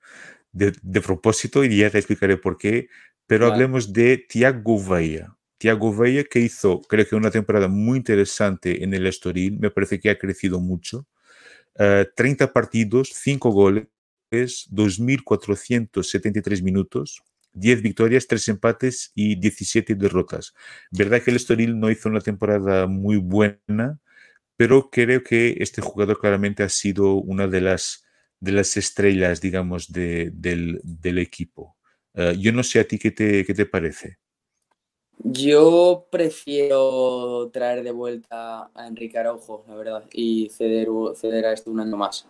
de, 0.53 1.01
propósito, 1.01 1.65
y 1.65 1.79
ya 1.79 1.91
te 1.91 1.99
explicaré 1.99 2.37
por 2.37 2.59
qué, 2.59 2.89
pero 3.27 3.47
hablemos 3.47 3.93
de 3.93 4.19
Tiago 4.19 4.83
Veia. 4.83 5.35
Tiago 5.59 5.95
Veia 5.95 6.25
que 6.25 6.41
hizo, 6.41 6.81
creo 6.83 7.07
que 7.07 7.17
una 7.17 7.31
temporada 7.31 7.69
muy 7.69 7.99
interesante 7.99 8.83
en 8.83 8.95
el 8.95 9.07
Estoril, 9.07 9.59
me 9.59 9.71
parece 9.71 10.01
que 10.01 10.11
ha 10.11 10.19
crecido 10.19 10.61
mucho. 10.61 11.07
30 11.75 12.45
eh, 12.45 12.49
partidos, 12.49 13.11
5 13.15 13.51
goles, 13.51 13.87
2.473 14.31 16.63
minutos, 16.63 17.23
10 17.55 17.83
victorias, 17.83 18.27
3 18.27 18.49
empates 18.49 19.13
y 19.15 19.37
17 19.37 19.95
derrotas. 19.95 20.55
Verdad 20.91 21.23
que 21.23 21.31
el 21.31 21.37
Estoril 21.37 21.79
no 21.79 21.91
hizo 21.91 22.09
una 22.09 22.21
temporada 22.21 22.87
muy 22.87 23.17
buena, 23.17 24.01
pero 24.57 24.91
creo 24.91 25.23
que 25.23 25.57
este 25.61 25.83
jugador 25.83 26.19
claramente 26.19 26.63
ha 26.63 26.69
sido 26.69 27.15
una 27.15 27.47
de 27.49 27.61
las, 27.61 28.05
de 28.41 28.53
las 28.53 28.77
estrellas, 28.77 29.41
digamos, 29.41 29.93
del, 29.93 30.81
equipo. 31.19 31.77
Eh, 32.15 32.37
yo 32.39 32.53
no 32.53 32.63
sé 32.63 32.81
a 32.81 32.85
ti 32.85 32.99
qué 32.99 33.11
te, 33.11 33.45
qué 33.45 33.55
te 33.55 33.67
parece. 33.67 34.19
Yo 35.25 36.09
prefiero 36.11 37.51
traer 37.53 37.85
de 37.85 37.93
vuelta 37.93 38.71
a 38.75 38.87
Enrique 38.89 39.19
Araujo, 39.19 39.65
la 39.69 39.77
verdad, 39.77 40.05
y 40.13 40.49
ceder, 40.51 40.89
ceder 41.15 41.47
a 41.47 41.53
esto 41.53 41.71
un 41.71 41.81
año 41.81 41.97
más. 41.97 42.27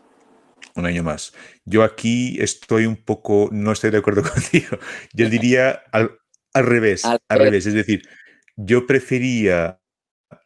Un 0.77 0.87
año 0.87 1.03
más. 1.03 1.33
Yo 1.65 1.83
aquí 1.83 2.41
estoy 2.41 2.87
un 2.87 2.97
poco, 2.97 3.49
no 3.51 3.73
estoy 3.73 3.91
de 3.91 3.99
acuerdo 3.99 4.23
contigo. 4.35 4.79
Yo 5.15 5.29
diría 5.31 5.83
al, 5.91 6.19
revés, 6.55 7.05
al, 7.05 7.21
revés. 7.29 7.67
Es 7.67 7.75
decir, 7.75 8.03
yo 8.57 8.87
prefería, 8.87 9.81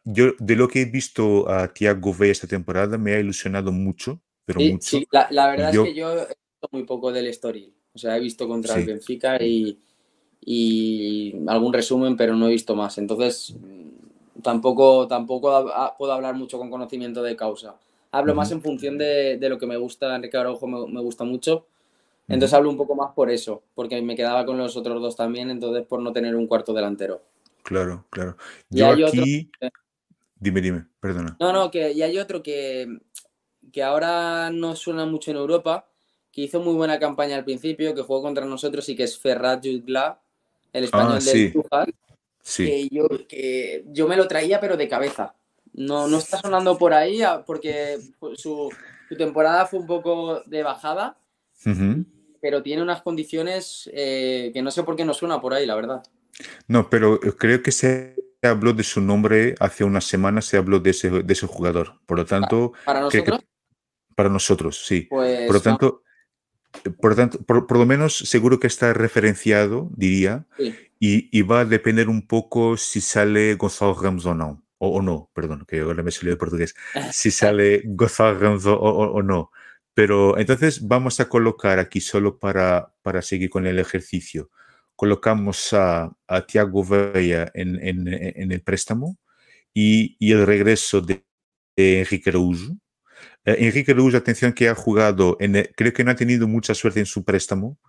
yo 0.05 0.31
de 0.39 0.55
lo 0.55 0.69
que 0.69 0.83
he 0.83 0.85
visto 0.85 1.49
a 1.49 1.73
Thiago 1.73 2.13
Vey 2.13 2.31
esta 2.31 2.47
temporada 2.47 2.97
me 2.97 3.13
ha 3.13 3.19
ilusionado 3.19 3.71
mucho, 3.73 4.21
pero 4.45 4.61
mucho. 4.61 4.99
Sí, 4.99 5.07
la, 5.11 5.47
verdad 5.49 5.73
es 5.73 5.79
que 5.81 5.93
yo 5.93 6.13
he 6.13 6.27
visto 6.27 6.69
muy 6.71 6.83
poco 6.83 7.11
del 7.11 7.27
story. 7.27 7.73
O 7.93 7.97
sea, 7.97 8.15
he 8.15 8.19
visto 8.19 8.47
contra 8.47 8.75
el 8.75 8.85
Benfica 8.85 9.41
y, 9.41 9.81
y 10.49 11.35
algún 11.47 11.73
resumen, 11.73 12.15
pero 12.15 12.33
no 12.33 12.47
he 12.47 12.51
visto 12.51 12.73
más. 12.73 12.97
Entonces, 12.97 13.53
tampoco, 14.41 15.05
tampoco 15.05 15.69
puedo 15.97 16.13
hablar 16.13 16.35
mucho 16.35 16.57
con 16.57 16.69
conocimiento 16.69 17.21
de 17.21 17.35
causa. 17.35 17.75
Hablo 18.11 18.33
más 18.33 18.49
en 18.53 18.61
función 18.61 18.97
de, 18.97 19.37
lo 19.41 19.57
que 19.57 19.67
me 19.67 19.75
gusta. 19.75 20.15
Enrique 20.15 20.37
Araujo 20.37 20.65
me, 20.65 20.87
me 20.87 21.01
gusta 21.01 21.25
mucho. 21.25 21.65
Entonces 22.29 22.53
hablo 22.53 22.69
un 22.69 22.77
poco 22.77 22.95
más 22.95 23.13
por 23.13 23.29
eso, 23.29 23.61
porque 23.75 24.01
me 24.01 24.15
quedaba 24.15 24.45
con 24.45 24.57
los 24.57 24.77
otros 24.77 25.01
dos 25.01 25.17
también, 25.17 25.49
entonces 25.49 25.85
por 25.85 26.01
no 26.01 26.13
tener 26.13 26.33
un 26.33 26.47
cuarto 26.47 26.73
delantero. 26.73 27.21
Claro, 27.63 28.05
claro. 28.09 28.37
Yo 28.69 28.87
aquí... 28.89 29.51
Dime, 30.39 30.61
dime, 30.61 30.85
perdona. 31.01 31.35
No, 31.41 31.51
no, 31.51 31.71
que 31.71 31.91
y 31.91 32.03
hay 32.03 32.17
otro 32.19 32.41
que, 32.41 32.87
que 33.73 33.83
ahora 33.83 34.49
no 34.49 34.77
suena 34.77 35.05
mucho 35.05 35.31
en 35.31 35.37
Europa, 35.37 35.89
que 36.31 36.41
hizo 36.41 36.61
muy 36.61 36.75
buena 36.75 36.99
campaña 36.99 37.35
al 37.35 37.43
principio, 37.43 37.93
que 37.93 38.01
jugó 38.01 38.21
contra 38.21 38.45
nosotros 38.45 38.87
y 38.87 38.95
que 38.95 39.03
es 39.03 39.19
Ferrat 39.19 39.65
Jutgla, 39.65 40.21
el 40.77 40.83
español 40.85 41.17
ah, 41.17 41.85
sí. 42.41 42.65
que, 42.65 42.89
yo, 42.89 43.07
que 43.27 43.83
yo 43.87 44.07
me 44.07 44.15
lo 44.15 44.27
traía 44.27 44.59
pero 44.59 44.77
de 44.77 44.87
cabeza. 44.87 45.35
No, 45.73 46.07
no 46.07 46.17
está 46.17 46.39
sonando 46.39 46.77
por 46.77 46.93
ahí 46.93 47.21
porque 47.45 47.99
su, 48.35 48.69
temporada 49.17 49.65
fue 49.65 49.79
un 49.79 49.87
poco 49.87 50.41
de 50.45 50.63
bajada, 50.63 51.17
pero 52.41 52.63
tiene 52.63 52.81
unas 52.81 53.01
condiciones 53.01 53.89
eh, 53.93 54.51
que 54.53 54.61
no 54.61 54.71
sé 54.71 54.83
por 54.83 54.95
qué 54.95 55.05
no 55.05 55.13
suena 55.13 55.39
por 55.41 55.53
ahí, 55.53 55.65
la 55.65 55.75
verdad. 55.75 56.03
No, 56.67 56.89
pero 56.89 57.19
creo 57.19 57.61
que 57.61 57.71
se 57.71 58.15
habló 58.41 58.73
de 58.73 58.83
su 58.83 59.01
nombre 59.01 59.55
hace 59.59 59.83
unas 59.83 60.05
semanas, 60.05 60.45
se 60.45 60.57
habló 60.57 60.79
de 60.79 60.91
ese, 60.91 61.09
de 61.09 61.33
ese 61.33 61.47
jugador. 61.47 61.99
Por 62.05 62.17
lo 62.17 62.25
tanto, 62.25 62.73
¿para 62.85 63.01
nosotros? 63.01 63.41
para 64.15 64.29
nosotros, 64.29 64.83
sí. 64.85 65.01
Pues 65.09 65.45
por 65.45 65.55
lo 65.55 65.61
tanto, 65.61 66.03
por, 66.99 67.15
tanto 67.15 67.39
por, 67.43 67.77
lo 67.77 67.85
menos 67.85 68.17
seguro 68.17 68.59
que 68.59 68.67
está 68.67 68.93
referenciado, 68.93 69.89
diría, 69.95 70.45
y, 70.99 71.41
va 71.43 71.61
a 71.61 71.65
depender 71.65 72.09
un 72.09 72.27
poco 72.27 72.77
si 72.77 73.01
sale 73.01 73.55
Gonzalo 73.55 73.93
Ramos 73.93 74.25
o 74.25 74.33
no. 74.33 74.63
O, 74.79 75.01
no, 75.01 75.31
perdón, 75.33 75.65
que 75.67 75.79
ahora 75.79 76.03
me 76.03 76.11
salió 76.11 76.31
de 76.31 76.37
portugués. 76.37 76.75
Si 77.11 77.31
sale 77.31 77.83
Gonzalo 77.85 78.39
Ramos 78.39 78.63
o, 78.65 79.21
no. 79.23 79.51
Pero 79.93 80.37
entonces 80.37 80.87
vamos 80.87 81.19
a 81.19 81.27
colocar 81.27 81.79
aquí 81.79 82.01
solo 82.01 82.37
para, 82.37 82.93
para 83.01 83.21
seguir 83.21 83.49
con 83.49 83.65
el 83.65 83.79
ejercicio 83.79 84.51
colocamos 84.97 85.73
a, 85.73 86.11
a 86.27 86.45
Tiago 86.45 86.83
Veia 86.83 87.49
en, 87.53 87.79
en, 87.81 88.51
el 88.51 88.61
préstamo 88.61 89.17
y, 89.73 90.17
y 90.19 90.31
el 90.33 90.45
regreso 90.45 90.99
de, 90.99 91.23
Enrique 91.77 92.31
Araújo. 92.31 92.75
Eh, 93.47 93.65
Enrique 93.65 93.93
Araújo, 93.93 94.17
atención, 94.17 94.51
que 94.51 94.67
ha 94.67 94.75
jugado, 94.75 95.37
en 95.39 95.69
creo 95.75 95.93
que 95.93 96.03
no 96.03 96.11
ha 96.11 96.15
tenido 96.15 96.49
mucha 96.49 96.73
suerte 96.75 96.99
en 96.99 97.05
su 97.05 97.23
préstamo. 97.23 97.79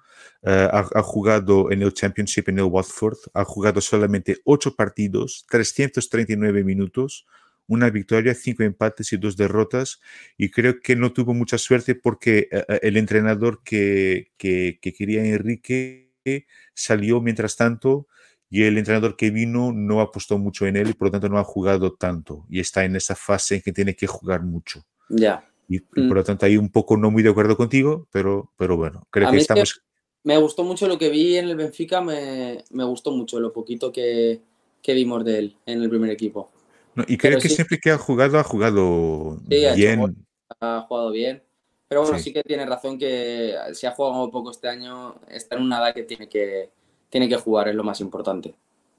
Eh, 0.44 0.68
ha, 0.72 1.02
jugado 1.02 1.72
en 1.72 1.82
el 1.82 1.92
Championship 1.92 2.48
en 2.48 2.60
el 2.60 2.66
Watford, 2.66 3.18
ha 3.34 3.44
jugado 3.44 3.80
solamente 3.80 4.38
8 4.44 4.76
partidos, 4.76 5.44
339 5.50 6.62
minutos, 6.62 7.26
una 7.66 7.90
victoria, 7.90 8.34
5 8.34 8.62
empates 8.62 9.12
y 9.12 9.16
2 9.16 9.36
derrotas. 9.36 10.00
Y 10.36 10.50
creo 10.50 10.78
que 10.80 10.94
no 10.94 11.12
tuvo 11.12 11.34
mucha 11.34 11.58
suerte 11.58 11.96
porque 11.96 12.48
eh, 12.52 12.78
el 12.82 12.96
entrenador 12.96 13.62
que 13.64 14.30
quería 14.38 15.24
Enrique 15.24 16.12
salió 16.72 17.20
mientras 17.20 17.56
tanto 17.56 18.06
y 18.48 18.62
el 18.62 18.78
entrenador 18.78 19.16
que 19.16 19.30
vino 19.30 19.72
no 19.72 20.00
apostó 20.00 20.38
mucho 20.38 20.66
en 20.66 20.76
él 20.76 20.90
y 20.90 20.92
por 20.92 21.08
lo 21.08 21.12
tanto 21.12 21.28
no 21.28 21.38
ha 21.38 21.44
jugado 21.44 21.94
tanto 21.94 22.46
y 22.48 22.60
está 22.60 22.84
en 22.84 22.94
esa 22.94 23.16
fase 23.16 23.56
en 23.56 23.62
que 23.62 23.72
tiene 23.72 23.96
que 23.96 24.06
jugar 24.06 24.42
mucho. 24.42 24.86
Ya. 25.08 25.47
Y, 25.68 25.78
mm. 25.78 26.08
por 26.08 26.16
lo 26.16 26.24
tanto 26.24 26.46
ahí 26.46 26.56
un 26.56 26.70
poco 26.70 26.96
no 26.96 27.10
muy 27.10 27.22
de 27.22 27.30
acuerdo 27.30 27.56
contigo, 27.56 28.08
pero, 28.10 28.50
pero 28.56 28.76
bueno, 28.76 29.06
creo 29.10 29.30
que 29.30 29.36
estamos... 29.36 29.82
me 30.24 30.36
gustó 30.38 30.64
mucho 30.64 30.88
lo 30.88 30.98
que 30.98 31.10
vi 31.10 31.36
en 31.36 31.48
el 31.48 31.56
Benfica, 31.56 32.00
me, 32.00 32.64
me 32.70 32.84
gustó 32.84 33.12
mucho 33.12 33.38
lo 33.38 33.52
poquito 33.52 33.92
que, 33.92 34.40
que, 34.82 34.94
vimos 34.94 35.24
de 35.24 35.38
él 35.38 35.56
en 35.66 35.82
el 35.82 35.90
primer 35.90 36.10
equipo. 36.10 36.50
y 37.06 37.18
creo 37.18 37.38
que 37.38 37.48
siempre 37.48 37.78
que 37.78 37.90
ha 37.90 37.98
jugado, 37.98 38.38
ha 38.38 38.44
jugado 38.44 39.38
bien. 39.46 40.26
ha 40.60 40.86
jugado 40.88 41.10
bien. 41.10 41.42
Pero 41.88 42.02
bueno, 42.02 42.18
sí. 42.18 42.32
que 42.34 42.42
tiene 42.42 42.66
razón 42.66 42.98
que 42.98 43.54
si 43.72 43.86
ha 43.86 43.92
jugado 43.92 44.30
poco 44.30 44.50
este 44.50 44.68
año, 44.68 45.14
está 45.28 45.56
en 45.56 45.62
una 45.62 45.78
edad 45.78 45.94
que 45.94 46.02
tiene 46.02 46.28
que, 46.28 46.70
tiene 47.08 47.28
que 47.28 47.36
jugar, 47.36 47.68
es 47.68 47.74
lo 47.74 47.84
más 47.84 48.00
importante. 48.00 48.54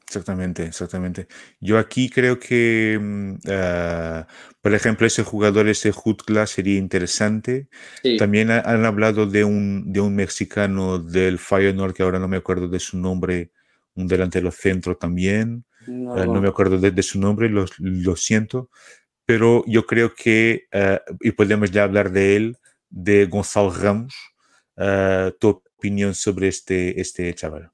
Exactamente, 0.10 0.64
exactamente. 0.64 1.28
Yo 1.60 1.78
aquí 1.78 2.10
creo 2.10 2.40
que, 2.40 3.00
ah, 3.48 4.26
por 4.60 4.74
ejemplo, 4.74 5.06
ese 5.06 5.22
jugador, 5.22 5.68
ese 5.68 5.92
Jutla, 5.92 6.48
sería 6.48 6.80
interesante. 6.80 7.70
También 8.18 8.50
han 8.50 8.86
hablado 8.86 9.28
de 9.28 9.44
un, 9.44 9.94
de 9.94 10.02
un 10.02 10.16
mexicano 10.16 10.98
del 10.98 11.38
Feyenoord, 11.38 11.94
que 11.94 12.02
ahora 12.02 12.18
no 12.18 12.28
me 12.28 12.38
acuerdo 12.38 12.68
de 12.68 12.80
su 12.80 12.98
nombre, 12.98 13.52
un 13.94 14.08
delantero 14.08 14.50
centro 14.50 14.98
también. 14.98 15.66
No, 15.86 16.16
ah, 16.16 16.26
me 16.26 16.48
acuerdo 16.48 16.80
de, 16.80 17.04
su 17.04 17.20
nombre, 17.20 17.48
lo, 17.48 17.66
lo, 17.78 18.16
siento. 18.16 18.72
Pero 19.26 19.64
yo 19.68 19.86
creo 19.86 20.16
que, 20.16 20.66
ah, 20.74 21.02
y 21.22 21.34
podemos 21.34 21.70
ya 21.70 21.84
hablar 21.84 22.12
de 22.12 22.36
él, 22.36 22.58
de 22.90 23.26
Gonzalo 23.28 23.70
Ramos. 23.70 24.16
Uh, 24.76 25.32
tu 25.38 25.62
opinión 25.78 26.16
sobre 26.16 26.48
este, 26.48 27.02
este 27.02 27.36
chaval. 27.36 27.70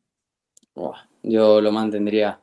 Yo 1.26 1.62
lo 1.62 1.72
mantendría. 1.72 2.40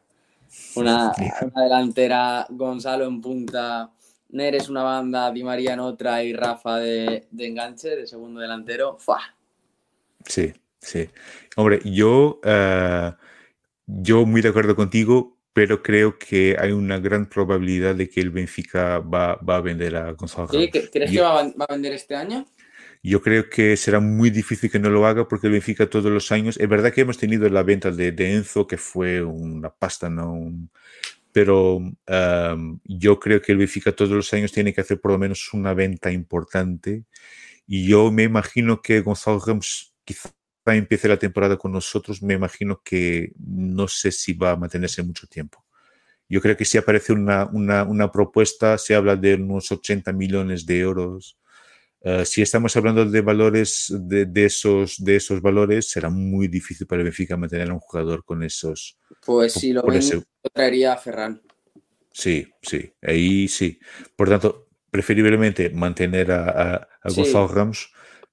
Una, 0.75 1.13
delantera, 1.55 2.47
Gonzalo 2.51 3.07
en 3.07 3.21
punta, 3.21 3.91
Neres 4.31 4.69
una 4.69 4.83
banda, 4.83 5.31
Di 5.31 5.45
María 5.45 5.75
en 5.75 5.81
otra 5.81 6.23
y 6.23 6.33
Rafa 6.33 6.79
de, 6.79 7.27
enganche, 7.39 7.97
de 7.97 8.07
segundo 8.07 8.41
delantero. 8.41 8.99
Sí, 10.27 10.53
sí. 10.79 11.09
Hombre, 11.57 11.81
yo, 11.85 12.41
uh, 12.45 13.13
yo 13.87 14.27
muy 14.27 14.41
de 14.41 14.49
acuerdo 14.49 14.75
contigo, 14.77 15.39
pero 15.53 15.83
creo 15.83 16.19
que 16.19 16.57
hay 16.59 16.73
una 16.73 16.99
gran 16.99 17.27
probabilidad 17.27 17.95
de 17.95 18.09
que 18.09 18.21
el 18.21 18.31
Benfica 18.31 18.99
va, 18.99 19.37
va 19.37 19.57
a 19.57 19.61
vender 19.61 19.97
a 19.97 20.13
Gonzalo. 20.13 20.49
¿Crees 20.49 21.11
que 21.11 21.21
va 21.21 21.43
va 21.43 21.67
a 21.69 21.73
vender 21.73 21.93
este 21.93 22.15
año? 22.15 22.47
Yo 23.05 23.21
creo 23.21 23.51
que 23.51 23.77
será 23.77 23.99
muy 23.99 24.31
difícil 24.31 24.71
que 24.71 24.79
no 24.79 24.89
lo 24.89 25.07
haga 25.07 25.27
porque 25.27 25.49
el 25.49 25.55
Benfica 25.55 25.91
todos 25.91 26.11
los 26.13 26.31
años. 26.31 26.57
Es 26.59 26.69
verdad 26.69 26.93
que 26.93 27.01
hemos 27.01 27.19
tenido 27.19 27.49
la 27.49 27.65
venta 27.65 27.91
de, 27.91 28.15
Enzo, 28.35 28.67
que 28.69 28.77
fue 28.77 29.23
una 29.23 29.71
pasta, 29.71 30.09
¿no? 30.09 30.53
pero 31.33 31.81
yo 32.85 33.19
creo 33.19 33.41
que 33.43 33.53
el 33.53 33.59
Benfica 33.59 33.93
todos 33.93 34.13
los 34.13 34.33
años 34.35 34.53
tiene 34.53 34.73
que 34.75 34.83
hacer 34.83 35.01
por 35.01 35.13
lo 35.13 35.19
menos 35.19 35.53
una 35.55 35.75
venta 35.75 36.13
importante. 36.13 37.05
Y 37.67 37.89
yo 37.89 38.13
me 38.13 38.25
imagino 38.25 38.83
que 38.83 39.01
Gonzalo 39.01 39.41
Ramos 39.41 39.95
quizá 40.05 40.31
empiece 40.67 41.09
la 41.09 41.19
temporada 41.19 41.57
con 41.57 41.73
nosotros. 41.73 42.23
Me 42.23 42.35
imagino 42.35 42.83
que 42.85 43.33
no 43.39 43.89
sé 43.89 44.13
si 44.13 44.35
va 44.35 44.53
a 44.53 44.57
mantenerse 44.57 45.03
mucho 45.03 45.27
tiempo. 45.27 45.65
Yo 46.29 46.41
creo 46.41 46.57
que 46.57 46.65
si 46.65 46.79
aparece 46.79 47.13
una, 47.13 47.47
una, 47.47 47.85
una 47.85 48.13
propuesta, 48.13 48.79
se 48.79 48.95
habla 48.95 49.17
de 49.17 49.35
unos 49.37 49.73
80 49.73 50.13
millones 50.13 50.67
de 50.67 50.81
euros 50.81 51.39
eh, 52.05 52.25
si 52.25 52.43
estamos 52.43 52.77
hablando 52.77 53.05
de 53.05 53.21
valores, 53.21 53.87
de, 53.97 54.45
esos, 54.45 55.03
de 55.05 55.17
esos 55.17 55.41
valores, 55.41 55.89
será 55.89 56.11
muy 56.11 56.49
difícil 56.49 56.87
para 56.87 57.01
el 57.01 57.05
Benfica 57.05 57.37
mantener 57.37 57.71
a 57.71 57.75
un 57.75 57.81
jugador 57.81 58.25
con 58.25 58.43
esos. 58.43 58.99
Pues 59.25 59.53
si 59.53 59.73
lo, 59.73 59.83
ven, 59.85 60.03
traería 60.53 60.95
a 60.95 60.97
Ferran. 60.97 61.41
Sí, 62.11 62.53
sí, 62.61 62.93
ahí 63.03 63.47
sí. 63.47 63.79
Por 64.17 64.29
tanto, 64.29 64.69
preferiblemente 64.91 65.71
mantener 65.71 66.33
a, 66.33 66.89
a, 67.03 67.09
Gonzalo 67.15 67.47
Ramos, 67.47 67.93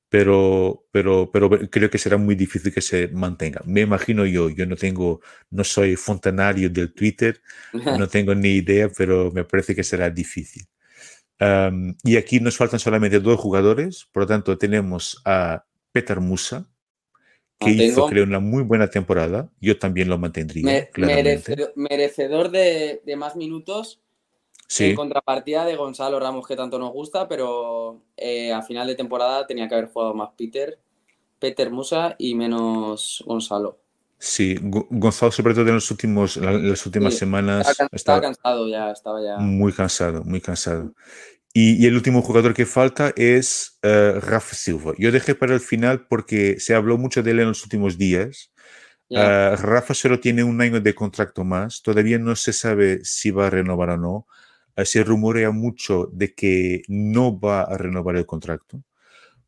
pero, 0.09 0.87
pero, 0.91 1.29
pero 1.31 1.49
creo 1.69 1.91
que 1.91 1.99
será 1.99 2.17
muy 2.17 2.33
difícil 2.33 2.73
que 2.73 2.81
se 2.81 3.07
mantenga. 3.09 3.61
Me 3.65 3.81
imagino 3.81 4.25
yo, 4.25 4.49
yo 4.49 4.65
no 4.65 4.75
tengo, 4.75 5.21
no 5.51 5.63
soy 5.63 5.95
fontaнаrio 5.95 6.71
del 6.71 6.91
Twitter, 6.91 7.39
no 7.99 8.07
tengo 8.07 8.33
ni 8.33 8.49
idea, 8.49 8.89
pero 8.89 9.31
me 9.31 9.43
parece 9.43 9.75
que 9.75 9.83
será 9.83 10.09
difícil 10.09 10.63
y 12.03 12.17
aquí 12.17 12.39
nos 12.39 12.57
faltan 12.57 12.79
solamente 12.79 13.19
dos 13.19 13.39
jugadores, 13.39 14.07
por 14.11 14.23
lo 14.23 14.27
tanto 14.27 14.57
tenemos 14.57 15.21
a 15.25 15.63
Petar 15.91 16.19
Musa, 16.19 16.67
que 17.59 17.71
hizo, 17.71 18.07
creo, 18.07 18.23
una 18.23 18.39
muy 18.39 18.63
buena 18.63 18.89
temporada. 18.89 19.49
Yo 19.59 19.77
también 19.77 20.07
lo 20.09 20.17
mantendría. 20.17 20.89
merecedor, 21.75 22.51
de, 22.51 23.01
más 23.17 23.35
minutos. 23.35 23.99
En 24.77 24.95
contrapartida 24.95 25.65
de 25.65 25.75
Gonzalo 25.75 26.19
Ramos, 26.19 26.47
que 26.47 26.55
tanto 26.55 26.77
nos 26.77 26.93
gusta, 26.93 27.27
pero 27.27 28.01
eh, 28.15 28.53
a 28.53 28.61
final 28.61 28.87
de 28.87 28.95
temporada 28.95 29.47
tenía 29.47 29.67
que 29.67 29.75
haber 29.75 29.89
jugado 29.89 30.13
más 30.13 30.29
Peter, 30.37 30.79
Peter 31.39 31.71
Musa 31.71 32.15
y 32.19 32.35
menos 32.35 33.23
Gonzalo. 33.25 33.79
Sí, 34.21 34.57
Gonzalo, 34.61 35.31
sobre 35.31 35.53
todo 35.53 35.69
en 35.69 35.75
los 35.75 35.89
últimos, 35.91 36.35
las 36.35 36.85
últimas 36.85 37.15
semanas. 37.15 37.73
Estaba, 37.89 38.19
cansado 38.19 38.67
ya, 38.67 38.91
estaba 38.91 39.23
ya. 39.23 39.37
Muy 39.37 39.71
cansado, 39.71 40.25
muy 40.25 40.41
cansado. 40.41 40.93
Y, 41.53 41.85
el 41.87 41.95
último 41.95 42.21
jugador 42.21 42.53
que 42.53 42.65
falta 42.65 43.13
es 43.15 43.79
uh, 43.81 44.19
Rafa 44.19 44.55
Silva. 44.55 44.93
Yo 44.97 45.13
dejé 45.13 45.35
para 45.35 45.53
el 45.53 45.61
final 45.61 46.05
porque 46.07 46.59
se 46.59 46.75
habló 46.75 46.97
mucho 46.97 47.23
de 47.23 47.31
él 47.31 47.39
en 47.39 47.47
los 47.47 47.63
últimos 47.63 47.97
días. 47.97 48.51
Eh, 49.09 49.55
Rafa 49.55 49.93
solo 49.93 50.19
tiene 50.19 50.43
un 50.43 50.59
año 50.61 50.81
de 50.81 50.93
contrato 50.93 51.45
más. 51.45 51.81
Todavía 51.81 52.19
no 52.19 52.35
se 52.35 52.51
sabe 52.51 52.99
si 53.03 53.31
va 53.31 53.47
a 53.47 53.49
renovar 53.49 53.91
o 53.91 53.97
no. 53.97 54.27
Eh, 54.75 54.85
se 54.85 55.01
rumorea 55.01 55.51
mucho 55.51 56.09
de 56.11 56.35
que 56.35 56.83
no 56.89 57.39
va 57.39 57.61
a 57.61 57.77
renovar 57.77 58.17
el 58.17 58.25
contrato. 58.25 58.83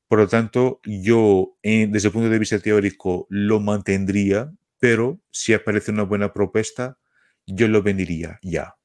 Por 0.08 0.20
lo 0.20 0.28
tanto, 0.28 0.80
yo, 0.84 1.56
desde 1.62 2.08
el 2.08 2.12
punto 2.12 2.30
de 2.30 2.40
vista 2.40 2.60
teórico, 2.60 3.28
lo 3.30 3.60
mantendría 3.60 4.52
pero 4.82 5.20
si 5.30 5.54
aparece 5.54 5.92
una 5.92 6.02
buena 6.02 6.34
propuesta, 6.34 6.98
yo 7.46 7.68
lo 7.68 7.84
vendería 7.84 8.40
ya. 8.42 8.76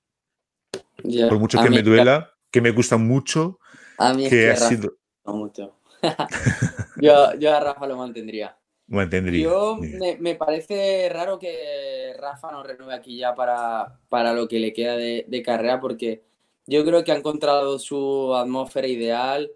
Por 1.02 1.38
mucho 1.38 1.58
que 1.62 1.70
me 1.70 1.82
duela, 1.82 2.34
que 2.50 2.60
me 2.60 2.70
gusta 2.70 2.98
mucho, 2.98 3.58
a 3.96 4.12
mí 4.12 4.28
que, 4.28 4.50
ha 4.50 4.56
sido... 4.56 4.98
mucho. 5.24 5.80
yo, 7.00 7.34
yo 7.38 7.56
a 7.56 7.60
Rafa 7.60 7.86
lo 7.86 7.96
mantendría. 7.96 8.58
Mantendría. 8.88 9.44
Yo 9.44 9.78
me, 10.20 10.34
parece 10.34 11.08
raro 11.08 11.38
que 11.38 12.14
Rafa 12.18 12.52
no 12.52 12.62
renueve 12.62 12.94
aquí 12.94 13.16
ya 13.16 13.34
para, 13.34 13.98
para 14.10 14.34
lo 14.34 14.46
que 14.48 14.58
le 14.58 14.74
queda 14.74 14.98
de, 14.98 15.24
de, 15.26 15.42
carrera, 15.42 15.80
porque 15.80 16.24
yo 16.66 16.84
creo 16.84 17.04
que 17.04 17.12
ha 17.12 17.16
encontrado 17.16 17.78
su 17.78 18.34
atmósfera 18.34 18.86
ideal. 18.86 19.50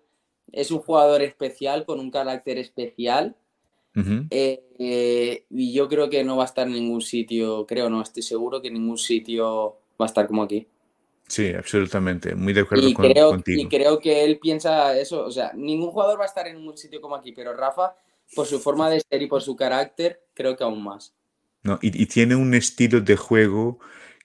Es 0.53 0.71
un 0.71 0.79
jugador 0.79 1.21
especial, 1.21 1.85
con 1.85 2.01
un 2.01 2.11
carácter 2.11 2.57
especial. 2.57 3.37
Eh, 3.95 5.45
y 5.51 5.73
yo 5.73 5.89
creo 5.89 6.09
que 6.09 6.25
no 6.25 6.37
va 6.37 6.45
a 6.45 6.47
estar 6.47 6.67
en 6.67 6.75
ningún 6.75 7.01
sitio, 7.01 7.67
creo, 7.67 7.91
no, 7.91 8.03
estoy 8.03 8.23
seguro 8.23 8.63
que 8.63 8.69
en 8.69 8.75
ningún 8.75 8.99
sitio 8.99 9.79
va 10.01 10.07
a 10.07 10.07
estar 10.07 10.27
como 10.27 10.43
aquí. 10.43 10.67
Sí, 11.27 11.49
absolutamente, 11.49 12.35
muy 12.35 12.53
de 12.53 12.63
acuerdo 12.63 12.93
con, 12.93 13.09
creo, 13.09 13.31
contigo. 13.31 13.63
Y 13.63 13.69
creo 13.69 14.01
que 14.01 14.25
él 14.25 14.39
piensa 14.39 14.99
eso, 14.99 15.25
o 15.25 15.31
sea, 15.31 15.53
ningún 15.55 15.93
jugador 15.93 16.19
va 16.19 16.25
a 16.25 16.27
estar 16.27 16.47
en 16.49 16.57
ningún 16.57 16.77
sitio 16.77 17.01
como 17.01 17.15
aquí, 17.15 17.33
pero 17.33 17.55
Rafa, 17.55 17.95
por 18.35 18.47
su 18.47 18.59
forma 18.59 18.91
de 18.91 19.01
ser 19.01 19.23
y 19.23 19.27
por 19.27 19.43
su 19.43 19.55
carácter, 19.55 20.23
creo 20.35 20.57
que 20.57 20.65
aún 20.65 20.83
más. 20.83 21.15
No, 21.63 21.79
y, 21.83 22.07
tiene 22.07 22.35
un 22.37 22.55
estilo 22.55 23.01
de 23.01 23.17
juego 23.17 23.79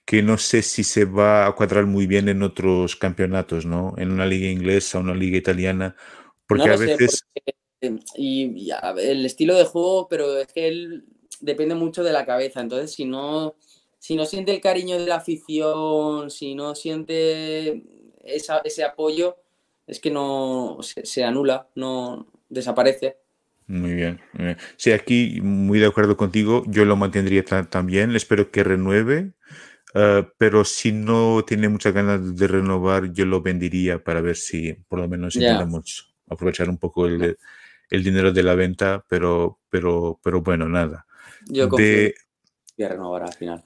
que 0.04 0.22
no 0.22 0.38
sé 0.38 0.62
si 0.62 0.84
se 0.84 1.04
va 1.04 1.46
a 1.46 1.52
cuadrar 1.52 1.86
muy 1.86 2.06
bien 2.06 2.28
en 2.28 2.42
otros 2.42 2.96
campeonatos, 2.96 3.66
¿no? 3.66 3.94
En 3.98 4.10
una 4.10 4.26
liga 4.26 4.48
inglesa, 4.48 4.98
una 4.98 5.14
liga 5.14 5.36
italiana, 5.36 5.94
porque 6.46 6.70
a 6.70 6.76
veces... 6.76 7.26
y, 8.16 8.70
el 8.98 9.26
estilo 9.26 9.54
de 9.54 9.64
juego, 9.64 10.08
pero 10.08 10.38
es 10.38 10.52
que 10.52 10.68
él 10.68 11.04
depende 11.40 11.74
mucho 11.74 12.02
de 12.02 12.12
la 12.12 12.26
cabeza. 12.26 12.60
Entonces, 12.60 12.92
si 12.92 13.04
no, 13.04 13.54
si 13.98 14.16
no 14.16 14.24
siente 14.24 14.52
el 14.52 14.60
cariño 14.60 14.98
de 14.98 15.06
la 15.06 15.16
afición, 15.16 16.30
si 16.30 16.54
no 16.54 16.74
siente 16.74 17.82
ese 18.24 18.84
apoyo, 18.84 19.36
es 19.86 20.00
que 20.00 20.10
no 20.10 20.78
se, 20.80 21.24
anula, 21.24 21.68
no 21.74 22.26
desaparece. 22.48 23.18
Muy 23.68 23.94
bien, 23.94 24.20
Sí, 24.76 24.92
aquí 24.92 25.40
muy 25.42 25.80
de 25.80 25.86
acuerdo 25.86 26.16
contigo. 26.16 26.62
Yo 26.68 26.84
lo 26.84 26.96
mantendría 26.96 27.44
también. 27.44 28.14
Espero 28.14 28.50
que 28.50 28.62
renueve. 28.62 29.32
Eh, 29.94 30.26
pero 30.38 30.64
si 30.64 30.92
no 30.92 31.44
tiene 31.46 31.68
muchas 31.68 31.94
ganas 31.94 32.36
de 32.36 32.46
renovar, 32.46 33.12
yo 33.12 33.24
lo 33.24 33.40
vendería 33.42 34.02
para 34.02 34.20
ver 34.20 34.36
si 34.36 34.74
por 34.74 35.00
lo 35.00 35.08
menos 35.08 35.36
intentamos 35.36 36.14
aprovechar 36.28 36.68
un 36.68 36.76
poco 36.78 37.06
el, 37.06 37.38
el 37.90 38.02
dinero 38.04 38.32
de 38.32 38.42
la 38.42 38.54
venta, 38.54 39.04
pero, 39.08 39.60
pero, 39.68 40.20
pero 40.22 40.42
bueno, 40.42 40.68
nada. 40.68 41.06
Yo 41.46 41.68
confío 41.68 42.12
que 42.76 42.88
renovará 42.88 43.26
al 43.26 43.34
final. 43.34 43.64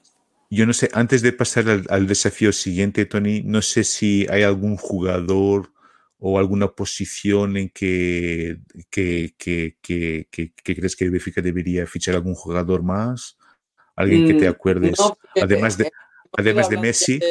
Yo 0.49 0.65
no 0.65 0.73
sé, 0.73 0.89
antes 0.93 1.21
de 1.21 1.31
pasar 1.31 1.65
al, 1.87 2.07
desafío 2.07 2.51
siguiente, 2.51 3.05
Tony, 3.05 3.41
no 3.41 3.61
sé 3.61 3.83
si 3.83 4.27
hay 4.29 4.43
algún 4.43 4.75
jugador 4.75 5.71
o 6.19 6.37
alguna 6.37 6.67
posición 6.67 7.55
en 7.57 7.69
que, 7.69 8.59
que, 8.89 9.33
que, 9.37 9.77
que, 9.81 10.27
que 10.29 10.75
crees 10.75 10.95
que 10.95 11.09
Benfica 11.09 11.41
debería 11.41 11.87
fichar 11.87 12.15
algún 12.15 12.35
jugador 12.35 12.83
más, 12.83 13.37
alguien 13.95 14.27
que 14.27 14.33
te 14.33 14.45
mm, 14.45 14.51
acuerdes, 14.51 14.99
además 15.41 15.77
de, 15.77 15.89
además 16.37 16.69
de 16.69 16.77
Messi. 16.77 17.19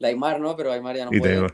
De... 0.00 0.06
Aymar, 0.06 0.40
¿no? 0.40 0.56
Pero 0.56 0.70
Aymar 0.70 0.96
ya 0.96 1.04
no 1.06 1.10
puede. 1.10 1.46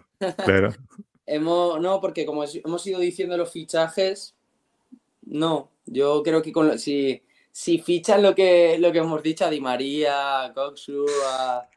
claro. 0.44 0.74
Hemos, 1.26 1.80
no, 1.80 2.00
porque 2.00 2.26
como 2.26 2.44
hemos 2.44 2.86
ido 2.86 3.00
diciendo 3.00 3.36
los 3.36 3.50
fichajes, 3.50 4.34
no. 5.22 5.70
Yo 5.86 6.22
creo 6.22 6.42
que 6.42 6.52
con, 6.52 6.78
si, 6.78 7.22
si 7.50 7.78
fichan 7.78 8.22
lo 8.22 8.34
que, 8.34 8.78
lo 8.78 8.92
que 8.92 8.98
hemos 8.98 9.22
dicho 9.22 9.44
a 9.44 9.50
Di 9.50 9.60
María, 9.60 10.44
a 10.44 10.52
Coxu, 10.52 11.06
a, 11.26 11.68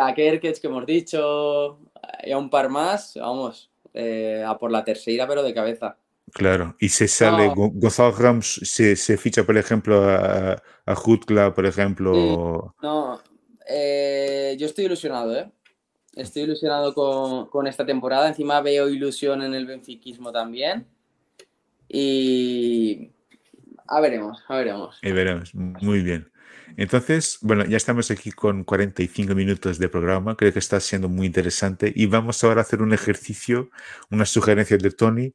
a 0.00 0.14
que 0.14 0.42
hemos 0.62 0.86
dicho, 0.86 1.78
y 2.22 2.32
a 2.32 2.38
un 2.38 2.50
par 2.50 2.68
más, 2.68 3.14
vamos, 3.16 3.70
eh, 3.94 4.44
a 4.46 4.58
por 4.58 4.70
la 4.70 4.84
tercera, 4.84 5.26
pero 5.26 5.42
de 5.42 5.54
cabeza. 5.54 5.96
Claro, 6.32 6.76
y 6.78 6.88
se 6.88 7.08
sale, 7.08 7.48
Gonzalo 7.54 8.12
Rams 8.12 8.60
se, 8.62 8.94
se, 8.94 9.18
ficha, 9.18 9.42
por 9.44 9.58
ejemplo, 9.58 10.08
a, 10.08 10.62
a 10.86 11.54
por 11.54 11.66
ejemplo. 11.66 12.74
no, 12.80 13.20
eh, 13.68 14.56
yo 14.58 14.66
estoy 14.66 14.84
ilusionado, 14.84 15.36
¿eh? 15.36 15.50
Estoy 16.20 16.42
ilusionado 16.42 16.94
con, 17.50 17.66
esta 17.66 17.86
temporada. 17.86 18.28
Encima 18.28 18.60
veo 18.60 18.88
ilusión 18.88 19.42
en 19.42 19.54
el 19.54 19.66
benfiquismo 19.66 20.30
también. 20.30 20.86
Y 21.88 23.10
a 23.88 24.00
veremos, 24.00 24.44
a 24.46 24.56
veremos. 24.56 24.98
Y 25.02 25.12
veremos, 25.12 25.54
muy 25.54 26.02
bien. 26.02 26.30
Entonces, 26.76 27.38
bueno, 27.40 27.64
ya 27.64 27.76
estamos 27.76 28.10
aquí 28.10 28.30
con 28.30 28.64
45 28.64 29.34
minutos 29.34 29.78
de 29.78 29.88
programa, 29.88 30.36
creo 30.36 30.52
que 30.52 30.60
está 30.60 30.78
siendo 30.78 31.08
muy 31.08 31.26
interesante 31.26 31.92
y 31.94 32.06
vamos 32.06 32.44
ahora 32.44 32.60
a 32.60 32.62
hacer 32.62 32.80
un 32.80 32.92
ejercicio, 32.92 33.70
una 34.08 34.24
sugerencia 34.24 34.76
de 34.76 34.90
Tony, 34.92 35.34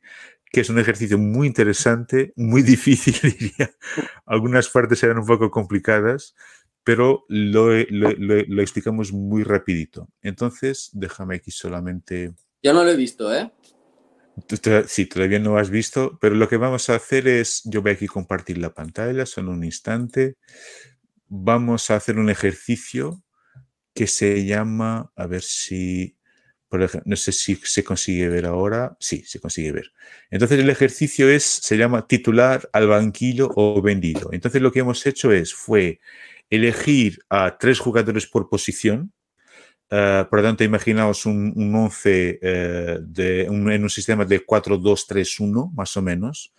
que 0.52 0.62
es 0.62 0.70
un 0.70 0.80
ejercicio 0.80 1.18
muy 1.18 1.48
interesante, 1.48 2.32
muy 2.38 2.62
difícil, 2.64 3.16
diría. 3.22 3.72
Algunas 4.26 4.70
partes 4.70 5.04
eran 5.04 5.18
un 5.18 5.26
poco 5.26 5.52
complicadas, 5.52 6.36
pero 6.86 7.26
lo, 7.30 7.72
lo, 7.90 8.62
explicamos 8.62 9.12
muy 9.12 9.44
rapidito. 9.44 10.08
Entonces, 10.22 10.92
déjame 10.94 11.38
aquí 11.38 11.50
solamente... 11.50 12.36
Yo 12.62 12.74
no 12.74 12.84
lo 12.84 12.92
he 12.92 12.96
visto, 12.96 13.34
¿eh? 13.34 13.52
Sí, 14.88 15.08
todavía 15.08 15.40
no 15.40 15.54
lo 15.54 15.58
has 15.58 15.72
visto, 15.72 16.20
pero 16.22 16.36
lo 16.36 16.48
que 16.48 16.58
vamos 16.58 16.90
a 16.90 16.96
hacer 16.96 17.28
es, 17.28 17.64
yo 17.66 17.82
voy 17.82 17.94
aquí 17.94 18.06
a 18.06 18.10
compartir 18.10 18.60
la 18.60 18.72
pantalla, 18.72 19.26
solo 19.26 19.52
un 19.52 19.64
instante. 19.64 20.36
Vamos 21.28 21.90
a 21.90 21.96
hacer 21.96 22.20
un 22.20 22.30
ejercicio 22.30 23.24
que 23.96 24.06
se 24.06 24.46
llama, 24.46 25.12
a 25.16 25.26
ver 25.26 25.42
si, 25.42 26.18
por 26.70 26.84
ejemplo, 26.84 27.10
no 27.10 27.16
sé 27.16 27.32
si 27.32 27.56
se 27.64 27.84
consigue 27.84 28.30
ver 28.30 28.46
ahora. 28.46 28.96
Sí, 29.00 29.24
se 29.26 29.40
consigue 29.40 29.72
ver. 29.72 29.92
Entonces 30.30 30.60
el 30.60 30.70
ejercicio 30.70 31.30
es, 31.30 31.44
se 31.44 31.78
llama 31.78 32.06
titular 32.06 32.70
al 32.74 32.88
banquillo 32.88 33.50
o 33.56 33.82
vendido. 33.82 34.30
Entonces 34.34 34.62
lo 34.62 34.72
que 34.72 34.82
hemos 34.82 35.04
hecho 35.08 35.32
es, 35.32 35.52
fue 35.52 36.00
elegir 36.50 37.20
a 37.30 37.58
tres 37.58 37.80
jugadores 37.80 38.28
por 38.28 38.50
posición. 38.50 39.12
Uh, 39.92 40.28
por 40.30 40.40
lo 40.40 40.44
tanto, 40.44 40.64
imaginaos 40.64 41.26
un, 41.26 41.54
un 41.56 41.76
11 41.76 42.40
uh, 42.42 43.02
de, 43.02 43.48
un, 43.50 43.72
en 43.72 43.84
un 43.84 43.90
sistema 43.90 44.26
de 44.26 44.46
4-2-3-1, 44.46 45.72
más 45.74 45.96
o 45.96 46.02
menos, 46.02 46.54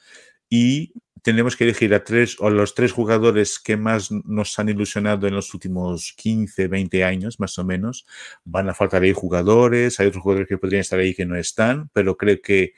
y 0.48 0.92
tenemos 1.26 1.56
que 1.56 1.64
elegir 1.64 1.92
a 1.92 2.04
tres 2.04 2.36
o 2.38 2.50
los 2.50 2.76
tres 2.76 2.92
jugadores 2.92 3.58
que 3.58 3.76
más 3.76 4.12
nos 4.12 4.56
han 4.60 4.68
ilusionado 4.68 5.26
en 5.26 5.34
los 5.34 5.52
últimos 5.54 6.14
15, 6.16 6.68
20 6.68 7.02
años, 7.02 7.40
más 7.40 7.58
o 7.58 7.64
menos. 7.64 8.06
Van 8.44 8.68
a 8.68 8.74
faltar 8.74 9.02
ahí 9.02 9.12
jugadores, 9.12 9.98
hay 9.98 10.06
otros 10.06 10.22
jugadores 10.22 10.48
que 10.48 10.56
podrían 10.56 10.82
estar 10.82 11.00
ahí 11.00 11.14
que 11.14 11.26
no 11.26 11.34
están, 11.34 11.90
pero 11.92 12.16
creo 12.16 12.40
que 12.40 12.74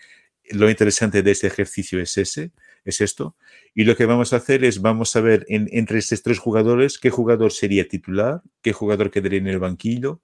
lo 0.51 0.71
interesante 0.71 1.23
de 1.23 1.31
este 1.31 1.47
ejercicio 1.47 2.01
es 2.01 2.17
ese, 2.17 2.53
es 2.91 3.01
esto. 3.01 3.37
Y 3.75 3.85
lo 3.85 3.97
que 3.97 4.07
vamos 4.07 4.33
a 4.33 4.37
hacer 4.37 4.65
es, 4.65 4.81
vamos 4.81 5.15
a 5.17 5.21
ver 5.21 5.45
entre 5.49 5.99
estos 5.99 6.23
tres 6.23 6.39
jugadores 6.39 6.99
qué 6.99 7.11
jugador 7.11 7.53
sería 7.53 7.89
titular, 7.89 8.43
qué 8.63 8.73
jugador 8.73 9.11
quedaría 9.11 9.39
en 9.39 9.47
el 9.49 9.59
banquillo 9.59 10.21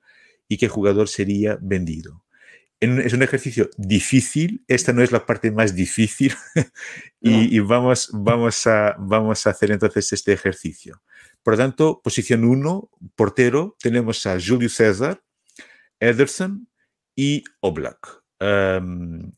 y 0.49 0.57
qué 0.57 0.69
jugador 0.69 1.09
sería 1.09 1.59
vendido. 1.61 2.25
es 2.81 3.13
un 3.13 3.23
ejercicio 3.23 3.71
difícil, 3.77 4.65
esta 4.69 4.93
no 4.93 5.03
es 5.03 5.13
la 5.13 5.25
parte 5.27 5.51
más 5.51 5.75
difícil 5.75 6.35
y, 7.21 7.59
vamos, 7.61 8.11
vamos, 8.13 8.67
a, 8.67 8.97
vamos 8.99 9.47
a 9.47 9.51
hacer 9.51 9.71
entonces 9.71 10.13
este 10.13 10.33
ejercicio. 10.33 11.03
Por 11.43 11.55
lo 11.55 11.59
tanto, 11.59 12.01
posición 12.03 12.45
1, 12.45 12.91
portero, 13.15 13.77
tenemos 13.81 14.27
a 14.27 14.39
Julio 14.41 14.69
César, 14.69 15.23
Ederson 16.01 16.69
y 17.15 17.45
Oblak. 17.61 18.23
Um, 18.41 19.33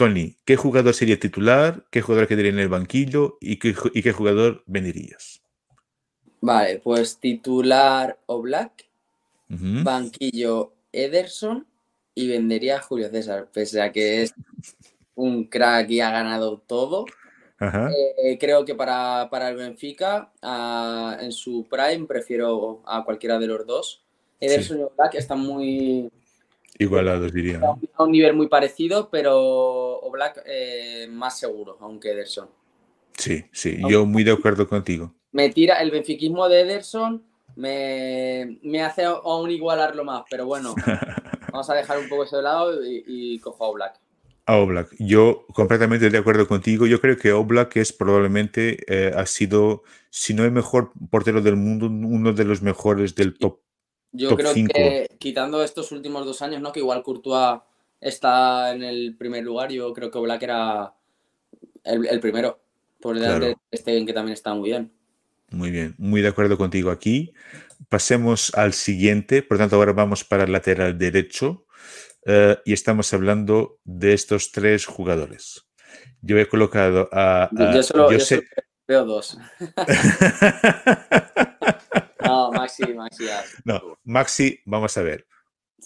Tony, 0.00 0.38
¿qué 0.46 0.56
jugador 0.56 0.94
sería 0.94 1.20
titular? 1.20 1.84
¿Qué 1.90 2.00
jugador 2.00 2.26
quedaría 2.26 2.52
en 2.52 2.58
el 2.58 2.70
banquillo? 2.70 3.36
¿Y 3.38 3.58
qué, 3.58 3.74
qué 3.74 4.12
jugador 4.12 4.64
venderías? 4.64 5.42
Vale, 6.40 6.80
pues 6.82 7.18
titular 7.18 8.18
o 8.24 8.40
Black, 8.40 8.88
banquillo 9.46 10.72
Ederson 10.90 11.66
y 12.14 12.28
vendería 12.28 12.78
a 12.78 12.80
Julio 12.80 13.10
César, 13.10 13.50
pese 13.52 13.82
a 13.82 13.92
que 13.92 14.22
es 14.22 14.32
un 15.16 15.44
crack 15.44 15.90
y 15.90 16.00
ha 16.00 16.10
ganado 16.10 16.56
todo. 16.66 17.04
Eh, 17.60 18.38
creo 18.40 18.64
que 18.64 18.74
para, 18.74 19.28
el 19.50 19.56
Benfica, 19.56 20.32
en 21.20 21.30
su 21.30 21.66
prime, 21.68 22.06
prefiero 22.06 22.82
a 22.86 23.04
cualquiera 23.04 23.38
de 23.38 23.48
los 23.48 23.66
dos. 23.66 24.02
Ederson 24.40 24.80
y 24.80 24.82
Oblak 24.84 25.16
están 25.16 25.40
muy... 25.40 26.10
Igualados, 26.80 27.30
diría. 27.32 27.60
A 27.94 28.02
un 28.02 28.10
nivel 28.10 28.34
muy 28.34 28.48
parecido, 28.48 29.10
pero 29.10 30.00
Oblak 30.00 30.42
eh, 30.46 31.06
más 31.10 31.38
seguro, 31.38 31.76
aunque 31.80 32.12
Ederson. 32.12 32.48
Sí, 33.18 33.44
sí, 33.52 33.78
yo 33.86 34.06
muy 34.06 34.24
de 34.24 34.32
acuerdo 34.32 34.66
contigo. 34.66 35.14
Me 35.30 35.50
tira 35.50 35.82
el 35.82 35.90
benfiquismo 35.90 36.48
de 36.48 36.62
Ederson, 36.62 37.22
me, 37.54 38.82
hace 38.82 39.04
aún 39.04 39.50
igualarlo 39.50 40.04
más, 40.04 40.22
pero 40.30 40.46
bueno, 40.46 40.74
vamos 41.52 41.68
a 41.68 41.74
dejar 41.74 41.98
un 41.98 42.08
poco 42.08 42.24
eso 42.24 42.38
de 42.38 42.42
lado 42.44 42.82
y, 42.82 43.38
cojo 43.40 43.62
a 43.62 43.68
Oblak. 43.68 44.00
A 44.46 44.56
Oblak, 44.56 44.88
yo 44.98 45.44
completamente 45.52 46.08
de 46.08 46.16
acuerdo 46.16 46.48
contigo. 46.48 46.86
Yo 46.86 46.98
creo 46.98 47.18
que 47.18 47.32
Oblak 47.32 47.76
es 47.76 47.92
probablemente, 47.92 48.78
eh, 48.88 49.12
ha 49.14 49.26
sido, 49.26 49.82
si 50.08 50.32
no 50.32 50.44
el 50.44 50.50
mejor 50.50 50.92
portero 51.10 51.42
del 51.42 51.56
mundo, 51.56 51.88
uno 51.88 52.32
de 52.32 52.44
los 52.44 52.62
mejores 52.62 53.14
del 53.14 53.36
top. 53.36 53.58
Yo 54.12 54.36
creo 54.36 54.52
que 54.54 55.08
quitando 55.18 55.62
estos 55.62 55.92
últimos 55.92 56.26
dos 56.26 56.42
años, 56.42 56.60
¿no? 56.60 56.72
Que 56.72 56.80
igual 56.80 57.02
Courtois 57.02 57.60
está 58.00 58.72
en 58.72 58.82
el 58.82 59.16
primer 59.16 59.44
lugar, 59.44 59.70
yo 59.70 59.92
creo 59.92 60.10
que 60.10 60.18
Oblak 60.18 60.42
era 60.42 60.94
el 61.84 62.20
primero. 62.20 62.60
Por 63.00 63.18
delante 63.18 63.56
de 63.70 63.78
Stegen, 63.78 64.06
que 64.06 64.12
también 64.12 64.34
está 64.34 64.52
muy 64.52 64.70
bien. 64.70 64.92
Muy 65.50 65.70
bien, 65.70 65.94
muy 65.98 66.20
de 66.22 66.28
acuerdo 66.28 66.56
contigo 66.56 66.90
aquí. 66.90 67.32
Pasemos 67.88 68.52
al 68.54 68.72
siguiente, 68.72 69.42
por 69.42 69.58
tanto 69.58 69.76
ahora 69.76 69.92
vamos 69.92 70.22
para 70.22 70.44
el 70.44 70.52
lateral 70.52 70.96
derecho 70.96 71.66
eh, 72.24 72.58
y 72.64 72.72
estamos 72.72 73.12
hablando 73.14 73.80
de 73.84 74.12
estos 74.12 74.52
tres 74.52 74.86
jugadores. 74.86 75.66
Yo 76.20 76.38
he 76.38 76.46
colocado 76.46 77.08
a... 77.10 77.48
yo 77.52 77.82
solo, 77.82 78.08
veo 78.86 79.04
dos. 79.04 79.38
Maxi, 82.60 82.94
Maxi. 82.94 83.24
No, 83.64 83.98
Maxi, 84.04 84.60
vamos 84.64 84.96
a 84.96 85.02
ver. 85.02 85.26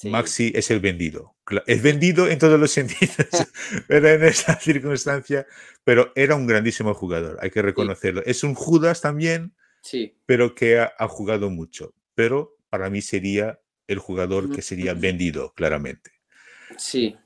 Maxi 0.05 0.53
es 0.55 0.71
el 0.71 0.81
vendido. 0.81 1.35
Es 1.67 1.83
vendido 1.83 2.29
en 2.29 2.39
todos 2.39 2.59
los 2.59 2.71
sentidos, 2.79 3.27
pero 3.89 4.09
en 4.09 4.25
esta 4.25 4.59
circunstancia, 4.59 5.47
pero 5.85 6.13
era 6.15 6.35
un 6.35 6.47
grandísimo 6.47 6.95
jugador, 6.95 7.39
hay 7.41 7.51
que 7.51 7.63
reconocerlo. 7.63 8.23
Es 8.25 8.45
un 8.45 8.55
Judas 8.55 9.01
también, 9.01 9.55
sí. 9.83 10.17
pero 10.27 10.55
que 10.55 10.81
ha, 10.81 11.09
jugado 11.09 11.51
mucho. 11.51 11.95
Pero 12.15 12.57
para 12.71 12.91
mí 12.91 13.03
sería 13.03 13.61
el 13.87 13.99
jugador 13.99 14.55
que 14.55 14.63
sería 14.63 14.95
vendido, 14.95 15.53
claramente. 15.55 16.13
Sí. 16.79 17.17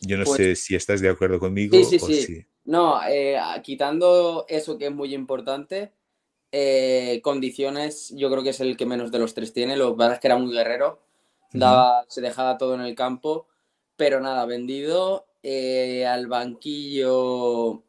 Yo 0.00 0.18
no 0.18 0.24
pues 0.24 0.36
sé 0.36 0.56
si 0.56 0.74
estás 0.74 1.00
de 1.00 1.08
acuerdo 1.08 1.38
conmigo. 1.38 1.76
Sí, 1.84 1.98
sí, 1.98 2.22
sí. 2.22 2.46
No, 2.64 3.00
eh, 3.08 3.38
quitando 3.62 4.44
eso 4.48 4.76
que 4.76 4.86
es 4.86 4.92
muy 4.92 5.14
importante, 5.14 5.92
eh, 6.52 7.20
condiciones, 7.22 8.12
yo 8.16 8.30
creo 8.30 8.42
que 8.42 8.50
es 8.50 8.60
el 8.60 8.76
que 8.76 8.86
menos 8.86 9.10
de 9.10 9.18
los 9.18 9.34
tres 9.34 9.52
tiene. 9.52 9.76
Lo 9.76 9.96
que 9.96 10.06
es 10.06 10.20
que 10.20 10.28
era 10.28 10.38
muy 10.38 10.52
guerrero 10.52 11.06
se 12.08 12.20
dejaba 12.20 12.58
todo 12.58 12.74
en 12.74 12.80
el 12.80 12.94
campo, 12.94 13.46
pero 13.96 14.20
nada, 14.20 14.44
vendido 14.46 15.26
eh, 15.42 16.06
al 16.06 16.26
banquillo 16.26 17.82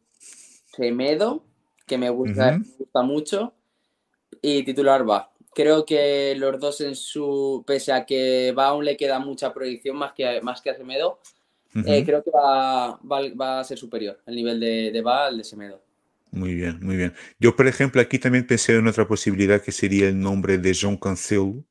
Semedo, 0.76 1.44
que 1.86 1.98
me 1.98 2.10
gusta, 2.10 2.60
gusta 2.78 3.02
mucho, 3.02 3.54
y 4.42 4.64
titular 4.64 5.10
va. 5.10 5.32
Creo 5.54 5.86
que 5.86 6.36
los 6.38 6.60
dos 6.60 6.82
en 6.82 6.96
su, 6.96 7.64
pese 7.66 7.92
a 7.92 8.06
que 8.06 8.54
va 8.58 8.68
aún 8.68 8.86
le 8.86 8.96
queda 8.96 9.20
mucha 9.20 9.54
proyección 9.54 9.98
más 9.98 10.14
que, 10.14 10.40
más 10.42 10.62
que 10.62 10.70
a 10.70 10.76
Semedo, 10.76 11.20
eh, 11.86 12.04
creo 12.06 12.24
que 12.24 12.32
va, 12.32 13.00
va, 13.04 13.60
a 13.60 13.64
ser 13.64 13.78
superior 13.78 14.20
el 14.26 14.36
nivel 14.36 14.60
de, 14.60 14.92
de 14.92 15.02
va 15.02 15.28
al 15.28 15.38
de 15.38 15.44
Semedo. 15.44 15.82
Muy 16.38 16.54
bien, 16.54 16.80
muy 16.82 16.96
bien. 16.96 17.14
Yo, 17.40 17.56
por 17.56 17.68
ejemplo, 17.68 18.02
aquí 18.02 18.20
también 18.20 18.46
pensé 18.46 18.76
en 18.76 18.88
otra 18.88 19.08
posibilidad 19.08 19.62
que 19.62 19.72
sería 19.72 20.08
el 20.08 20.20
nombre 20.20 20.58
de 20.58 20.74
Jean 20.74 20.98
Cancelo, 20.98 21.64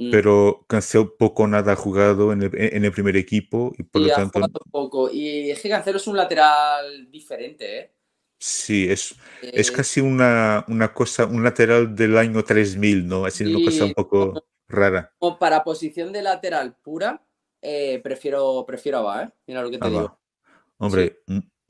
Mm. 0.00 0.10
pero 0.10 0.64
Cancelo 0.66 1.14
poco 1.18 1.46
nada 1.46 1.72
ha 1.72 1.76
jugado 1.76 2.32
en 2.32 2.42
el, 2.42 2.92
primer 2.92 3.18
equipo 3.18 3.72
y 3.76 3.82
por 3.82 4.00
lo 4.00 4.08
tanto... 4.08 4.40
poco. 4.70 5.10
Y 5.12 5.50
es 5.50 5.60
que 5.60 5.68
Cancelo 5.68 5.98
es 5.98 6.06
un 6.06 6.16
lateral 6.16 7.10
diferente, 7.10 7.78
¿eh? 7.78 7.92
Sí, 8.38 8.90
es, 8.90 9.14
es 9.42 9.68
eh, 9.68 9.72
casi 9.74 10.00
una, 10.00 10.64
una, 10.68 10.94
cosa, 10.94 11.26
un 11.26 11.44
lateral 11.44 11.94
del 11.94 12.16
año 12.16 12.42
3000, 12.42 13.06
¿no? 13.06 13.26
Es 13.26 13.38
una 13.42 13.62
cosa 13.62 13.84
un 13.84 13.92
poco 13.92 14.42
rara. 14.66 15.12
para 15.38 15.62
posición 15.62 16.10
de 16.10 16.22
lateral 16.22 16.74
pura, 16.82 17.22
eh, 17.60 18.00
prefiero, 18.02 18.64
prefiero 18.66 19.10
a 19.10 19.24
¿eh? 19.24 19.28
Mira 19.46 19.60
lo 19.60 19.70
que 19.70 19.76
te 19.76 19.88
digo. 19.90 20.18
Hombre, 20.78 21.20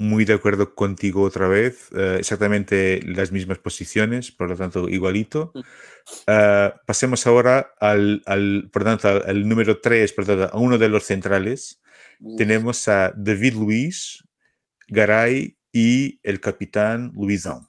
muy 0.01 0.25
de 0.25 0.33
acuerdo 0.33 0.75
contigo 0.75 1.23
otra 1.23 1.47
vez, 1.47 1.91
eh, 1.95 2.17
exactamente 2.21 3.03
las 3.05 3.33
mismas 3.33 3.59
posiciones, 3.59 4.33
por 4.33 4.49
lo 4.49 4.57
tanto, 4.57 4.89
igualito. 4.89 5.53
Mm. 5.55 5.61
Eh, 6.27 6.73
pasemos 6.87 7.27
ahora 7.27 7.75
al, 7.79 8.23
al, 8.25 8.71
por 8.73 8.83
tanto, 8.83 9.09
al, 9.09 9.47
número 9.47 9.79
3, 9.79 10.11
por 10.15 10.25
tanto, 10.25 10.45
a 10.51 10.59
uno 10.59 10.79
de 10.79 10.89
los 10.89 11.05
centrales. 11.05 11.83
Tenemos 12.39 12.89
a 12.89 13.13
David 13.15 13.55
Luis, 13.55 14.25
Garay 14.89 15.59
y 15.71 16.19
el 16.23 16.41
capitán 16.41 17.13
Luisón. 17.15 17.69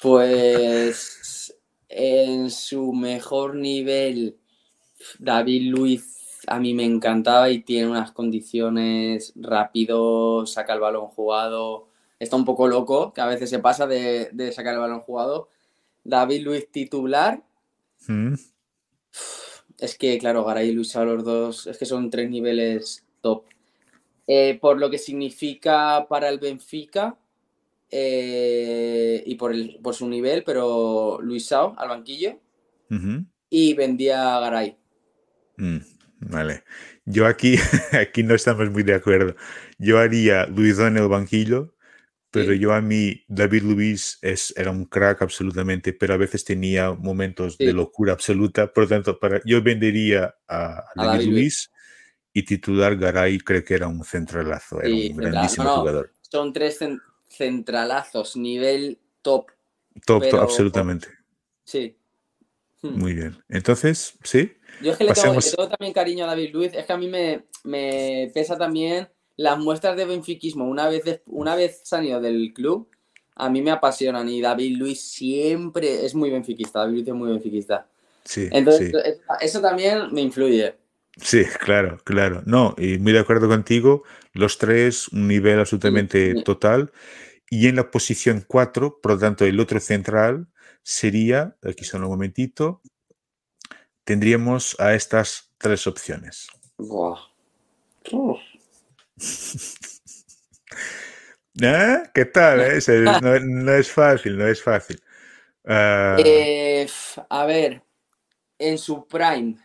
pues 0.00 1.52
en 1.88 2.50
su 2.50 2.92
mejor 2.92 3.56
nivel, 3.56 4.38
David 5.18 5.72
Luis 5.72 6.17
a 6.48 6.58
mí 6.60 6.74
me 6.74 6.84
encantaba 6.84 7.50
y 7.50 7.60
tiene 7.60 7.88
unas 7.88 8.12
condiciones 8.12 9.32
rápido, 9.36 10.46
saca 10.46 10.74
el 10.74 10.80
balón 10.80 11.06
jugado. 11.08 11.88
Está 12.18 12.36
un 12.36 12.44
poco 12.44 12.66
loco, 12.66 13.12
que 13.12 13.20
a 13.20 13.26
veces 13.26 13.48
se 13.48 13.60
pasa 13.60 13.86
de, 13.86 14.52
sacar 14.52 14.74
el 14.74 14.80
balón 14.80 15.00
jugado. 15.00 15.50
David 16.04 16.42
Luis 16.42 16.70
titular. 16.70 17.42
Mm. 18.06 18.34
Es 19.78 19.96
que, 19.96 20.18
claro, 20.18 20.44
Garay 20.44 20.70
y 20.70 20.72
Luis 20.72 20.96
a 20.96 21.04
los 21.04 21.22
dos, 21.22 21.66
es 21.66 21.78
que 21.78 21.86
son 21.86 22.10
tres 22.10 22.28
niveles 22.28 23.06
top. 23.20 23.44
Eh, 24.26 24.58
por 24.60 24.78
lo 24.78 24.90
que 24.90 24.98
significa 24.98 26.06
para 26.08 26.28
el 26.28 26.38
Benfica 26.38 27.16
eh, 27.90 29.22
y 29.24 29.34
por, 29.36 29.52
el, 29.52 29.78
por 29.82 29.94
su 29.94 30.08
nivel, 30.08 30.42
pero 30.44 31.18
Luis 31.22 31.46
Sao 31.46 31.74
al 31.78 31.88
banquillo 31.88 32.38
y 33.50 33.74
vendía 33.74 34.36
a 34.36 34.40
Garay. 34.40 34.76
Mm. 35.56 35.78
Vale. 36.20 36.64
Yo 37.04 37.26
aquí, 37.26 37.56
aquí 37.92 38.22
no 38.22 38.34
estamos 38.34 38.70
muy 38.70 38.82
de 38.82 38.94
acuerdo. 38.94 39.34
Yo 39.78 39.98
haría 39.98 40.46
Luis 40.46 40.78
en 40.78 40.96
el 40.96 41.08
banquillo, 41.08 41.74
pero 42.30 42.52
yo 42.52 42.74
a 42.74 42.80
mí, 42.80 43.24
David 43.26 43.62
Luis 43.62 44.18
es, 44.20 44.52
era 44.56 44.70
un 44.70 44.84
crack 44.84 45.22
absolutamente, 45.22 45.92
pero 45.94 46.14
a 46.14 46.18
veces 46.18 46.44
tenía 46.44 46.92
momentos 46.92 47.56
de 47.56 47.72
locura 47.72 48.12
absoluta. 48.12 48.72
Por 48.72 48.84
lo 48.84 48.88
tanto, 48.88 49.18
para, 49.18 49.40
yo 49.44 49.62
vendería 49.62 50.34
a, 50.46 50.84
David, 50.94 51.26
Luis 51.26 51.72
y 52.32 52.42
titular 52.42 52.96
Garay, 52.96 53.38
creo 53.38 53.64
que 53.64 53.74
era 53.74 53.88
un 53.88 54.04
centralazo, 54.04 54.80
era 54.82 54.94
un 54.94 55.16
grandísimo 55.16 55.68
jugador. 55.68 56.12
Son 56.20 56.52
tres 56.52 56.78
centralazos, 57.28 58.36
nivel 58.36 58.98
top. 59.22 59.50
Top, 60.04 60.28
top 60.28 60.40
absolutamente. 60.40 61.08
Sí. 61.64 61.97
Hmm. 62.82 62.98
Muy 62.98 63.14
bien. 63.14 63.42
Entonces, 63.48 64.14
sí, 64.22 64.52
yo 64.80 64.92
es 64.92 64.98
que 64.98 65.04
le 65.04 65.12
tengo, 65.12 65.68
también 65.68 65.92
cariño 65.92 66.24
a 66.24 66.28
David 66.28 66.50
Luiz. 66.52 66.72
Es 66.74 66.86
que 66.86 66.92
a 66.92 66.96
mí 66.96 67.08
me, 67.08 67.44
me 67.64 68.30
pesa 68.32 68.56
también 68.56 69.08
las 69.36 69.58
muestras 69.58 69.96
de 69.96 70.04
benfiquismo. 70.04 70.64
Una 70.64 70.88
vez, 70.88 71.22
una 71.26 71.56
vez 71.56 71.80
salido 71.84 72.20
del 72.20 72.52
club, 72.54 72.88
a 73.34 73.48
mí 73.50 73.62
me 73.62 73.70
apasionan. 73.70 74.28
Y 74.28 74.40
David 74.40 74.76
Luiz 74.76 75.00
siempre 75.00 76.04
es 76.04 76.14
muy 76.14 76.30
benfiquista. 76.30 76.80
David 76.80 76.94
Luiz 76.94 77.08
es 77.08 77.14
muy 77.14 77.30
benfiquista. 77.30 77.86
Sí, 78.24 78.48
Entonces, 78.52 78.92
Eso, 79.40 79.60
también 79.60 80.12
me 80.12 80.20
influye. 80.20 80.74
Sí, 81.16 81.44
claro, 81.60 81.98
claro. 82.04 82.42
No, 82.44 82.74
y 82.78 82.98
muy 82.98 83.12
de 83.12 83.20
acuerdo 83.20 83.48
contigo. 83.48 84.04
Los 84.32 84.58
tres, 84.58 85.08
un 85.08 85.26
nivel 85.26 85.58
absolutamente 85.58 86.42
total. 86.42 86.92
Y 87.50 87.66
en 87.66 87.76
la 87.76 87.90
posición 87.90 88.44
4, 88.46 89.00
por 89.00 89.12
lo 89.12 89.18
tanto, 89.18 89.44
el 89.46 89.58
otro 89.58 89.80
central 89.80 90.46
sería, 90.88 91.54
aquí 91.62 91.84
son 91.84 92.02
un 92.02 92.08
momentito, 92.08 92.80
tendríamos 94.04 94.74
a 94.80 94.94
estas 94.94 95.52
tres 95.58 95.86
opciones. 95.86 96.48
¿Eh? 101.60 101.98
¿Qué 102.14 102.24
tal? 102.24 102.60
Eh? 102.60 102.78
No, 103.42 103.74
es 103.74 103.92
fácil, 103.92 104.38
no 104.38 104.48
es 104.48 104.62
fácil. 104.62 104.98
Ah. 105.66 106.16
Eh, 106.24 106.88
a 107.28 107.44
ver, 107.44 107.82
en 108.58 108.78
su 108.78 109.06
prime. 109.06 109.58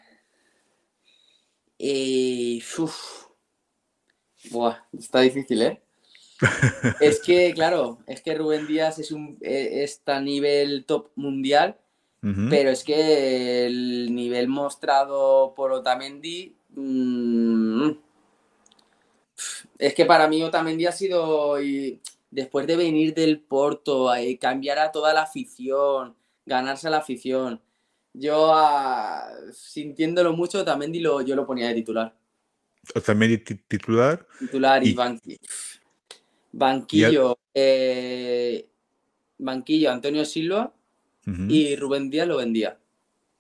está 4.92 5.22
difícil, 5.22 5.62
¿eh? 5.62 5.82
Es 7.00 7.22
que, 7.22 7.54
claro, 7.54 8.00
es 8.08 8.22
que 8.22 8.36
Rubén 8.36 8.68
Díaz 8.68 9.00
es 9.00 9.12
un, 9.12 9.38
está 9.42 10.18
a 10.18 10.22
nivel 10.22 10.86
top 10.86 11.10
mundial 11.16 11.78
pero 12.50 12.70
es 12.70 12.86
que 12.86 13.66
el 13.66 14.16
nivel 14.16 14.48
mostrado 14.48 15.54
por 15.56 15.74
Otamendi. 15.74 16.56
Mm, 16.70 17.92
es 19.78 19.94
que 19.94 20.06
para 20.06 20.30
mí 20.30 20.42
Otamendi 20.42 20.86
ha 20.86 20.94
sido, 20.94 21.62
y 21.62 22.00
después 22.32 22.66
de 22.66 22.78
venir 22.78 23.14
del 23.14 23.42
Porto, 23.42 24.10
cambiar 24.40 24.80
a 24.80 24.92
toda 24.94 25.14
la 25.14 25.24
afición, 25.24 26.16
ganarse 26.46 26.88
a 26.88 26.92
la 26.92 26.98
afición, 27.00 27.62
yo 28.14 28.54
ah, 28.54 29.30
sintiéndolo 29.52 30.32
mucho, 30.32 30.62
Otamendi 30.62 31.02
lo, 31.02 31.22
yo 31.22 31.36
lo 31.36 31.46
ponía 31.46 31.68
de 31.68 31.74
titular. 31.74 32.16
Otamendi 32.96 33.38
titular. 33.40 34.26
Titular 34.40 34.82
y, 34.82 34.96
banquillo. 36.54 37.38
Eh, 37.54 38.70
banquillo 39.38 39.92
Antonio 39.92 40.24
Silva 40.24 40.74
y 41.26 41.76
Rubén 41.76 42.10
Díaz 42.10 42.28
lo 42.28 42.38
vendía. 42.38 42.78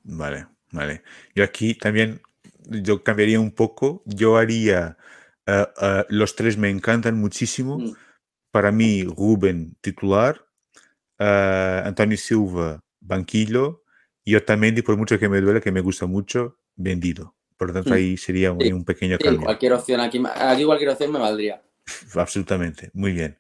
Vale, 0.04 0.48
vale. 0.72 1.04
Yo 1.36 1.44
aquí 1.44 1.76
también, 1.76 2.22
yo 2.66 3.04
cambiaría 3.04 3.40
un 3.40 3.52
poco. 3.52 4.04
Yo 4.06 4.38
haría, 4.38 4.98
eh, 5.46 5.66
eh, 5.82 6.06
los 6.10 6.36
tres 6.36 6.58
me 6.58 6.70
encantan 6.70 7.18
muchísimo. 7.18 7.80
Mm. 7.80 7.94
Para 8.52 8.72
mí, 8.72 9.04
Rubén 9.04 9.76
titular, 9.82 10.46
Antonio 11.18 12.18
Silva 12.18 12.84
banquillo 13.00 13.84
y 14.24 14.36
Otamendi, 14.36 14.82
por 14.82 14.98
mucho 14.98 15.20
que 15.20 15.28
me 15.28 15.42
duele, 15.42 15.62
que 15.62 15.72
me 15.72 15.82
gusta 15.82 16.06
mucho, 16.06 16.60
vendido. 16.76 17.36
Por 17.58 17.70
lo 17.70 17.74
tanto, 17.74 17.92
mm. 17.92 17.94
ahí 17.94 18.18
sería 18.18 18.52
un, 18.52 18.86
pequeño 18.86 19.18
cambio. 19.18 19.44
Cualquier 19.44 19.74
opción, 19.74 20.00
aquí, 20.00 20.22
aquí 20.36 20.64
cualquier 20.64 20.92
opción 20.92 21.12
me 21.12 21.20
valdría. 21.20 21.62
Absolutamente, 22.16 22.92
muy 22.94 23.12
bien. 23.14 23.40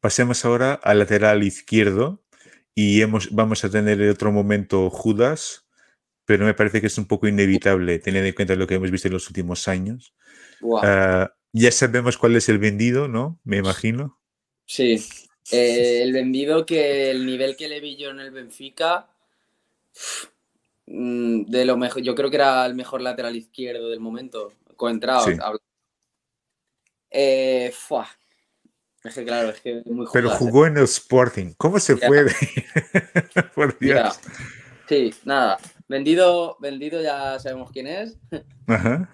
Pasemos 0.00 0.44
ahora 0.44 0.74
al 0.74 1.00
lateral 1.00 1.42
izquierdo 1.42 2.22
y 2.74 3.02
hemos, 3.02 3.30
vamos 3.32 3.64
a 3.64 3.70
tener 3.70 4.00
en 4.00 4.10
otro 4.10 4.30
momento 4.30 4.90
Judas, 4.90 5.66
pero 6.24 6.44
me 6.44 6.54
parece 6.54 6.80
que 6.80 6.86
es 6.86 6.98
un 6.98 7.06
poco 7.06 7.26
inevitable 7.26 7.98
teniendo 7.98 8.28
en 8.28 8.34
cuenta 8.34 8.54
lo 8.54 8.66
que 8.66 8.74
hemos 8.74 8.90
visto 8.90 9.08
en 9.08 9.14
los 9.14 9.26
últimos 9.28 9.66
años. 9.66 10.14
Ah, 10.82 11.32
ya 11.52 11.72
sabemos 11.72 12.18
cuál 12.18 12.36
es 12.36 12.48
el 12.48 12.58
vendido, 12.58 13.08
¿no? 13.08 13.40
Me 13.44 13.56
imagino. 13.56 14.20
Sí, 14.66 15.02
eh, 15.50 16.02
el 16.02 16.12
vendido 16.12 16.66
que 16.66 17.10
el 17.10 17.24
nivel 17.24 17.56
que 17.56 17.68
le 17.68 17.80
vi 17.80 17.96
yo 17.96 18.10
en 18.10 18.20
el 18.20 18.30
Benfica, 18.30 19.08
mm, 20.86 21.44
de 21.44 21.64
lo 21.64 21.76
mejor, 21.76 22.02
yo 22.02 22.14
creo 22.14 22.30
que 22.30 22.36
era 22.36 22.66
el 22.66 22.74
mejor 22.74 23.00
lateral 23.00 23.34
izquierdo 23.34 23.88
del 23.88 24.00
momento, 24.00 24.52
coentrado. 24.76 25.24
Sí. 25.24 25.32
Eh, 27.10 27.72
es 29.04 29.14
que 29.14 29.24
claro, 29.24 29.50
es 29.50 29.60
que 29.60 29.82
muy 29.86 30.06
Pero 30.12 30.30
jugó 30.30 30.66
en 30.66 30.76
el 30.76 30.84
Sporting. 30.84 31.54
¿Cómo 31.56 31.78
se 31.78 31.96
puede? 31.96 32.32
Por 33.54 33.78
Dios. 33.78 34.20
Sí, 34.88 35.14
nada. 35.24 35.58
Vendido, 35.88 36.56
vendido 36.60 37.00
ya 37.00 37.38
sabemos 37.38 37.70
quién 37.70 37.86
es. 37.86 38.18
Ajá. 38.66 39.08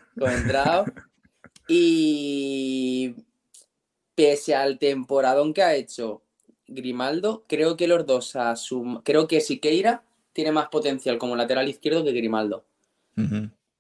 Y 1.69 3.15
pese 4.15 4.55
al 4.55 4.79
temporadón 4.79 5.55
que 5.55 5.63
ha 5.63 5.75
hecho 5.75 6.23
Grimaldo, 6.67 7.45
creo 7.49 7.77
que 7.77 7.89
los 7.89 8.07
dos 8.07 8.37
a 8.37 8.57
su, 8.57 9.01
creo 9.05 9.29
que 9.29 9.41
Siqueira 9.41 10.03
tiene 10.33 10.53
más 10.53 10.69
potencial 10.69 11.19
como 11.19 11.37
lateral 11.37 11.69
izquierdo 11.69 12.05
que 12.05 12.13
Grimaldo. 12.13 12.65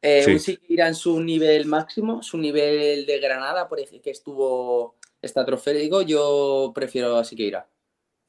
Eh, 0.07 0.23
un 0.29 0.39
Siqueira 0.39 0.87
en 0.87 0.95
su 0.95 1.19
nivel 1.19 1.65
máximo, 1.65 2.23
su 2.23 2.37
nivel 2.37 3.07
de 3.07 3.19
Granada, 3.21 3.67
por 3.67 3.81
ejemplo, 3.81 4.03
que 4.03 4.11
estuvo 4.11 4.97
estratosférico, 5.23 6.03
yo 6.03 6.73
prefiero 6.75 7.17
a 7.17 7.25
Siqueira. 7.25 7.67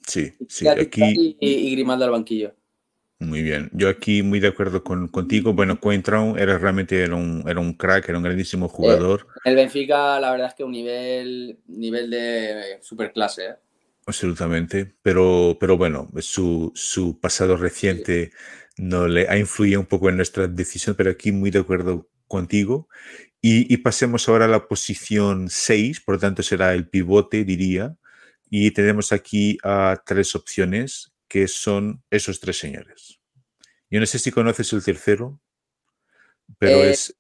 Sí, 0.08 0.32
sí, 0.48 0.66
aquí... 0.70 1.36
Y, 1.38 1.72
Grimaldo 1.72 2.06
al 2.06 2.12
banquillo. 2.12 2.56
Muy 3.20 3.42
bien, 3.42 3.70
yo 3.74 3.90
aquí 3.90 4.24
muy 4.24 4.40
de 4.40 4.48
acuerdo 4.48 4.86
con, 4.86 5.10
contigo. 5.10 5.52
Bueno, 5.52 5.78
Coentrao 5.82 6.38
era 6.38 6.58
realmente 6.58 7.04
era 7.04 7.16
un, 7.16 7.44
era 7.46 7.60
un 7.60 7.74
crack, 7.74 8.08
era 8.08 8.20
un 8.20 8.24
grandísimo 8.24 8.70
jugador. 8.70 9.28
Eh, 9.44 9.50
el 9.50 9.56
Benfica, 9.58 10.18
la 10.22 10.32
verdad 10.32 10.48
es 10.48 10.54
que 10.54 10.64
un 10.64 10.72
nivel, 10.72 11.60
nivel 11.68 12.10
de 12.10 12.78
superclase. 12.82 13.46
¿eh? 13.48 13.56
Absolutamente, 14.06 14.96
pero, 15.02 15.58
pero 15.60 15.78
bueno, 15.78 16.10
su, 16.20 16.72
su 16.74 17.20
pasado 17.20 17.58
reciente 17.58 18.32
no 18.78 19.08
le 19.08 19.28
ha 19.30 19.38
influido 19.38 19.80
un 19.80 19.86
poco 19.86 20.10
en 20.10 20.18
nuestra 20.18 20.48
decisión, 20.48 20.96
pero 20.96 21.12
aquí 21.12 21.32
muy 21.32 21.52
de 21.52 21.60
acuerdo 21.60 22.10
contigo. 22.28 22.88
Y, 23.42 23.78
pasemos 23.78 24.28
ahora 24.28 24.46
a 24.46 24.48
la 24.48 24.68
posición 24.68 25.50
6, 25.52 26.02
por 26.02 26.16
lo 26.16 26.20
tanto 26.20 26.42
será 26.42 26.74
el 26.74 26.90
pivote, 26.90 27.44
diría. 27.44 27.96
Y 28.50 28.72
tenemos 28.72 29.12
aquí 29.12 29.60
a 29.64 30.02
tres 30.04 30.34
opciones, 30.34 31.14
que 31.28 31.48
son 31.48 32.02
esos 32.10 32.40
tres 32.40 32.58
señores. 32.58 33.20
Yo 33.92 34.00
no 34.00 34.06
sé 34.08 34.18
si 34.18 34.32
conoces 34.32 34.74
el 34.74 34.84
tercero, 34.84 35.40
pero 36.58 36.78
eh, 36.78 36.92
es... 36.92 37.16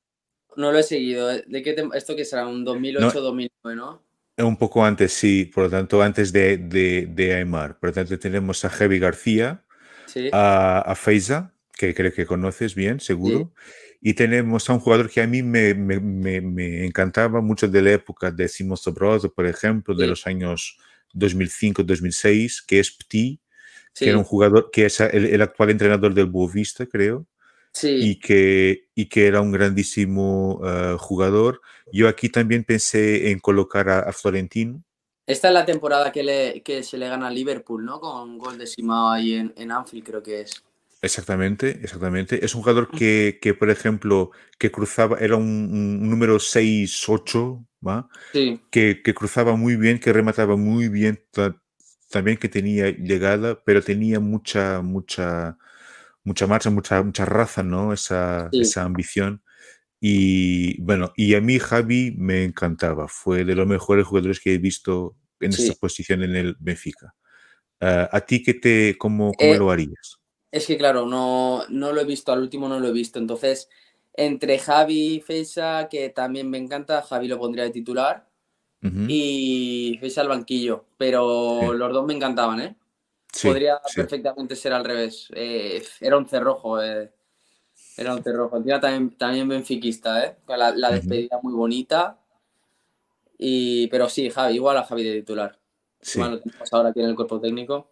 No 0.55 0.71
lo 0.71 0.79
he 0.79 0.83
seguido. 0.83 1.27
¿De 1.27 1.61
qué 1.61 1.75
¿Esto 1.93 2.15
que 2.15 2.25
será? 2.25 2.47
¿Un 2.47 2.65
2008-2009, 2.65 3.75
no? 3.75 4.03
Un 4.37 4.57
poco 4.57 4.83
antes, 4.83 5.13
sí, 5.13 5.45
por 5.45 5.65
lo 5.65 5.69
tanto, 5.69 6.01
antes 6.01 6.33
de, 6.33 6.57
de, 6.57 7.35
Aymar. 7.35 7.77
Por 7.79 7.89
lo 7.89 7.93
tanto, 7.93 8.17
tenemos 8.17 8.65
a 8.65 8.69
Javi 8.69 8.99
García, 8.99 9.64
a, 10.31 10.79
a 10.79 10.95
Feiza, 10.95 11.53
que 11.73 11.93
creo 11.93 12.13
que 12.13 12.25
conoces 12.25 12.75
bien, 12.75 12.99
seguro. 12.99 13.53
Y 14.01 14.13
tenemos 14.13 14.69
a 14.69 14.73
un 14.73 14.79
jugador 14.79 15.09
que 15.09 15.21
a 15.21 15.27
mí 15.27 15.41
me, 15.41 15.73
me, 15.73 15.99
me, 15.99 16.85
encantaba 16.85 17.41
mucho 17.41 17.67
de 17.67 17.81
la 17.81 17.91
época 17.93 18.31
de 18.31 18.47
Simon 18.47 18.77
Sobroso, 18.77 19.33
por 19.33 19.47
ejemplo, 19.47 19.95
de 19.95 20.07
los 20.07 20.27
años 20.27 20.77
2005-2006, 21.13 22.63
que 22.67 22.79
es 22.79 22.91
Pti, 22.91 23.39
que 23.93 24.09
era 24.09 24.17
un 24.17 24.23
jugador, 24.23 24.69
que 24.71 24.85
es 24.85 24.99
el, 24.99 25.25
el 25.25 25.41
actual 25.41 25.71
entrenador 25.71 26.13
del 26.13 26.27
Boavista, 26.27 26.85
creo 26.85 27.25
y, 27.83 28.19
que, 28.19 28.87
y 28.95 29.07
que 29.07 29.27
era 29.27 29.41
un 29.41 29.51
grandísimo 29.51 30.61
eh, 30.65 30.95
jugador. 30.97 31.61
Yo 31.91 32.07
aquí 32.07 32.29
también 32.29 32.63
pensé 32.63 33.31
en 33.31 33.39
colocar 33.39 33.89
a, 33.89 34.11
Florentino. 34.13 34.83
Esta 35.27 35.47
es 35.47 35.53
la 35.53 35.65
temporada 35.65 36.11
que, 36.11 36.23
le, 36.23 36.61
que 36.61 36.83
se 36.83 36.97
le 36.97 37.09
gana 37.09 37.27
a 37.27 37.31
Liverpool, 37.31 37.83
¿no? 37.83 37.99
Con 37.99 38.37
gol 38.37 38.57
de 38.57 38.67
Simao 38.67 39.09
ahí 39.09 39.33
en, 39.33 39.53
en 39.57 39.71
Anfield, 39.71 40.05
creo 40.05 40.23
que 40.23 40.41
es. 40.41 40.63
Exactamente, 41.01 41.79
exactamente. 41.83 42.43
Es 42.43 42.55
un 42.55 42.61
jugador 42.61 42.89
que, 42.89 43.39
que 43.41 43.53
por 43.53 43.69
ejemplo, 43.69 44.31
que 44.57 44.71
cruzaba, 44.71 45.17
era 45.19 45.35
un, 45.35 46.09
número 46.09 46.39
6-8, 46.39 47.65
¿va? 47.85 48.07
Sí. 48.33 48.59
Que, 48.71 49.01
que, 49.03 49.13
cruzaba 49.13 49.55
muy 49.55 49.75
bien, 49.75 49.99
que 49.99 50.13
remataba 50.13 50.55
muy 50.57 50.89
bien, 50.89 51.23
también 52.09 52.37
que 52.37 52.49
tenía 52.49 52.89
llegada, 52.89 53.61
pero 53.63 53.83
tenía 53.83 54.19
mucha, 54.19 54.81
mucha, 54.81 55.57
mucha 56.23 56.47
marcha, 56.47 56.69
mucha, 56.69 57.03
mucha 57.03 57.25
raza, 57.25 57.61
¿no? 57.61 57.93
Esa, 57.93 58.49
esa 58.51 58.83
ambición. 58.83 59.43
Y 60.07 60.79
bueno, 60.83 61.13
y 61.15 61.33
a 61.33 61.41
mí 61.41 61.57
Javi 61.57 62.13
me 62.15 62.43
encantaba, 62.43 63.07
fue 63.07 63.43
de 63.43 63.55
los 63.55 63.65
mejores 63.65 64.05
jugadores 64.05 64.39
que 64.39 64.53
he 64.53 64.59
visto 64.59 65.15
en 65.39 65.49
esta 65.49 65.73
posición 65.73 66.21
en 66.21 66.35
el 66.35 66.55
Benfica. 66.59 67.15
Ah, 67.81 68.07
¿A 68.11 68.21
ti 68.21 68.43
qué 68.43 68.53
te, 68.53 68.99
cómo, 68.99 69.31
cómo 69.33 69.53
eh, 69.55 69.57
lo 69.57 69.71
harías? 69.71 70.19
Es 70.51 70.67
que 70.67 70.77
claro, 70.77 71.07
no, 71.07 71.63
no 71.69 71.91
lo 71.91 72.01
he 72.01 72.05
visto, 72.05 72.31
al 72.31 72.41
último 72.41 72.69
no 72.69 72.79
lo 72.79 72.89
he 72.89 72.91
visto, 72.91 73.17
entonces 73.17 73.67
entre 74.13 74.59
Javi 74.59 75.15
y 75.15 75.21
Feisa, 75.21 75.87
que 75.89 76.09
también 76.09 76.51
me 76.51 76.59
encanta, 76.59 77.01
Javi 77.01 77.27
lo 77.27 77.39
pondría 77.39 77.63
de 77.63 77.71
titular 77.71 78.29
y 79.07 79.97
Feisa 79.99 80.21
al 80.21 80.27
banquillo, 80.27 80.85
pero 80.97 81.73
los 81.73 81.91
dos 81.91 82.05
me 82.05 82.13
encantaban, 82.13 82.61
¿eh? 82.61 82.75
Podría 83.41 83.81
perfectamente 83.95 84.55
ser 84.55 84.71
al 84.73 84.85
revés. 84.85 85.29
Eh, 85.33 85.83
era 85.99 86.15
un 86.15 86.27
cerrojo. 86.27 86.79
Eh. 86.79 87.11
Era 87.97 88.13
un 88.13 88.23
cerrojo. 88.23 88.61
también, 88.61 89.11
también 89.11 89.47
benfiquista, 89.47 90.25
¿eh? 90.25 90.35
La, 90.47 90.91
despedida 90.91 91.39
muy 91.41 91.53
bonita. 91.53 92.19
Y, 93.37 93.87
pero 93.87 94.09
sí, 94.09 94.29
Javi, 94.29 94.55
igual 94.55 94.77
a 94.77 94.83
Javi 94.83 95.03
de 95.03 95.19
titular. 95.19 95.59
Sí. 96.01 96.19
lo 96.19 96.39
tenemos 96.39 96.71
ahora 96.73 96.89
aquí 96.89 96.99
en 96.99 97.09
el 97.09 97.15
cuerpo 97.15 97.39
técnico. 97.39 97.91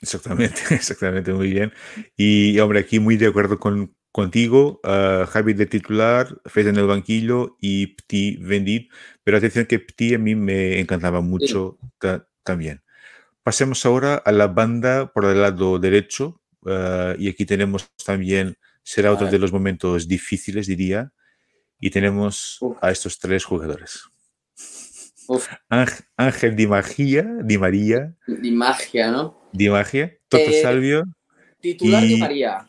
Exactamente, 0.00 0.60
exactamente, 0.70 1.32
muy 1.32 1.50
bien. 1.50 1.72
Y 2.16 2.58
hombre, 2.58 2.80
aquí 2.80 2.98
muy 2.98 3.16
de 3.16 3.28
acuerdo 3.28 3.58
con, 3.58 3.94
contigo, 4.12 4.80
uh, 4.84 5.26
Javi 5.26 5.54
de 5.54 5.66
titular, 5.66 6.40
Fez 6.46 6.66
en 6.66 6.76
el 6.76 6.86
banquillo 6.86 7.56
y 7.60 7.88
Pti 7.88 8.36
Vendit. 8.36 8.90
Pero 9.22 9.36
atención 9.36 9.66
que 9.66 9.78
Pti 9.78 10.14
a 10.14 10.18
mí 10.18 10.34
me 10.34 10.80
encantaba 10.80 11.20
mucho 11.20 11.78
también. 12.42 12.82
Pasemos 13.42 13.84
ahora 13.86 14.16
a 14.16 14.32
la 14.32 14.48
banda 14.48 15.12
por 15.12 15.24
el 15.24 15.40
lado 15.40 15.78
derecho. 15.78 16.40
Eh, 16.66 17.16
y 17.18 17.28
aquí 17.28 17.46
tenemos 17.46 17.90
también, 18.04 18.56
será 18.90 19.12
otro 19.12 19.30
de 19.30 19.38
los 19.38 19.52
momentos 19.52 20.08
difíciles, 20.08 20.66
diría. 20.66 21.12
Y 21.78 21.90
tenemos 21.90 22.58
a 22.80 22.90
estos 22.90 23.20
tres 23.20 23.44
jugadores. 23.44 24.02
Ángel 26.16 26.56
Di 26.56 26.66
Magia, 26.66 27.22
Di 27.44 27.56
María. 27.56 28.12
Di 28.26 28.50
Magia, 28.50 29.12
¿no? 29.12 29.48
Di 29.52 29.68
Magia, 29.68 30.12
Toto 30.28 30.50
eh, 30.50 30.60
Salvio. 30.60 31.04
Titular 31.60 32.02
Di 32.02 32.16
María. 32.16 32.68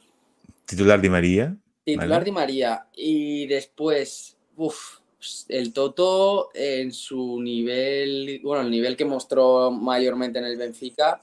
Titular 0.65 1.01
Di 1.01 1.09
María. 1.09 1.57
Titular 1.83 2.23
Di 2.23 2.31
María. 2.31 2.85
Y 2.95 3.47
después, 3.47 4.37
uff, 4.57 4.99
el 5.49 5.73
Toto 5.73 6.51
en 6.53 6.91
su 6.91 7.41
nivel, 7.41 8.41
bueno, 8.43 8.63
el 8.63 8.69
nivel 8.69 8.95
que 8.95 9.05
mostró 9.05 9.71
mayormente 9.71 10.37
en 10.37 10.45
el 10.45 10.55
Benfica, 10.55 11.19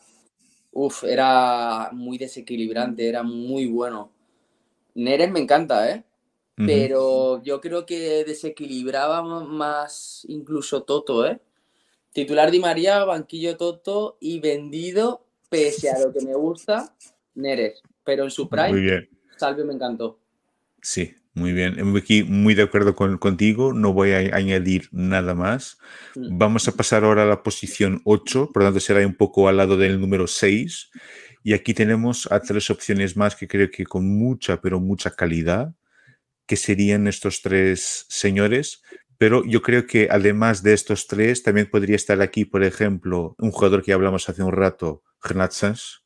uff, 0.72 1.04
era 1.04 1.90
muy 1.92 2.18
desequilibrante, 2.18 3.08
era 3.08 3.22
muy 3.22 3.66
bueno. 3.66 4.17
Neres 4.98 5.30
me 5.30 5.38
encanta, 5.38 5.88
¿eh? 5.92 6.02
pero 6.56 7.40
yo 7.44 7.60
creo 7.60 7.86
que 7.86 8.24
desequilibraba 8.24 9.22
más 9.22 10.26
incluso 10.28 10.82
Toto, 10.82 11.24
¿eh? 11.24 11.40
Titular 12.12 12.50
Di 12.50 12.58
María, 12.58 13.04
banquillo 13.04 13.56
Toto 13.56 14.18
y 14.20 14.40
vendido, 14.40 15.24
pese 15.48 15.88
a 15.90 16.00
lo 16.00 16.12
que 16.12 16.20
me 16.20 16.34
gusta, 16.34 16.96
Neres. 17.36 17.80
Pero 18.02 18.24
en 18.24 18.32
su 18.32 18.48
prime, 18.48 19.08
Salvio 19.36 19.64
me 19.64 19.74
encantó. 19.74 20.18
Sí, 20.82 21.14
muy 21.32 21.52
bien. 21.52 21.96
Aquí 21.96 22.24
muy 22.24 22.54
de 22.54 22.64
acuerdo 22.64 22.96
con, 22.96 23.18
contigo, 23.18 23.72
no 23.72 23.92
voy 23.92 24.10
a 24.10 24.34
añadir 24.34 24.88
nada 24.90 25.36
más. 25.36 25.78
Mm. 26.16 26.38
Vamos 26.38 26.66
a 26.66 26.72
pasar 26.72 27.04
ahora 27.04 27.22
a 27.22 27.26
la 27.26 27.44
posición 27.44 28.02
8, 28.04 28.50
por 28.52 28.62
lo 28.62 28.66
tanto 28.66 28.80
será 28.80 29.06
un 29.06 29.14
poco 29.14 29.48
al 29.48 29.58
lado 29.58 29.76
del 29.76 30.00
número 30.00 30.26
6. 30.26 30.90
Y 31.42 31.52
aquí 31.54 31.74
tenemos 31.74 32.30
a 32.30 32.40
tres 32.40 32.70
opciones 32.70 33.16
más 33.16 33.36
que 33.36 33.48
creo 33.48 33.70
que 33.70 33.84
con 33.84 34.06
mucha, 34.06 34.60
pero 34.60 34.80
mucha 34.80 35.10
calidad, 35.10 35.74
que 36.46 36.56
serían 36.56 37.06
estos 37.06 37.42
tres 37.42 38.06
señores. 38.08 38.82
Pero 39.18 39.44
yo 39.44 39.62
creo 39.62 39.86
que 39.86 40.08
además 40.10 40.62
de 40.62 40.74
estos 40.74 41.06
tres, 41.06 41.42
también 41.42 41.68
podría 41.68 41.96
estar 41.96 42.20
aquí, 42.22 42.44
por 42.44 42.62
ejemplo, 42.62 43.34
un 43.38 43.50
jugador 43.50 43.82
que 43.82 43.92
hablamos 43.92 44.28
hace 44.28 44.42
un 44.42 44.52
rato, 44.52 45.02
Renat 45.22 45.52
Sanz, 45.52 46.04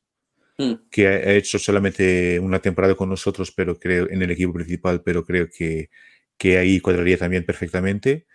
mm. 0.57 0.89
que 0.89 1.07
ha 1.07 1.33
hecho 1.33 1.59
solamente 1.59 2.39
una 2.39 2.59
temporada 2.59 2.95
con 2.95 3.09
nosotros, 3.09 3.51
pero 3.51 3.77
creo 3.79 4.09
en 4.09 4.21
el 4.23 4.31
equipo 4.31 4.53
principal, 4.53 5.03
pero 5.03 5.23
creo 5.23 5.47
que, 5.47 5.91
que 6.37 6.57
ahí 6.57 6.79
cuadraría 6.79 7.17
también 7.17 7.45
perfectamente. 7.45 8.25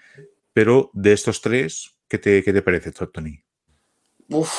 Pero 0.52 0.90
de 0.94 1.12
estos 1.12 1.40
tres, 1.40 1.96
¿qué 2.08 2.18
te, 2.18 2.42
qué 2.42 2.52
te 2.52 2.62
parece, 2.62 2.92
Tony? 2.92 3.42
Uf, 4.28 4.50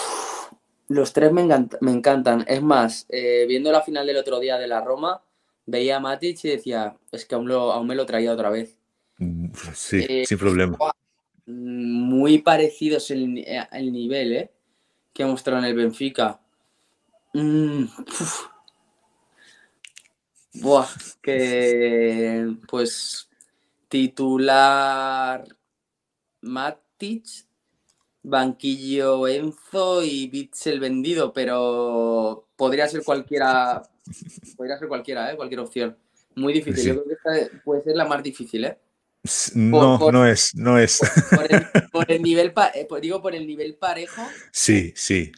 los 0.90 1.14
tres 1.14 1.32
me, 1.32 1.42
encantan. 1.92 2.44
Es 2.48 2.62
más, 2.62 3.06
eh, 3.10 3.46
viendo 3.48 3.72
la 3.72 3.82
final 3.82 4.06
del 4.06 4.18
otro 4.18 4.40
día 4.40 4.58
de 4.58 4.68
la 4.68 4.82
Roma, 4.82 5.22
veía 5.66 5.98
a 5.98 6.00
Matic 6.00 6.44
y 6.44 6.50
decía, 6.50 6.98
es 7.12 7.26
que 7.26 7.36
aún, 7.36 7.50
aún 7.52 7.88
me 7.88 7.96
lo 7.96 8.06
traía 8.06 8.34
otra 8.34 8.50
vez. 8.50 8.76
Mm, 9.20 9.52
sí, 9.74 10.06
eh, 10.10 10.26
sin 10.26 10.38
problema. 10.38 10.78
Muy 11.46 12.40
parecidos 12.40 13.12
el, 13.12 13.46
el, 13.72 13.92
nivel 13.92 14.34
¿eh? 14.34 14.52
que 15.14 15.26
mostró 15.26 15.58
en 15.60 15.66
el 15.66 15.76
Benfica. 15.76 16.40
Mm, 17.34 17.86
Buah, 20.54 20.88
que 21.22 22.52
pues 22.68 23.30
titular 23.88 25.46
Matic 26.42 27.49
banquillo 28.24 29.28
Enzo 29.28 30.04
y 30.04 30.28
Bitzel 30.28 30.80
vendido, 30.80 31.34
pero 31.34 32.48
podría 32.56 32.88
ser 32.88 33.04
cualquiera, 33.04 33.82
podría 34.58 34.78
ser 34.78 34.88
cualquiera, 34.88 35.32
¿eh? 35.32 35.36
cualquier 35.36 35.62
opción. 35.62 35.98
Muy 36.36 36.54
difícil, 36.54 36.86
yo 36.86 37.04
creo 37.04 37.06
que 37.06 37.14
esta 37.14 37.62
puede 37.64 37.84
ser 37.84 37.96
la 37.96 38.06
más 38.06 38.24
difícil, 38.24 38.66
¿eh? 38.66 38.78
No, 39.54 40.12
no 40.12 40.26
es, 40.26 40.56
no 40.56 40.80
es. 40.80 41.00
Por, 41.92 42.10
el, 42.10 42.22
nivel, 42.22 42.54
eh, 42.74 42.88
digo, 43.02 43.22
por 43.22 43.36
el 43.36 43.46
nivel 43.46 43.76
parejo. 43.76 44.22
Sí, 44.52 44.94
sí. 44.96 45.32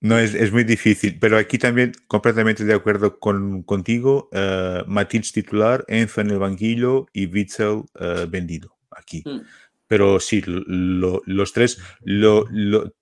No, 0.00 0.18
es, 0.18 0.34
es, 0.34 0.52
muy 0.52 0.64
difícil, 0.64 1.18
pero 1.20 1.38
aquí 1.38 1.58
también 1.58 1.92
completamente 2.08 2.64
de 2.64 2.74
acuerdo 2.74 3.18
con, 3.18 3.62
contigo. 3.62 4.28
Uh, 4.32 5.04
titular, 5.32 5.84
Enzo 5.88 6.20
en 6.20 6.30
el 6.30 6.38
banquillo 6.38 7.06
y 7.12 7.26
Witzel 7.26 7.68
uh, 7.68 8.28
vendido 8.28 8.76
aquí. 8.90 9.22
Mm. 9.24 9.40
Pero 9.92 10.18
sí, 10.20 10.42
los 10.46 11.52
tres, 11.52 11.78
lo, 12.00 12.46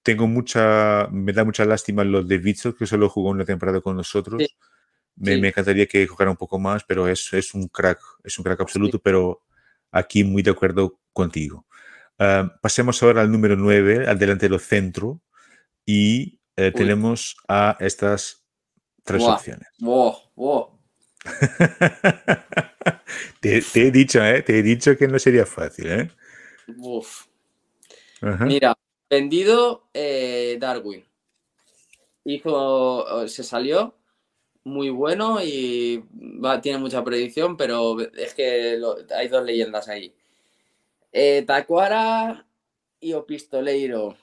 tengo 0.03 0.27
mucha, 0.27 1.07
me 1.13 1.33
da 1.33 1.45
mucha 1.45 1.65
lástima 1.65 2.03
lo 2.03 2.25
de 2.25 2.39
Witzel, 2.39 2.75
que 2.75 2.85
solo 2.85 3.09
jugó 3.09 3.31
una 3.31 3.45
temporada 3.45 3.81
con 3.81 3.95
nosotros. 3.95 4.43
Me, 5.15 5.35
encantaría 5.35 5.87
que 5.87 6.09
jugara 6.09 6.33
un 6.33 6.37
poco 6.37 6.59
más, 6.59 6.83
pero 6.83 7.07
es, 7.07 7.33
es 7.33 7.55
un 7.55 7.69
crack, 7.69 8.01
es 8.25 8.37
un 8.41 8.43
crack 8.43 8.63
absoluto, 8.63 8.99
pero 8.99 9.41
aquí 9.93 10.25
muy 10.25 10.43
de 10.43 10.51
acuerdo 10.51 10.99
contigo. 11.13 11.65
Ah, 12.19 12.59
pasemos 12.61 13.01
ahora 13.05 13.21
al 13.21 13.31
número 13.31 13.55
9, 13.55 14.09
al 14.09 14.19
delantero 14.19 14.59
centro, 14.59 15.23
y 15.87 16.41
eh, 16.57 16.73
tenemos 16.75 17.37
a 17.47 17.77
estas 17.79 18.45
tres 19.05 19.23
opciones. 19.23 19.69
te, 23.41 23.63
te, 23.63 23.87
he 23.87 23.93
dicho, 23.93 24.25
¿eh? 24.25 24.43
Te 24.43 24.59
he 24.59 24.63
dicho 24.65 24.97
que 24.97 25.07
no 25.07 25.21
sería 25.21 25.47
fácil, 25.47 25.87
¿eh? 25.87 26.11
Mira, 28.41 28.77
vendido 29.09 29.89
eh, 29.95 30.57
Darwin. 30.61 31.05
Hizo, 32.25 33.27
se 33.29 33.43
salió 33.43 33.95
muy 34.65 34.91
bueno 34.91 35.43
y 35.43 36.05
tiene 36.63 36.79
mucha 36.79 37.03
predicción, 37.03 37.57
pero 37.57 37.99
es 38.01 38.35
que 38.35 38.81
hay 39.17 39.29
dos 39.29 39.45
leyendas 39.45 39.89
ahí. 39.89 40.15
Eh, 41.13 41.45
Tacuara 41.47 42.47
y 43.01 43.15
Opistoleiro. 43.15 44.17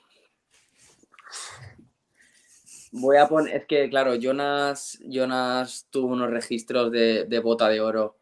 Voy 2.92 3.18
a 3.18 3.28
poner, 3.28 3.54
es 3.54 3.66
que 3.66 3.90
claro, 3.90 4.14
Jonas, 4.14 4.98
Jonas 5.02 5.86
tuvo 5.90 6.08
unos 6.08 6.30
registros 6.30 6.90
de, 6.90 7.24
de 7.24 7.38
bota 7.40 7.68
de 7.68 7.80
oro 7.80 8.16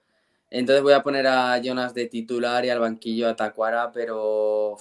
entonces 0.50 0.82
voy 0.82 0.92
a 0.92 1.02
poner 1.02 1.26
a 1.26 1.60
Jonas 1.62 1.94
de 1.94 2.06
titular 2.06 2.64
y 2.64 2.70
al 2.70 2.80
banquillo 2.80 3.28
a 3.28 3.36
Tacuara, 3.36 3.90
pero 3.92 4.76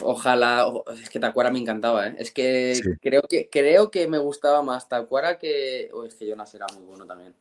ojalá, 0.00 0.66
es 1.02 1.10
que 1.10 1.20
Tacuara 1.20 1.50
me 1.50 1.58
encantaba, 1.58 2.08
¿eh? 2.08 2.14
es 2.18 2.30
que 2.30 2.80
creo 3.00 3.22
que 3.22 3.48
creo 3.50 3.90
que 3.90 4.06
me 4.08 4.18
gustaba 4.18 4.62
más 4.62 4.88
Tacuara 4.88 5.38
que, 5.38 5.90
es 6.06 6.14
que 6.14 6.28
Jonas 6.28 6.54
era 6.54 6.66
muy 6.74 6.84
bueno 6.84 7.06
también. 7.06 7.34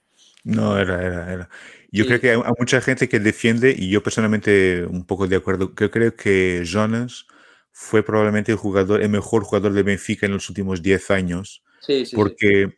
No, 0.44 0.80
era, 0.80 1.06
era, 1.06 1.34
era. 1.34 1.50
Yo 1.92 2.06
creo 2.06 2.20
que 2.20 2.32
hay, 2.32 2.38
mucha 2.58 2.82
gente 2.82 3.10
que 3.10 3.20
defiende, 3.20 3.76
y 3.78 3.90
yo 3.90 4.02
personalmente 4.02 4.86
un 4.86 5.06
poco 5.06 5.28
de 5.28 5.36
acuerdo, 5.36 5.74
yo 5.78 5.92
creo 5.92 6.16
que 6.16 6.64
Jonas 6.66 7.26
fue 7.72 8.04
probablemente 8.04 8.52
el 8.52 8.58
jugador, 8.58 9.02
el 9.02 9.10
mejor 9.10 9.44
jugador 9.44 9.74
de 9.74 9.84
Benfica 9.84 10.26
en 10.26 10.34
los 10.34 10.50
últimos 10.50 10.82
10 10.82 11.12
años. 11.12 11.64
Sí, 11.82 12.06
sí, 12.06 12.16
porque 12.16 12.78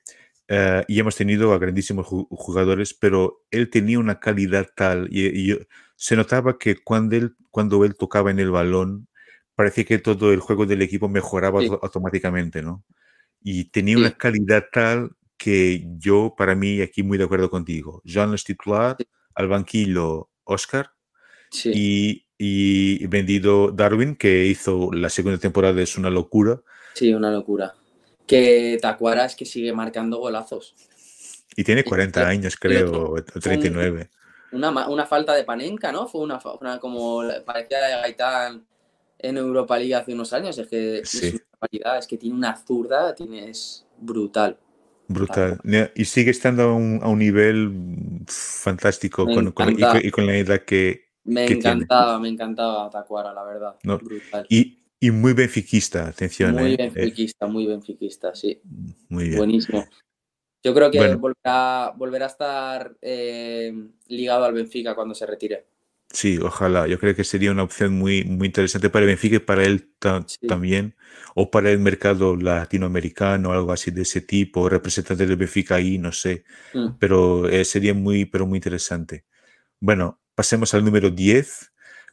eh, 0.53 0.83
y 0.89 0.99
hemos 0.99 1.15
tenido 1.15 1.53
a 1.53 1.59
grandísimos 1.59 2.05
jugadores, 2.07 2.93
pero 2.93 3.45
él 3.51 3.69
tenía 3.69 3.99
una 3.99 4.19
calidad 4.19 4.67
tal 4.75 5.07
y, 5.09 5.57
se 5.95 6.17
notaba 6.17 6.59
que 6.59 6.75
cuando 6.75 7.15
él, 7.15 7.35
cuando 7.51 7.85
él 7.85 7.95
tocaba 7.95 8.31
en 8.31 8.39
el 8.39 8.51
balón, 8.51 9.07
parecía 9.55 9.85
que 9.85 9.99
todo 9.99 10.33
el 10.33 10.41
juego 10.41 10.65
del 10.65 10.81
equipo 10.81 11.07
mejoraba 11.07 11.61
automáticamente, 11.81 12.61
¿no? 12.61 12.83
Y 13.41 13.65
tenía 13.65 13.97
una 13.97 14.11
calidad 14.17 14.65
tal 14.73 15.11
que 15.37 15.85
yo, 15.99 16.33
para 16.37 16.53
mí, 16.53 16.81
aquí 16.81 17.01
muy 17.01 17.17
de 17.17 17.23
acuerdo 17.23 17.49
contigo. 17.49 18.01
John 18.05 18.33
es 18.33 18.43
titular, 18.43 18.97
al 19.35 19.47
banquillo 19.47 20.31
Oscar 20.43 20.91
y, 21.63 22.25
y 22.37 23.07
vendido 23.07 23.71
Darwin, 23.71 24.17
que 24.17 24.47
hizo 24.47 24.91
la 24.91 25.09
segunda 25.09 25.37
temporada, 25.37 25.81
es 25.81 25.97
una 25.97 26.09
locura. 26.09 26.61
Sí, 26.95 27.13
una 27.13 27.31
locura 27.31 27.73
que 28.27 28.77
Tacuara 28.81 29.25
es 29.25 29.35
que 29.35 29.45
sigue 29.45 29.73
marcando 29.73 30.17
golazos. 30.17 30.75
Y 31.55 31.63
tiene 31.63 31.83
40 31.83 32.27
años, 32.27 32.55
creo, 32.55 33.11
o 33.11 33.23
39. 33.23 34.09
Una, 34.53 34.87
una, 34.87 35.05
falta 35.05 35.33
de 35.33 35.43
Panenka, 35.43 35.91
¿no? 35.91 36.07
Fue 36.07 36.21
una, 36.21 36.39
una 36.59 36.79
como 36.79 37.23
parecía 37.45 37.79
de 37.81 37.91
Gaitán 38.01 38.65
en 39.19 39.37
Europa 39.37 39.77
League 39.77 39.95
hace 39.95 40.13
unos 40.13 40.33
años. 40.33 40.57
Es 40.57 40.67
que 40.67 40.99
es 40.99 41.41
una 41.73 41.97
es 41.97 42.07
que 42.07 42.17
tiene 42.17 42.35
una 42.35 42.55
zurda, 42.55 43.13
tiene, 43.15 43.49
es 43.49 43.85
brutal. 43.97 44.57
Brutal. 45.07 45.59
Y 45.95 46.05
sigue 46.05 46.31
estando 46.31 46.63
a 46.63 46.73
un, 46.73 46.99
a 47.03 47.07
un 47.07 47.19
nivel 47.19 47.71
fantástico 48.27 49.25
con, 49.25 49.47
y, 49.47 50.11
con, 50.11 50.25
la 50.25 50.37
edad 50.37 50.61
que. 50.61 51.11
Me 51.23 51.45
encantaba, 51.45 52.17
me 52.19 52.29
encantaba 52.29 52.89
Tacuara, 52.89 53.33
la 53.33 53.43
verdad. 53.43 53.75
Brutal. 53.83 54.45
Y, 54.49 54.80
y 55.03 55.09
muy 55.09 55.33
benfiquista, 55.33 56.07
atención. 56.07 56.53
Muy 56.53 56.75
¿eh? 56.75 56.77
benfiquista, 56.77 57.47
muy 57.47 57.65
benfiquista, 57.65 58.35
sí. 58.35 58.61
Muy 59.09 59.25
bien. 59.25 59.37
Buenísimo. 59.37 59.83
Yo 60.63 60.75
creo 60.75 60.91
que 60.91 61.15
volverá, 61.15 61.91
volverá, 61.97 62.25
a 62.25 62.29
estar 62.29 62.95
eh, 63.01 63.73
ligado 64.07 64.45
al 64.45 64.53
Benfica 64.53 64.93
cuando 64.93 65.15
se 65.15 65.25
retire. 65.25 65.65
Sí, 66.13 66.37
ojalá. 66.37 66.85
Yo 66.85 66.99
creo 66.99 67.15
que 67.15 67.23
sería 67.23 67.49
una 67.49 67.63
opción 67.63 67.97
muy, 67.97 68.23
muy 68.25 68.45
interesante 68.45 68.91
para 68.91 69.05
el 69.05 69.09
Benfica 69.09 69.37
y 69.37 69.39
para 69.39 69.63
él 69.63 69.91
también, 70.47 70.95
o 71.33 71.49
para 71.49 71.71
el 71.71 71.79
mercado 71.79 72.35
latinoamericano, 72.35 73.53
algo 73.53 73.71
así 73.71 73.89
de 73.89 74.03
ese 74.03 74.21
tipo, 74.21 74.69
representante 74.69 75.25
del 75.25 75.37
Benfica 75.37 75.75
ahí, 75.75 75.97
no 75.97 76.11
sé. 76.11 76.43
Mm. 76.75 76.97
Pero 76.99 77.49
eh, 77.49 77.65
sería 77.65 77.95
muy, 77.95 78.25
pero 78.25 78.45
muy 78.45 78.57
interesante. 78.57 79.25
Bueno, 79.79 80.21
pasemos 80.35 80.75
al 80.75 80.85
número 80.85 81.09
10. 81.09 81.70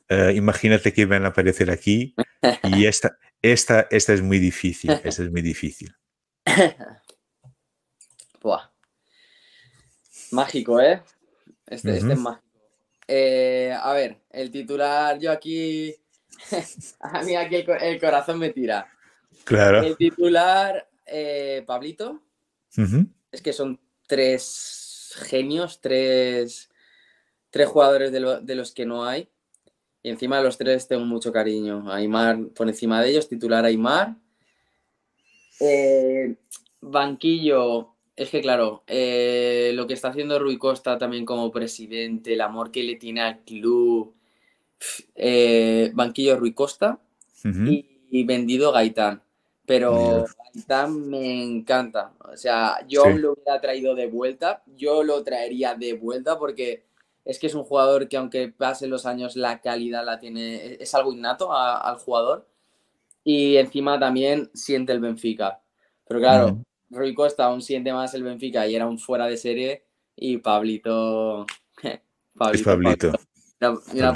Eh, 0.08 0.32
imagínate 0.36 0.92
que 0.92 1.06
van 1.06 1.24
a 1.24 1.28
aparecer 1.28 1.70
aquí 1.70 2.14
y 2.64 2.86
esta, 2.86 3.18
esta, 3.42 3.86
esta 3.90 4.12
es 4.12 4.22
muy 4.22 4.38
difícil, 4.38 4.90
esta 5.04 5.22
es 5.22 5.30
muy 5.30 5.42
difícil. 5.42 5.94
Mágico, 10.30 10.80
¿eh? 10.80 11.02
Este, 11.66 11.96
este 11.96 12.12
es 12.12 12.18
mágico. 12.18 12.44
Eh, 13.06 13.74
a 13.78 13.92
ver, 13.94 14.18
el 14.30 14.50
titular, 14.50 15.18
yo 15.18 15.32
aquí, 15.32 15.94
a 17.00 17.22
mí 17.22 17.34
aquí 17.34 17.64
el, 17.80 18.00
corazón 18.00 18.38
me 18.38 18.50
tira. 18.50 18.86
Claro. 19.44 19.82
El 19.82 19.96
titular, 19.96 20.88
eh, 21.06 21.64
Pablito, 21.66 22.22
es 23.32 23.40
que 23.40 23.54
son 23.54 23.80
tres 24.06 25.14
genios, 25.16 25.80
tres 25.80 26.68
tres 27.50 27.68
jugadores 27.68 28.12
de, 28.12 28.54
los 28.54 28.72
que 28.72 28.86
no 28.86 29.04
hay. 29.04 29.28
Y 30.08 30.10
encima 30.10 30.38
de 30.38 30.44
los 30.44 30.56
tres 30.56 30.88
tengo 30.88 31.04
mucho 31.04 31.30
cariño. 31.30 31.92
Aymar 31.92 32.46
por 32.56 32.66
encima 32.66 33.02
de 33.02 33.10
ellos, 33.10 33.28
titular 33.28 33.66
Aymar. 33.66 34.16
Eh, 35.60 36.34
banquillo, 36.80 37.90
es 38.16 38.30
que 38.30 38.40
claro, 38.40 38.84
eh, 38.86 39.70
lo 39.74 39.86
que 39.86 39.92
está 39.92 40.08
haciendo 40.08 40.38
Rui 40.38 40.56
Costa 40.56 40.96
también 40.96 41.26
como 41.26 41.52
presidente, 41.52 42.32
el 42.32 42.40
amor 42.40 42.70
que 42.70 42.84
le 42.84 42.96
tiene 42.96 43.20
al 43.20 43.40
club. 43.40 44.14
Eh, 45.14 45.90
banquillo 45.92 46.38
Rui 46.38 46.54
Costa 46.54 46.98
y, 47.44 48.24
vendido 48.24 48.72
Gaitán. 48.72 49.20
Pero 49.66 50.24
Gaitán 50.54 51.06
me 51.06 51.42
encanta. 51.44 52.14
O 52.20 52.34
sea, 52.34 52.78
yo 52.88 53.10
lo 53.10 53.34
hubiera 53.34 53.60
traído 53.60 53.94
de 53.94 54.06
vuelta. 54.06 54.62
Yo 54.74 55.02
lo 55.02 55.22
traería 55.22 55.74
de 55.74 55.92
vuelta 55.92 56.38
porque 56.38 56.87
es 57.28 57.38
que 57.38 57.46
es 57.46 57.54
un 57.54 57.62
jugador 57.62 58.08
que 58.08 58.16
aunque 58.16 58.48
pasen 58.48 58.88
los 58.88 59.04
años, 59.04 59.36
la 59.36 59.60
calidad 59.60 60.02
la 60.02 60.18
tiene, 60.18 60.78
es 60.80 60.94
algo 60.94 61.12
innato 61.12 61.54
al 61.54 61.98
jugador. 61.98 62.48
Y 63.22 63.58
encima 63.58 64.00
también 64.00 64.50
siente 64.54 64.92
el 64.92 65.00
Benfica. 65.00 65.60
Pero 66.08 66.20
claro, 66.20 66.64
Rui 66.88 67.12
Costa 67.12 67.44
aún 67.44 67.60
siente 67.60 67.92
más 67.92 68.14
el 68.14 68.22
Benfica 68.22 68.66
y 68.66 68.74
era 68.74 68.86
un 68.86 68.98
fuera 68.98 69.26
de 69.26 69.36
serie. 69.36 69.84
Y 70.16 70.38
Pablito. 70.38 71.44
Pablito. 72.34 72.64
Pablito. 72.64 73.12
Mira, 73.92 74.14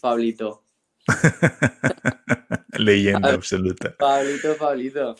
Pablito. 0.00 0.62
Leyenda 2.78 3.32
absoluta. 3.32 3.96
Pablito, 3.98 4.56
Pablito. 4.56 5.16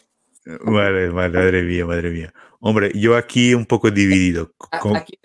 Vale, 0.46 1.08
vale, 1.08 1.36
madre 1.36 1.62
mía, 1.64 1.84
madre 1.84 2.10
mía. 2.10 2.34
Hombre, 2.60 2.92
yo 2.94 3.16
aquí 3.16 3.54
un 3.54 3.66
poco 3.66 3.90
dividido. 3.90 4.52
aquí, 4.70 5.18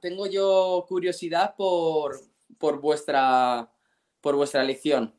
tengo 0.00 0.26
yo 0.26 0.84
curiosidad 0.88 1.54
por, 1.56 2.20
por, 2.58 2.80
vuestra, 2.80 3.70
por 4.20 4.36
vuestra 4.36 4.62
elección. 4.62 5.14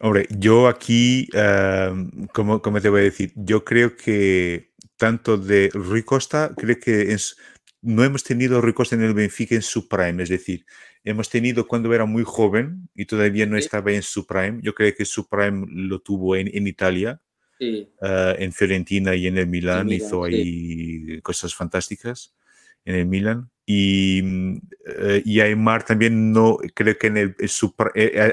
Hombre, 0.00 0.26
yo 0.30 0.68
aquí, 0.68 1.28
uh, 1.34 2.26
¿cómo, 2.32 2.60
te 2.60 2.88
voy 2.88 3.00
a 3.00 3.04
decir? 3.04 3.32
Yo 3.34 3.64
creo 3.64 3.96
que 3.96 4.72
tanto 4.96 5.36
de 5.36 5.70
Rui 5.72 6.04
Costa, 6.04 6.54
creo 6.56 6.78
que 6.78 7.12
es, 7.12 7.36
no 7.82 8.04
hemos 8.04 8.22
tenido 8.22 8.60
Rui 8.60 8.74
Costa 8.74 8.94
en 8.94 9.02
el 9.02 9.14
Benfica 9.14 9.56
en 9.56 9.62
su 9.62 9.88
prime, 9.88 10.22
es 10.22 10.28
decir, 10.28 10.64
hemos 11.02 11.28
tenido 11.28 11.66
cuando 11.66 11.92
era 11.92 12.04
muy 12.04 12.22
joven 12.24 12.88
y 12.94 13.06
todavía 13.06 13.46
no 13.46 13.56
estaba 13.56 13.92
en 13.92 14.02
su 14.02 14.26
prime. 14.26 14.60
Yo 14.62 14.74
creo 14.74 14.94
que 14.94 15.04
su 15.04 15.28
prime 15.28 15.66
lo 15.68 16.00
tuvo 16.00 16.36
en, 16.36 16.48
en 16.52 16.66
Italia, 16.66 17.20
ah, 18.02 18.34
en 18.38 18.52
Fiorentina 18.52 19.16
y 19.16 19.26
en 19.26 19.38
el 19.38 19.46
Milan, 19.48 19.90
hizo 19.90 20.24
ahí 20.24 21.20
cosas 21.22 21.54
fantásticas 21.54 22.37
en 22.84 22.94
el 22.94 23.06
Milan. 23.06 23.50
Y, 23.70 24.22
uh, 24.22 25.20
y 25.26 25.40
Aymar 25.40 25.84
también 25.84 26.32
no, 26.32 26.56
creo 26.74 26.96
que 26.96 27.08
en 27.08 27.16
el, 27.18 27.48
su, 27.48 27.74
eh, 27.94 28.32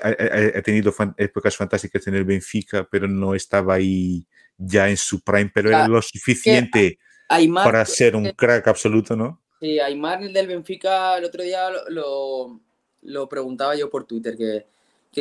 ha, 0.56 0.62
tenido 0.62 0.94
épocas 1.18 1.58
fantásticas 1.58 2.08
en 2.08 2.16
el 2.16 2.24
Benfica, 2.24 2.88
pero 2.90 3.06
no 3.06 3.36
estaba 3.36 3.74
ahí 3.74 4.26
ya 4.58 4.90
en 4.90 4.96
su 4.96 5.22
prime, 5.22 5.52
pero 5.54 5.70
era 5.70 5.90
lo 5.90 6.02
suficiente 6.02 6.98
para 7.28 7.86
ser 7.86 8.16
un 8.16 8.32
crack 8.32 8.68
absoluto, 8.68 9.16
¿no? 9.18 9.42
Sí, 9.60 9.80
Aymar, 9.80 10.24
el 10.24 10.32
del 10.32 10.48
Benfica, 10.48 11.18
el 11.18 11.26
otro 11.26 11.44
día 11.44 11.70
lo, 11.90 12.62
lo, 13.02 13.30
preguntaba 13.30 13.76
yo 13.76 13.90
por 13.90 14.06
Twitter, 14.06 14.38
que, 14.38 14.66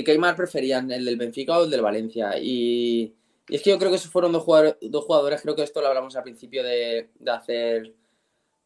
que 0.05 0.11
Aymar 0.13 0.37
preferían, 0.37 0.91
el 0.93 1.05
del 1.05 1.17
Benfica 1.17 1.59
o 1.59 1.65
el 1.65 1.71
del 1.71 1.83
Valencia. 1.83 2.39
Y, 2.41 3.15
es 3.49 3.63
que 3.63 3.71
yo 3.71 3.79
creo 3.79 3.91
que 3.91 3.97
esos 3.97 4.11
fueron 4.11 4.33
dos 4.33 4.43
jugadores, 4.43 4.77
dos 4.81 5.05
jugadores, 5.05 5.43
creo 5.43 5.55
que 5.55 5.63
esto 5.63 5.81
lo 5.81 5.89
hablamos 5.89 6.17
al 6.17 6.23
principio 6.23 6.63
de, 6.63 7.11
de 7.19 7.31
hacer 7.31 7.93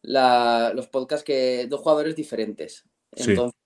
los 0.08 0.86
podcasts 0.88 1.24
que 1.24 1.66
dos 1.68 1.80
jugadores 1.80 2.16
diferentes. 2.16 2.84
Entonces, 3.12 3.58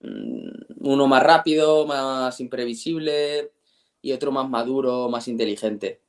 mm, 0.00 0.48
uno 0.80 1.06
más 1.06 1.22
rápido, 1.22 1.86
más 1.86 2.40
imprevisible 2.40 3.52
y 4.00 4.12
otro 4.12 4.32
más 4.32 4.48
maduro, 4.48 5.08
más 5.08 5.28
inteligente. 5.28 6.00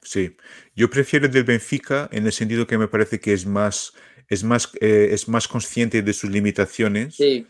Sí, 0.00 0.36
yo 0.74 0.90
prefiero 0.90 1.26
el 1.26 1.32
del 1.32 1.44
Benfica 1.44 2.08
en 2.12 2.26
el 2.26 2.32
sentido 2.32 2.66
que 2.66 2.78
me 2.78 2.88
parece 2.88 3.20
que 3.20 3.32
es 3.32 3.46
más, 3.46 3.92
es 4.28 4.42
más, 4.42 4.72
eh, 4.80 5.10
es 5.12 5.28
más 5.28 5.46
consciente 5.46 6.02
de 6.02 6.12
sus 6.12 6.28
limitaciones 6.30 7.20
y, 7.20 7.46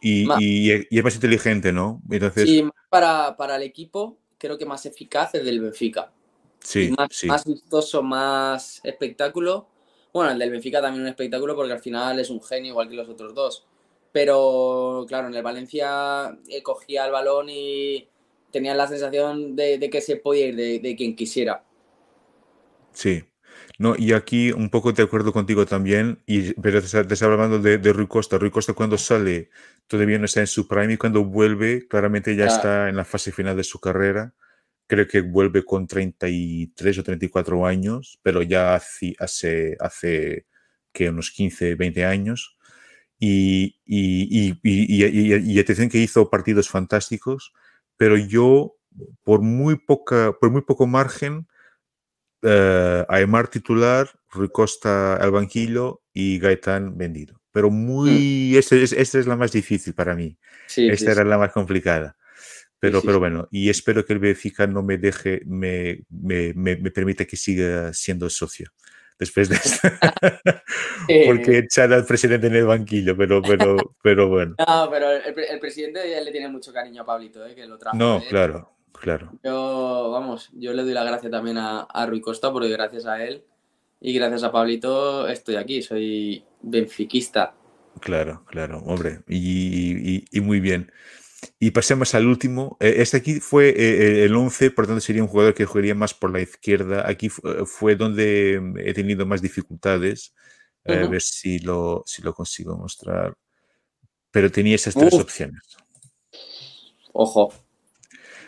y, 0.00 0.70
es 0.70 1.02
más 1.04 1.16
inteligente, 1.16 1.72
¿no? 1.72 2.00
Entonces... 2.08 2.48
Sí, 2.48 2.64
para, 2.88 3.36
para 3.36 3.56
el 3.56 3.62
equipo 3.62 4.18
creo 4.38 4.56
que 4.56 4.66
más 4.66 4.86
eficaz 4.86 5.34
el 5.34 5.44
del 5.44 5.60
Benfica. 5.60 6.12
Sí, 6.60 6.92
más, 6.96 7.08
sí. 7.10 7.26
más 7.26 7.44
vistoso, 7.44 8.02
más 8.02 8.80
espectáculo 8.84 9.68
bueno, 10.16 10.32
el 10.32 10.38
del 10.38 10.50
Benfica 10.50 10.80
también 10.80 11.02
un 11.02 11.08
espectáculo 11.08 11.54
porque 11.54 11.74
al 11.74 11.80
final 11.80 12.18
es 12.18 12.30
un 12.30 12.42
genio 12.42 12.70
igual 12.70 12.88
que 12.88 12.94
los 12.96 13.06
otros 13.06 13.34
dos. 13.34 13.66
Pero 14.12 15.04
claro, 15.06 15.28
en 15.28 15.34
el 15.34 15.42
Valencia 15.42 16.38
eh, 16.48 16.62
cogía 16.62 17.04
el 17.04 17.12
balón 17.12 17.48
y 17.50 18.08
tenía 18.50 18.74
la 18.74 18.86
sensación 18.86 19.54
de, 19.54 19.90
que 19.92 20.00
se 20.00 20.16
podía 20.16 20.46
ir 20.46 20.56
de, 20.56 20.96
quien 20.96 21.14
quisiera. 21.14 21.62
Sí. 22.92 23.24
No, 23.78 23.94
y 23.94 24.14
aquí 24.14 24.52
un 24.52 24.70
poco 24.70 24.90
de 24.90 25.02
acuerdo 25.02 25.34
contigo 25.34 25.66
también, 25.66 26.22
y, 26.24 26.54
pero 26.54 26.80
te, 26.80 26.86
estaba 26.86 27.34
hablando 27.34 27.58
de, 27.58 27.76
de, 27.76 27.92
Rui 27.92 28.06
Costa. 28.06 28.38
Rui 28.38 28.50
Costa 28.50 28.72
cuando 28.72 28.96
sale 28.96 29.50
todavía 29.86 30.18
no 30.18 30.24
está 30.24 30.40
en 30.40 30.46
su 30.46 30.66
prime 30.66 30.94
y 30.94 30.96
cuando 30.96 31.24
vuelve 31.24 31.86
claramente 31.86 32.34
ya 32.34 32.46
está 32.46 32.88
en 32.88 32.96
la 32.96 33.04
fase 33.04 33.32
final 33.32 33.54
de 33.54 33.64
su 33.64 33.80
carrera 33.80 34.32
creo 34.86 35.06
que 35.06 35.20
vuelve 35.20 35.64
con 35.64 35.86
33 35.86 36.98
o 36.98 37.02
34 37.02 37.66
años, 37.66 38.18
pero 38.22 38.42
ya 38.42 38.74
hace, 38.74 39.14
hace, 39.18 39.76
hace 39.80 40.46
que 40.92 41.10
unos 41.10 41.30
15, 41.30 41.74
20 41.74 42.04
años. 42.04 42.56
Y, 43.18 43.80
y, 43.86 44.58
y, 44.62 44.92
y, 45.02 45.58
atención 45.58 45.88
que 45.88 45.98
hizo 45.98 46.28
partidos 46.28 46.68
fantásticos, 46.68 47.54
pero 47.96 48.18
yo, 48.18 48.76
por 49.22 49.40
muy, 49.40 49.76
poca, 49.76 50.34
por 50.38 50.50
muy 50.50 50.60
poco 50.62 50.86
margen, 50.86 51.46
uh, 52.42 53.04
Aymar 53.08 53.48
titular, 53.48 54.10
Rui 54.30 54.50
Costa 54.50 55.16
al 55.16 55.30
banquillo 55.30 56.02
y 56.12 56.38
Gaitán 56.38 56.98
vendido. 56.98 57.40
Pero 57.52 57.70
muy, 57.70 58.52
mm. 58.52 58.58
esta 58.58 58.76
es, 58.76 58.92
es, 58.92 59.26
la 59.26 59.36
más 59.36 59.52
difícil 59.52 59.94
para 59.94 60.14
mí. 60.14 60.38
esta 60.76 61.12
era 61.12 61.24
la 61.24 61.38
más 61.38 61.52
complicada. 61.52 62.16
Pero, 62.86 63.02
pero 63.02 63.18
bueno, 63.18 63.48
y 63.50 63.68
espero 63.68 64.04
que 64.04 64.12
el 64.12 64.18
Benfica 64.18 64.66
no 64.66 64.82
me 64.82 64.98
deje, 64.98 65.42
me, 65.46 66.04
me, 66.08 66.52
me, 66.54 66.76
permita 66.90 67.24
que 67.24 67.36
siga 67.36 67.92
siendo 67.92 68.30
socio 68.30 68.70
después 69.18 69.48
de 69.48 69.56
esto. 69.56 69.88
Porque 71.26 71.58
echar 71.58 71.92
al 71.92 72.04
presidente 72.04 72.46
en 72.46 72.56
el 72.56 72.66
banquillo, 72.66 73.16
pero, 73.16 73.42
pero, 73.42 73.76
pero 74.02 74.28
bueno. 74.28 74.54
No, 74.66 74.88
pero 74.90 75.10
el, 75.10 75.60
presidente 75.60 76.20
le 76.22 76.32
tiene 76.32 76.48
mucho 76.48 76.72
cariño 76.72 77.02
a 77.02 77.06
Pablito, 77.06 77.46
¿eh? 77.46 77.54
que 77.54 77.66
lo 77.66 77.78
trajo. 77.78 77.96
No, 77.96 78.22
claro, 78.28 78.72
claro. 78.92 79.32
Yo, 79.42 80.10
vamos, 80.12 80.50
yo 80.54 80.72
le 80.72 80.82
doy 80.82 80.92
la 80.92 81.04
gracia 81.04 81.30
también 81.30 81.58
a, 81.58 81.80
a 81.80 82.06
Rui 82.06 82.20
Costa, 82.20 82.52
porque 82.52 82.68
gracias 82.68 83.06
a 83.06 83.22
él 83.24 83.44
y 84.00 84.12
gracias 84.12 84.42
a 84.42 84.52
Pablito 84.52 85.28
estoy 85.28 85.56
aquí, 85.56 85.82
soy 85.82 86.44
benfiquista. 86.62 87.54
Claro, 88.00 88.44
claro, 88.46 88.78
hombre, 88.84 89.20
y, 89.26 90.16
y, 90.16 90.24
y 90.30 90.40
muy 90.40 90.60
bien. 90.60 90.92
Y 91.58 91.70
pasemos 91.70 92.14
al 92.14 92.26
último. 92.26 92.76
Eh, 92.80 92.96
este 92.98 93.18
aquí 93.18 93.40
fue 93.40 93.68
eh, 93.70 94.24
el 94.24 94.34
11, 94.34 94.70
por 94.70 94.86
tanto 94.86 95.00
sería 95.00 95.22
un 95.22 95.28
jugador 95.28 95.54
que 95.54 95.64
jugaría 95.64 95.94
más 95.94 96.14
por 96.14 96.30
la 96.30 96.40
izquierda. 96.40 97.08
Aquí 97.08 97.28
fue 97.28 97.96
donde 97.96 98.60
he 98.78 98.94
tenido 98.94 99.26
más 99.26 99.42
dificultades. 99.42 100.34
A 100.84 101.08
ver 101.08 101.20
si 101.20 101.58
lo, 101.58 102.04
si 102.06 102.22
lo 102.22 102.32
consigo 102.32 102.76
mostrar. 102.76 103.36
Pero 104.30 104.52
tenía 104.52 104.76
esas 104.76 104.94
tres 104.94 105.14
opciones. 105.14 105.62
Ojo. 107.12 107.52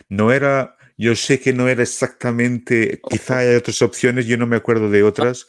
No 0.07 0.31
era, 0.31 0.77
yo 0.97 1.15
sé 1.15 1.39
que 1.39 1.53
no 1.53 1.67
era 1.67 1.83
exactamente, 1.83 3.01
quizá 3.09 3.39
hay 3.39 3.55
otras 3.55 3.81
opciones, 3.81 4.25
yo 4.25 4.37
no 4.37 4.47
me 4.47 4.55
acuerdo 4.55 4.89
de 4.89 5.03
otras. 5.03 5.47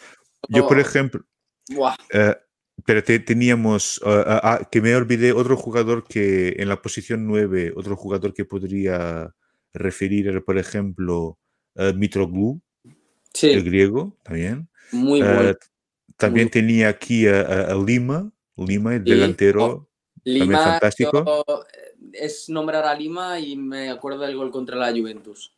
Yo, 0.49 0.67
por 0.67 0.81
ejemplo, 0.81 1.25
eh, 2.13 2.37
pero 2.85 3.03
teníamos, 3.03 4.01
ah, 4.05 4.25
ah, 4.27 4.41
ah, 4.43 4.69
que 4.71 4.81
me 4.81 4.95
olvidé, 4.95 5.33
otro 5.33 5.57
jugador 5.57 6.05
que 6.07 6.55
en 6.59 6.69
la 6.69 6.81
posición 6.81 7.27
9, 7.27 7.73
otro 7.77 7.97
jugador 7.97 8.33
que 8.35 8.45
podría 8.45 9.35
referir 9.73 10.29
era, 10.29 10.41
por 10.41 10.59
ejemplo, 10.59 11.39
Mitroglou, 11.95 12.61
el 13.43 13.65
griego, 13.65 14.17
también. 14.23 14.69
Muy 14.93 15.23
bueno. 15.23 15.55
También 16.17 16.51
tenía 16.51 16.89
aquí 16.89 17.27
a, 17.27 17.75
Lima, 17.75 18.31
Lima, 18.57 18.95
el 18.95 19.05
delantero, 19.05 19.65
oh, 19.65 19.89
también 20.25 20.53
fantástico. 20.53 21.47
es 22.13 22.49
nombrar 22.49 22.85
a 22.85 22.95
Lima 22.95 23.41
y 23.41 23.57
me 23.57 23.89
acuerdo 23.89 24.21
del 24.21 24.37
gol 24.37 24.51
contra 24.51 24.77
la 24.77 24.91
Juventus. 24.91 25.55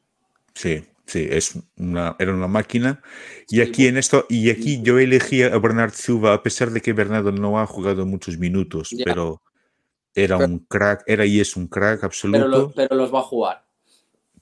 Sí, 0.55 0.85
Sí, 1.07 1.27
es 1.31 1.59
una, 1.77 2.17
era 2.19 2.33
una 2.33 2.49
máquina. 2.49 3.03
Y 3.49 3.61
aquí 3.61 3.87
en 3.87 3.97
esto, 3.97 4.27
y 4.29 4.51
aquí 4.51 4.83
yo 4.83 4.99
elegí 4.99 5.43
a 5.43 5.59
Bernard 5.59 5.93
Silva, 5.93 6.35
a 6.35 6.43
pesar 6.43 6.71
de 6.71 6.81
que 6.81 6.93
Bernardo 6.93 7.33
no 7.33 7.61
ha 7.61 7.67
jugado 7.67 8.07
muchos 8.07 8.39
minutos, 8.39 8.91
pero 9.05 9.43
era 10.15 10.37
un 10.37 10.61
crack, 10.61 11.03
era 11.07 11.27
y 11.27 11.41
es 11.41 11.57
un 11.57 11.67
crack 11.67 12.05
absoluto. 12.05 12.73
Pero, 12.75 12.95
los 12.97 13.13
va 13.13 13.21
a 13.21 13.23
jugar. 13.23 13.67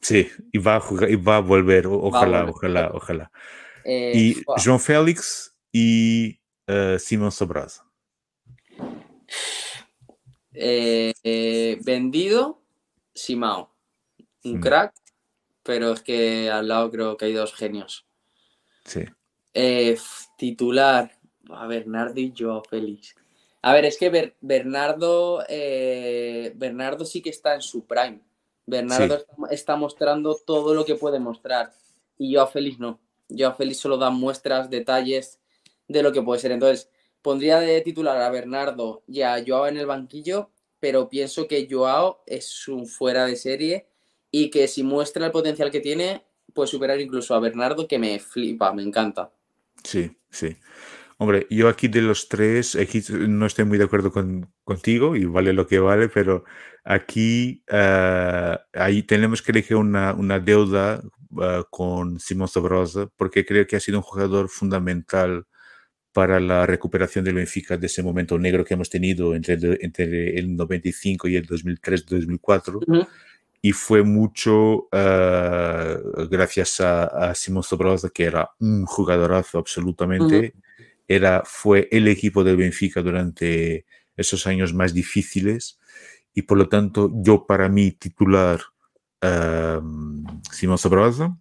Sí, 0.01 0.29
y 0.53 0.59
va 0.59 0.77
a 0.77 0.81
jugar, 0.81 1.11
y 1.11 1.17
va 1.17 1.37
a 1.37 1.41
volver, 1.41 1.87
ojalá, 1.87 2.47
ojalá, 2.49 2.91
ojalá. 2.93 3.31
Eh, 3.85 4.13
y 4.15 4.35
João 4.57 4.79
Félix 4.79 5.57
y 5.73 6.41
uh, 6.69 6.99
Simón 6.99 7.33
Sobras. 7.33 7.83
Eh, 10.53 11.79
vendido, 11.83 12.63
Simao. 13.15 13.75
Un 14.45 14.59
mm. 14.59 14.61
crack, 14.61 14.95
pero 15.63 15.93
es 15.93 16.03
que 16.03 16.51
al 16.51 16.69
lado 16.69 16.91
creo 16.91 17.17
que 17.17 17.27
hay 17.27 17.33
dos 17.33 17.55
genios. 17.55 18.07
Sí. 18.85 19.05
Eh, 19.55 19.99
titular, 20.37 21.13
a 21.51 21.67
Bernardo 21.67 22.21
y 22.21 22.33
yo, 22.33 22.63
Félix. 22.69 23.15
A 23.63 23.75
ver, 23.75 23.85
es 23.85 23.99
que 23.99 24.35
Bernardo, 24.41 25.45
eh, 25.49 26.53
Bernardo 26.57 27.05
sí 27.05 27.21
que 27.21 27.31
está 27.31 27.55
en 27.55 27.63
su 27.63 27.87
prime. 27.87 28.21
Bernardo 28.67 29.19
está, 29.51 29.77
mostrando 29.77 30.37
todo 30.37 30.75
lo 30.75 30.85
que 30.85 30.95
puede 30.95 31.19
mostrar. 31.19 31.73
Y 32.17 32.33
yo 32.33 32.43
a 32.43 32.47
Félix 32.47 32.79
no. 32.79 33.01
Yo 33.29 33.49
a 33.49 33.55
Félix 33.55 33.79
solo 33.79 33.99
da 33.99 34.11
muestras, 34.11 34.71
detalles 34.71 35.41
de 35.89 36.03
lo 36.03 36.13
que 36.13 36.23
puede 36.23 36.41
ser. 36.41 36.53
Entonces, 36.53 36.89
pondría 37.21 37.61
de 37.61 37.81
titular 37.83 38.21
a 38.21 38.31
Bernardo 38.31 39.03
y 39.07 39.23
a 39.23 39.43
Joao 39.47 39.67
en 39.67 39.77
el 39.77 39.87
banquillo, 39.87 40.51
pero 40.79 41.09
pienso 41.09 41.47
que 41.47 41.69
Joao 41.71 42.23
es 42.27 42.69
un 42.69 42.87
fuera 42.87 43.27
de 43.27 43.37
serie 43.37 43.89
y 44.31 44.51
que 44.51 44.69
si 44.69 44.83
muestra 44.83 45.27
el 45.27 45.33
potencial 45.33 45.71
que 45.71 45.81
tiene, 45.81 46.25
puede 46.55 46.69
superar 46.69 47.01
incluso 47.01 47.35
a 47.35 47.41
Bernardo, 47.41 47.87
que 47.87 47.99
me 47.99 48.19
flipa, 48.19 48.73
me 48.73 48.83
encanta. 48.83 49.31
Sí, 49.85 50.17
sí. 50.31 50.57
Hombre, 51.19 51.47
yo 51.51 51.69
aquí 51.69 51.89
de 51.89 52.01
los 52.01 52.29
tres, 52.29 52.77
aquí 52.77 53.03
no 53.11 53.45
estoy 53.45 53.67
muy 53.67 53.77
de 53.77 53.85
acuerdo 53.85 54.11
con, 54.11 54.51
contigo 54.65 55.17
y 55.17 55.27
vale 55.27 55.53
lo 55.53 55.67
que 55.67 55.79
vale, 55.79 56.09
pero 56.09 56.45
aquí 56.83 57.63
uh, 57.71 58.57
ahí 58.73 59.03
tenemos 59.03 59.43
que 59.43 59.53
elegir 59.53 59.77
una, 59.77 60.15
una 60.15 60.39
deuda 60.39 61.03
uh, 61.33 61.63
con 61.69 62.19
Simón 62.19 62.49
Sobrosa 62.49 63.11
porque 63.17 63.45
creo 63.45 63.67
que 63.67 63.77
ha 63.77 63.81
sido 63.81 63.99
un 63.99 64.03
jugador 64.03 64.49
fundamental 64.49 65.45
para 66.13 66.41
la 66.41 66.67
recuperación 66.67 67.25
del 67.25 67.35
Benfica 67.35 67.77
de 67.77 67.87
ese 67.87 68.03
momento 68.03 68.39
negro 68.39 68.65
que 68.65 68.75
hemos 68.75 68.91
tenido 68.91 69.35
entre, 69.35 69.59
entre 69.81 70.39
el 70.39 70.57
95 70.57 71.29
y 71.29 71.37
el 71.37 71.47
2003-2004. 71.47 73.07
Y 73.63 73.73
fue 73.73 74.03
mucho 74.03 74.89
uh, 74.91 76.29
gracias 76.31 76.81
a, 76.81 77.05
a 77.05 77.35
Simón 77.35 77.63
Sobrosa, 77.63 78.09
que 78.09 78.25
era 78.25 78.51
un 78.59 78.87
jugadorazo 78.87 79.59
absolutamente. 79.59 80.55
Era, 81.07 81.43
fue 81.45 81.89
el 81.91 82.09
equipo 82.09 82.43
del 82.43 82.57
Benfica 82.57 83.03
durante 83.03 83.85
esos 84.17 84.47
años 84.47 84.73
más 84.73 84.95
difíciles. 84.95 85.79
Y 86.33 86.43
por 86.43 86.59
lo 86.59 86.69
tanto 86.69 87.11
yo 87.23 87.47
para 87.47 87.69
mí 87.69 87.91
titular 87.93 88.61
um, 89.23 90.25
Simón 90.51 90.79
Sobrosa, 90.79 91.37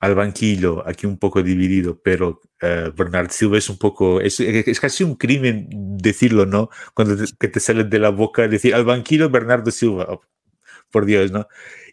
al 0.00 0.14
banquillo, 0.14 0.86
aquí 0.86 1.06
un 1.06 1.18
poco 1.18 1.42
dividido, 1.42 2.00
pero 2.02 2.40
uh, 2.62 2.92
Bernard 2.96 3.30
Silva 3.30 3.58
es 3.58 3.68
un 3.68 3.78
poco, 3.78 4.20
es, 4.20 4.40
es, 4.40 4.80
casi 4.80 5.04
un 5.04 5.14
crimen 5.16 5.68
decirlo, 5.98 6.46
¿no? 6.46 6.70
Cuando 6.94 7.16
te, 7.16 7.24
que 7.38 7.48
te 7.48 7.60
sale 7.60 7.84
de 7.84 7.98
la 7.98 8.10
boca 8.10 8.48
decir 8.48 8.74
al 8.74 8.84
banquillo 8.84 9.28
Bernardo 9.30 9.70
Silva, 9.70 10.20
por 10.90 11.06
Dios, 11.06 11.30
¿no? 11.30 11.46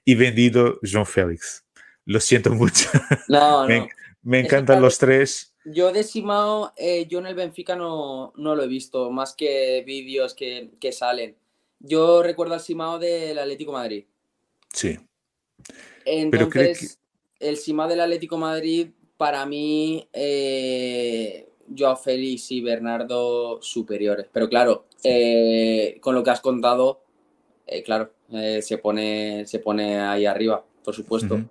Y 0.03 0.15
vendido 0.15 0.79
John 0.83 1.05
Félix. 1.05 1.65
Lo 2.05 2.19
siento 2.19 2.51
mucho. 2.53 2.89
No, 3.27 3.65
me, 3.67 3.79
no. 3.79 3.87
me 4.23 4.39
encantan 4.39 4.81
los 4.81 4.97
tres. 4.97 5.53
Yo 5.65 5.91
de 5.91 6.03
Simao, 6.03 6.73
eh, 6.77 7.07
yo 7.07 7.19
en 7.19 7.25
el 7.25 7.35
Benfica 7.35 7.75
no, 7.75 8.33
no, 8.35 8.55
lo 8.55 8.63
he 8.63 8.67
visto, 8.67 9.09
más 9.09 9.33
que 9.33 9.83
vídeos 9.85 10.35
que, 10.35 10.69
que, 10.79 10.91
salen. 10.91 11.35
Yo 11.79 12.21
recuerdo 12.21 12.53
al 12.53 12.59
Simao 12.59 12.99
del 12.99 13.39
Atlético 13.39 13.71
Madrid. 13.71 14.05
Sí. 14.71 14.99
Entonces, 16.05 16.99
el 17.39 17.57
Simao 17.57 17.87
del 17.87 18.01
Atlético 18.01 18.37
Madrid, 18.37 18.89
para 19.17 19.45
mí, 19.47 20.07
eh, 20.13 21.49
Joao 21.75 21.97
Félix 21.97 22.51
y 22.51 22.61
Bernardo 22.61 23.59
superiores. 23.61 24.27
Pero 24.31 24.49
claro, 24.49 24.85
eh, 25.03 25.97
con 26.01 26.15
lo 26.15 26.23
que 26.23 26.29
has 26.29 26.41
contado, 26.41 27.04
eh, 27.67 27.83
claro, 27.83 28.11
eh, 28.31 28.61
se, 28.61 28.77
pone, 28.77 29.45
se 29.47 29.59
pone 29.59 29.99
ahí 29.99 30.25
arriba, 30.25 30.63
por 30.83 30.93
supuesto. 30.93 31.35
Uh 31.35 31.37
-huh. 31.39 31.49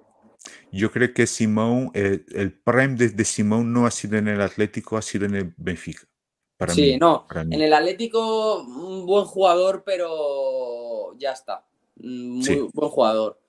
Yo 0.71 0.91
creo 0.91 1.13
que 1.15 1.27
Simón, 1.27 1.91
eh, 1.95 2.25
el 2.35 2.53
prime 2.53 2.97
de, 2.97 3.09
de, 3.11 3.25
Simón 3.25 3.73
no 3.73 3.87
ha 3.87 3.91
sido 3.91 4.19
en 4.19 4.29
el 4.29 4.41
Atlético, 4.41 4.97
ha 4.97 5.03
sido 5.03 5.27
en 5.27 5.35
el 5.35 5.55
Benfica. 5.57 6.03
Para 6.57 6.73
sí, 6.75 6.83
mí, 6.83 6.99
no. 6.99 7.27
para 7.27 7.45
mí. 7.45 7.55
En 7.55 7.63
el 7.63 7.73
Atlético, 7.73 8.63
un 8.63 9.07
buen 9.07 9.25
jugador, 9.25 9.83
pero 9.85 11.17
ya 11.19 11.33
está. 11.33 11.65
Muy 11.97 12.45
Sí. 12.45 12.61
buen 12.73 12.91
jugador. 12.91 13.41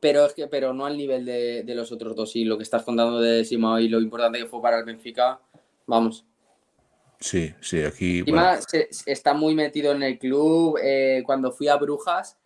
Pero 0.00 0.26
es 0.26 0.34
que, 0.34 0.46
pero 0.48 0.72
no 0.74 0.84
al 0.84 0.96
nivel 0.96 1.24
de, 1.24 1.62
de 1.62 1.74
los 1.74 1.90
otros 1.92 2.14
dos. 2.16 2.34
Y 2.36 2.44
lo 2.44 2.56
que 2.56 2.64
estás 2.64 2.82
contando 2.82 3.20
de 3.20 3.44
Simón 3.44 3.80
y 3.82 3.88
lo 3.88 4.00
importante 4.00 4.38
que 4.38 4.46
fue 4.46 4.60
para 4.60 4.78
el 4.78 4.84
Benfica, 4.84 5.40
vamos. 5.86 6.26
Sí, 7.22 7.54
sí, 7.60 7.82
aquí. 7.82 8.18
Encima 8.18 8.42
bueno, 8.50 8.62
se- 8.68 8.88
está 9.06 9.32
muy 9.32 9.54
metido 9.54 9.92
en 9.92 10.02
el 10.02 10.18
club. 10.18 10.78
eh, 10.82 11.22
cuando 11.24 11.52
fui 11.52 11.68
a 11.68 11.76
Brujas, 11.76 12.36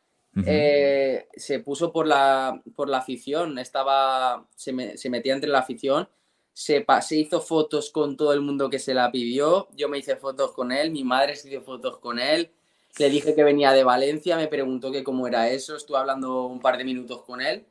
eh, 0.46 1.28
se 1.34 1.60
puso 1.60 1.92
por 1.92 2.06
la, 2.06 2.62
por 2.74 2.88
la 2.88 2.98
afición, 2.98 3.58
estaba, 3.58 4.46
se, 4.54 4.72
me- 4.72 4.96
se 4.96 5.08
metía 5.10 5.34
entre 5.34 5.48
la 5.50 5.60
afición, 5.60 6.08
se, 6.52 6.84
se 7.02 7.16
hizo 7.16 7.40
fotos 7.40 7.90
con 7.90 8.16
todo 8.16 8.32
el 8.34 8.42
mundo 8.42 8.68
que 8.70 8.78
se 8.78 8.92
la 8.94 9.10
pidió, 9.10 9.68
yo 9.74 9.88
me 9.88 9.98
hice 9.98 10.16
fotos 10.16 10.52
con 10.52 10.72
él, 10.72 10.90
mi 10.90 11.04
madre 11.04 11.36
se 11.36 11.48
hizo 11.50 11.62
fotos 11.62 11.98
con 11.98 12.18
él, 12.18 12.50
le 12.98 13.08
dije 13.10 13.34
que 13.34 13.44
venía 13.44 13.72
de 13.72 13.82
Valencia, 13.84 14.36
me 14.36 14.46
preguntó 14.48 14.92
que 14.92 15.02
cómo 15.04 15.26
era 15.26 15.48
eso, 15.50 15.74
estuve 15.76 15.98
hablando 15.98 16.44
un 16.46 16.60
par 16.60 16.76
de 16.78 16.84
minutos 16.84 17.22
con 17.24 17.40
él 17.40 17.66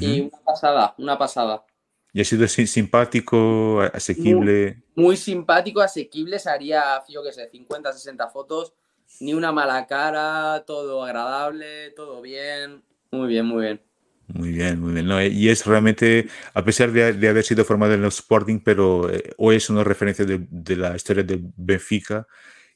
y 0.00 0.20
una 0.20 0.38
pasada, 0.44 0.94
una 0.98 1.18
pasada. 1.18 1.64
Y 2.12 2.20
ha 2.20 2.24
sido 2.24 2.46
si- 2.48 2.66
simpático, 2.66 3.80
asequible. 3.92 4.82
Muy 4.96 5.16
simpático, 5.16 5.80
asequible, 5.80 6.38
se 6.38 6.50
haría, 6.50 7.02
yo 7.08 7.22
qué 7.22 7.32
sé, 7.32 7.48
50, 7.50 7.92
60 7.92 8.28
fotos, 8.28 8.74
ni 9.20 9.34
una 9.34 9.52
mala 9.52 9.86
cara, 9.86 10.64
todo 10.66 11.04
agradable, 11.04 11.90
todo 11.92 12.20
bien, 12.20 12.82
muy 13.12 13.28
bien, 13.28 13.46
muy 13.46 13.62
bien. 13.64 13.80
Muy 14.28 14.52
bien, 14.52 14.80
muy 14.80 14.92
bien. 14.92 15.06
No, 15.06 15.20
y 15.22 15.48
es 15.48 15.66
realmente, 15.66 16.28
a 16.54 16.64
pesar 16.64 16.92
de, 16.92 17.12
de 17.14 17.28
haber 17.28 17.42
sido 17.44 17.64
formado 17.64 17.94
en 17.94 18.02
el 18.02 18.08
Sporting, 18.08 18.60
pero 18.64 19.10
eh, 19.10 19.32
hoy 19.38 19.56
es 19.56 19.68
una 19.70 19.82
referencia 19.82 20.24
de, 20.24 20.46
de 20.48 20.76
la 20.76 20.94
historia 20.94 21.24
del 21.24 21.42
Benfica 21.56 22.26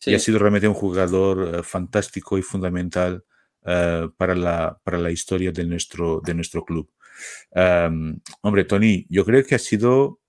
y 0.04 0.10
Sí. 0.10 0.14
ha 0.14 0.18
sido 0.18 0.38
realmente 0.38 0.68
un 0.68 0.74
jugador 0.74 1.56
eh, 1.60 1.62
fantástico 1.62 2.36
y 2.38 2.42
fundamental 2.42 3.24
eh, 3.64 4.08
para, 4.16 4.34
la, 4.34 4.78
para 4.82 4.98
la 4.98 5.10
historia 5.12 5.52
de 5.52 5.64
nuestro, 5.64 6.20
de 6.24 6.34
nuestro 6.34 6.64
club. 6.64 6.90
Um, 7.54 8.18
hombre, 8.42 8.64
Tony, 8.64 9.06
yo 9.08 9.24
creo 9.24 9.44
que 9.44 9.54
ha 9.54 9.58
sido 9.58 10.20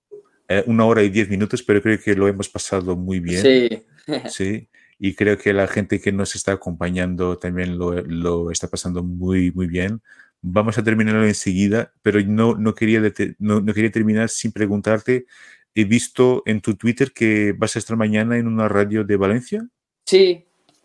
eh, 0.48 0.62
una 0.66 0.84
hora 0.84 1.02
y 1.02 1.10
diez 1.10 1.28
minutos, 1.28 1.62
pero 1.62 1.82
creo 1.82 1.98
que 2.00 2.14
lo 2.14 2.28
hemos 2.28 2.48
pasado 2.48 2.96
muy 2.96 3.20
bien. 3.20 3.42
Sí, 3.42 3.84
Sí, 4.30 4.68
y 4.98 5.14
creo 5.14 5.36
que 5.36 5.52
la 5.52 5.66
gente 5.66 6.00
que 6.00 6.12
nos 6.12 6.34
está 6.34 6.52
acompañando 6.52 7.36
también 7.38 7.78
lo, 7.78 7.92
lo 8.02 8.50
está 8.50 8.68
pasando 8.68 9.02
muy, 9.02 9.50
muy 9.52 9.66
bien. 9.66 10.00
Vamos 10.42 10.78
a 10.78 10.84
terminarlo 10.84 11.26
enseguida, 11.26 11.92
pero 12.02 12.20
no, 12.20 12.54
no, 12.54 12.74
quería, 12.74 13.00
no 13.38 13.64
quería 13.64 13.90
terminar 13.90 14.28
sin 14.28 14.52
preguntarte, 14.52 15.26
he 15.74 15.84
visto 15.84 16.42
en 16.46 16.60
tu 16.60 16.74
Twitter 16.76 17.12
que 17.12 17.52
vas 17.52 17.76
a 17.76 17.78
estar 17.78 17.96
mañana 17.96 18.38
en 18.38 18.46
una 18.46 18.68
radio 18.68 19.04
de 19.04 19.16
Valencia. 19.16 19.68
sí. 20.04 20.42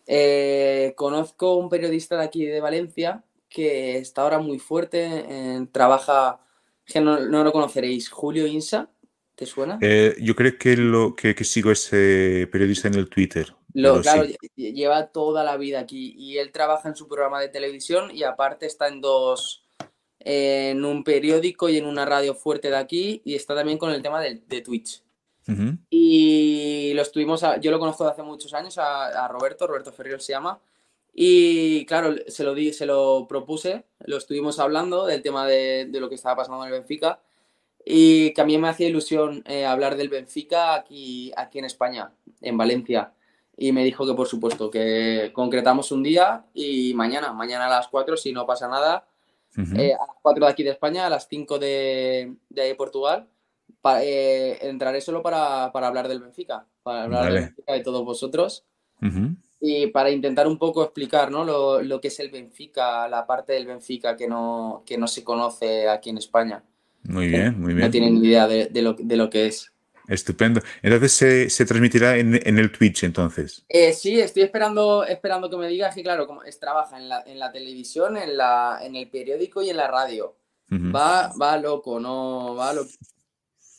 Eh, 0.08 0.94
conozco 0.98 1.56
un 1.56 1.70
periodista 1.70 2.18
de 2.18 2.26
aquí 2.26 2.46
de 2.46 2.60
Valencia 2.60 3.24
que 3.52 3.98
está 3.98 4.22
ahora 4.22 4.40
muy 4.40 4.58
fuerte, 4.60 5.26
eh, 5.28 5.68
trabaja, 5.74 6.40
que 6.86 7.02
no, 7.02 7.20
no 7.20 7.44
lo 7.44 7.52
conoceréis, 7.52 8.10
Julio 8.10 8.48
Insa, 8.48 8.90
¿te 9.36 9.46
suena? 9.46 9.78
Eh, 9.82 10.16
yo 10.22 10.36
creo 10.36 10.58
que, 10.58 10.78
lo, 10.78 11.14
que, 11.16 11.36
que 11.36 11.44
sigo 11.44 11.70
ese 11.70 12.48
periodista 12.50 12.88
en 12.88 12.96
el 12.96 13.10
Twitter. 13.10 13.54
Lo, 13.74 14.02
claro, 14.02 14.24
sí. 14.26 14.38
lleva 14.74 15.08
toda 15.08 15.44
la 15.44 15.58
vida 15.58 15.80
aquí 15.82 16.14
y 16.18 16.38
él 16.38 16.52
trabaja 16.52 16.88
en 16.90 16.96
su 16.96 17.08
programa 17.10 17.42
de 17.42 17.50
televisión 17.50 18.10
y 18.16 18.24
aparte 18.24 18.66
está 18.66 18.88
en 18.88 19.02
dos, 19.02 19.66
en 20.20 20.84
un 20.86 21.04
periódico 21.04 21.68
y 21.70 21.78
en 21.78 21.86
una 21.86 22.06
radio 22.06 22.34
fuerte 22.34 22.70
de 22.70 22.78
aquí 22.78 23.22
y 23.26 23.36
está 23.36 23.54
también 23.54 23.78
con 23.78 23.92
el 23.92 24.02
tema 24.02 24.22
del- 24.22 24.48
de 24.48 24.62
Twitch. 24.62 25.04
Y 25.90 26.94
lo 26.94 27.02
estuvimos, 27.02 27.44
a- 27.44 27.60
yo 27.60 27.72
lo 27.72 27.80
conozco 27.80 28.06
de 28.06 28.12
hace 28.12 28.24
muchos 28.24 28.54
años, 28.54 28.78
a, 28.78 29.26
a 29.26 29.28
Roberto, 29.28 29.68
Roberto 29.68 29.92
Ferriol 29.92 30.22
se 30.22 30.32
llama. 30.34 30.60
Y 31.14 31.86
claro, 31.86 32.16
se 32.28 32.44
lo, 32.44 32.54
di, 32.54 32.72
se 32.74 32.86
lo 32.86 33.28
propuse, 33.28 33.86
lo 34.06 34.18
estuvimos 34.18 34.60
hablando 34.60 35.06
del 35.06 35.22
tema 35.22 35.46
de, 35.46 35.86
de 35.90 36.00
lo 36.00 36.08
que 36.10 36.16
estaba 36.16 36.38
pasando 36.38 36.62
en 36.64 36.68
el 36.74 36.80
Benfica. 36.80 37.20
Y 37.84 38.34
que 38.34 38.42
a 38.42 38.46
mí 38.46 38.58
me 38.58 38.70
hacía 38.70 38.88
ilusión 38.88 39.44
eh, 39.48 39.66
hablar 39.66 39.98
del 39.98 40.10
Benfica 40.10 40.76
aquí, 40.76 41.32
aquí 41.36 41.60
en 41.60 41.66
España, 41.66 42.12
en 42.42 42.56
Valencia. 42.58 43.12
Y 43.58 43.72
me 43.72 43.84
dijo 43.84 44.06
que 44.08 44.14
por 44.14 44.28
supuesto, 44.28 44.70
que 44.72 45.32
concretamos 45.34 45.92
un 45.92 46.04
día 46.04 46.46
y 46.54 46.94
mañana, 46.94 47.34
mañana 47.34 47.66
a 47.66 47.70
las 47.70 47.88
4, 47.88 48.18
si 48.18 48.32
no 48.32 48.46
pasa 48.46 48.68
nada, 48.68 49.06
eh, 49.80 49.94
a 49.94 50.06
las 50.08 50.16
4 50.22 50.46
de 50.46 50.52
aquí 50.52 50.64
de 50.64 50.70
España, 50.70 51.06
a 51.06 51.10
las 51.10 51.28
5 51.28 51.60
de, 51.60 52.36
de 52.50 52.62
ahí 52.62 52.70
de 52.70 52.76
Portugal, 52.76 53.28
pa- 53.82 54.04
eh, 54.04 54.60
entraré 54.70 55.02
solo 55.02 55.22
para, 55.22 55.72
para 55.74 55.88
hablar 55.88 56.08
del 56.08 56.22
Benfica, 56.22 56.66
para 56.84 57.04
hablar 57.04 57.26
del. 57.26 57.34
Benfica 57.48 57.74
de 57.74 57.80
todos 57.82 58.06
vosotros 58.06 58.64
Ujú. 59.02 59.36
Y 59.62 59.88
para 59.88 60.10
intentar 60.10 60.48
un 60.48 60.58
poco 60.58 60.84
explicar 60.84 61.32
¿no? 61.32 61.46
lo, 61.46 61.82
lo 61.84 62.02
que 62.02 62.08
es 62.10 62.20
el 62.20 62.32
Benfica, 62.32 63.08
la 63.08 63.26
parte 63.28 63.54
del 63.54 63.68
Benfica 63.68 64.18
que 64.18 64.28
no, 64.28 64.84
que 64.86 64.98
no 64.98 65.08
se 65.08 65.24
conoce 65.24 65.88
aquí 65.88 66.10
en 66.10 66.18
España. 66.18 66.64
Muy 67.04 67.28
bien, 67.28 67.60
muy 67.60 67.74
No 67.74 67.78
bien. 67.78 67.92
tienen 67.92 68.20
ni 68.22 68.28
idea 68.28 68.48
de, 68.48 68.66
de 68.68 68.82
lo, 68.82 68.94
de 68.94 69.16
lo 69.16 69.30
que 69.30 69.46
es. 69.48 69.72
Estupendo. 70.08 70.62
Entonces 70.82 71.54
se, 71.54 71.66
transmitirá 71.66 72.18
en, 72.18 72.36
el 72.60 72.72
Twitch 72.72 73.04
entonces. 73.04 73.64
Eh, 73.70 73.94
sí, 73.94 74.20
estoy 74.20 74.44
esperando, 74.44 75.04
esperando 75.06 75.50
que 75.50 75.58
me 75.58 75.68
digas 75.68 75.96
que 75.96 76.04
claro, 76.04 76.28
como 76.28 76.44
es, 76.44 76.60
trabaja 76.60 76.98
en 76.98 77.08
la, 77.08 77.24
en 77.26 77.40
la 77.40 77.52
televisión, 77.52 78.18
en, 78.18 78.36
la, 78.36 78.80
en 78.82 78.96
el 78.96 79.10
periódico 79.10 79.62
y 79.62 79.70
en 79.70 79.78
la 79.78 79.88
radio. 79.88 80.36
va, 80.72 81.32
va 81.40 81.58
loco, 81.58 82.00
no 82.00 82.56
va 82.56 82.74
loco. 82.74 82.90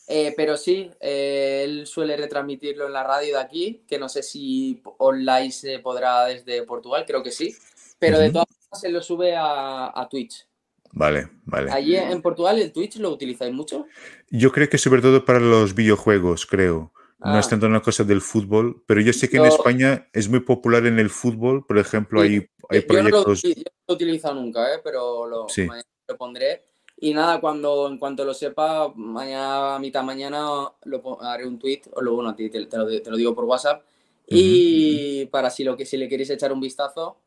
Eh, 0.07 0.33
pero 0.35 0.57
sí, 0.57 0.91
eh, 0.99 1.61
él 1.63 1.87
suele 1.87 2.17
retransmitirlo 2.17 2.87
en 2.87 2.93
la 2.93 3.03
radio 3.03 3.35
de 3.35 3.41
aquí, 3.41 3.83
que 3.87 3.97
no 3.97 4.09
sé 4.09 4.21
si 4.21 4.81
online 4.97 5.51
se 5.51 5.79
podrá 5.79 6.25
desde 6.25 6.63
Portugal, 6.63 7.05
creo 7.07 7.23
que 7.23 7.31
sí. 7.31 7.55
Pero 7.99 8.19
de 8.19 8.31
todas 8.31 8.47
formas 8.49 8.81
se 8.81 8.89
lo 8.89 9.01
sube 9.01 9.35
a, 9.35 9.97
a 9.97 10.09
Twitch. 10.09 10.45
Vale, 10.91 11.29
vale. 11.45 11.71
Allí 11.71 11.95
en 11.95 12.21
Portugal 12.21 12.59
el 12.59 12.71
Twitch 12.71 12.97
lo 12.97 13.09
utilizáis 13.09 13.53
mucho. 13.53 13.87
Yo 14.29 14.51
creo 14.51 14.69
que 14.69 14.77
sobre 14.77 15.01
todo 15.01 15.25
para 15.25 15.39
los 15.39 15.73
videojuegos, 15.73 16.45
creo. 16.45 16.93
No 17.23 17.39
es 17.39 17.47
ah. 17.47 17.49
tanto 17.51 17.67
una 17.67 17.81
cosa 17.81 18.03
del 18.03 18.21
fútbol, 18.21 18.83
pero 18.85 18.99
yo 18.99 19.13
sé 19.13 19.29
que 19.29 19.37
en 19.37 19.45
España 19.45 20.09
es 20.11 20.27
muy 20.27 20.41
popular 20.41 20.85
en 20.85 20.99
el 20.99 21.09
fútbol. 21.09 21.65
Por 21.65 21.77
ejemplo, 21.77 22.21
hay, 22.21 22.45
hay 22.69 22.81
proyectos. 22.81 23.41
Yo 23.41 23.49
no 23.49 23.55
lo, 23.55 23.63
he 23.87 23.93
utilizado 23.93 24.35
nunca, 24.35 24.73
¿eh? 24.73 24.79
pero 24.83 25.25
lo, 25.25 25.47
lo, 25.47 26.17
pondré. 26.17 26.61
Y 27.03 27.13
nada, 27.13 27.41
cuando 27.41 27.89
en 27.89 27.97
cuanto 27.97 28.23
lo 28.23 28.33
sepa, 28.33 28.93
mañana 28.95 29.75
a 29.75 29.79
mitad 29.79 30.03
mañana 30.03 30.71
lo 30.85 31.21
haré 31.21 31.45
un 31.45 31.59
tweet, 31.59 31.81
o 31.91 32.01
luego 32.01 32.15
bueno, 32.15 32.33
te, 32.33 32.49
te, 32.49 32.77
lo, 32.77 32.87
te, 32.87 33.11
lo, 33.11 33.17
digo 33.17 33.35
por 33.35 33.43
WhatsApp. 33.43 33.83
Y 34.25 35.25
para 35.25 35.49
si 35.49 35.65
lo 35.65 35.75
que 35.75 35.85
si 35.85 35.97
le 35.97 36.07
queréis 36.07 36.29
echar 36.29 36.53
un 36.53 36.61
vistazo, 36.61 37.17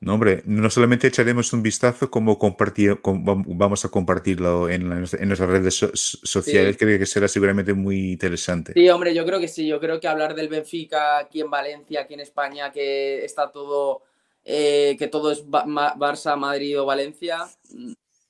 no, 0.00 0.14
hombre, 0.14 0.42
no 0.44 0.68
solamente 0.70 1.06
echaremos 1.06 1.52
un 1.52 1.62
vistazo, 1.62 2.10
como 2.10 2.36
compartir, 2.36 2.98
vamos 3.04 3.84
a 3.84 3.90
compartirlo 3.90 4.68
en, 4.68 4.88
nuestras 4.88 5.48
redes 5.48 5.76
sociales, 5.94 6.76
creo 6.76 6.98
que 6.98 7.06
será 7.06 7.28
seguramente 7.28 7.74
muy 7.74 8.10
interesante. 8.10 8.72
Sí, 8.74 8.88
hombre, 8.88 9.14
yo 9.14 9.24
creo 9.24 9.38
que 9.38 9.46
sí, 9.46 9.68
yo 9.68 9.78
creo 9.78 10.00
que 10.00 10.08
hablar 10.08 10.34
del 10.34 10.48
Benfica 10.48 11.18
aquí 11.18 11.40
en 11.40 11.48
Valencia, 11.48 12.00
aquí 12.00 12.14
en 12.14 12.20
España, 12.20 12.72
que 12.72 13.24
está 13.24 13.52
todo, 13.52 14.02
eh, 14.44 14.96
que 14.98 15.06
todo 15.06 15.30
es 15.30 15.46
Barça, 15.46 16.36
Madrid 16.36 16.80
o 16.80 16.84
Valencia, 16.84 17.46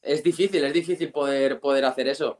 es 0.02 0.22
difícil, 0.22 0.64
es 0.64 0.72
difícil 0.72 1.10
poder, 1.10 1.60
poder 1.60 1.84
hacer 1.84 2.08
eso. 2.08 2.38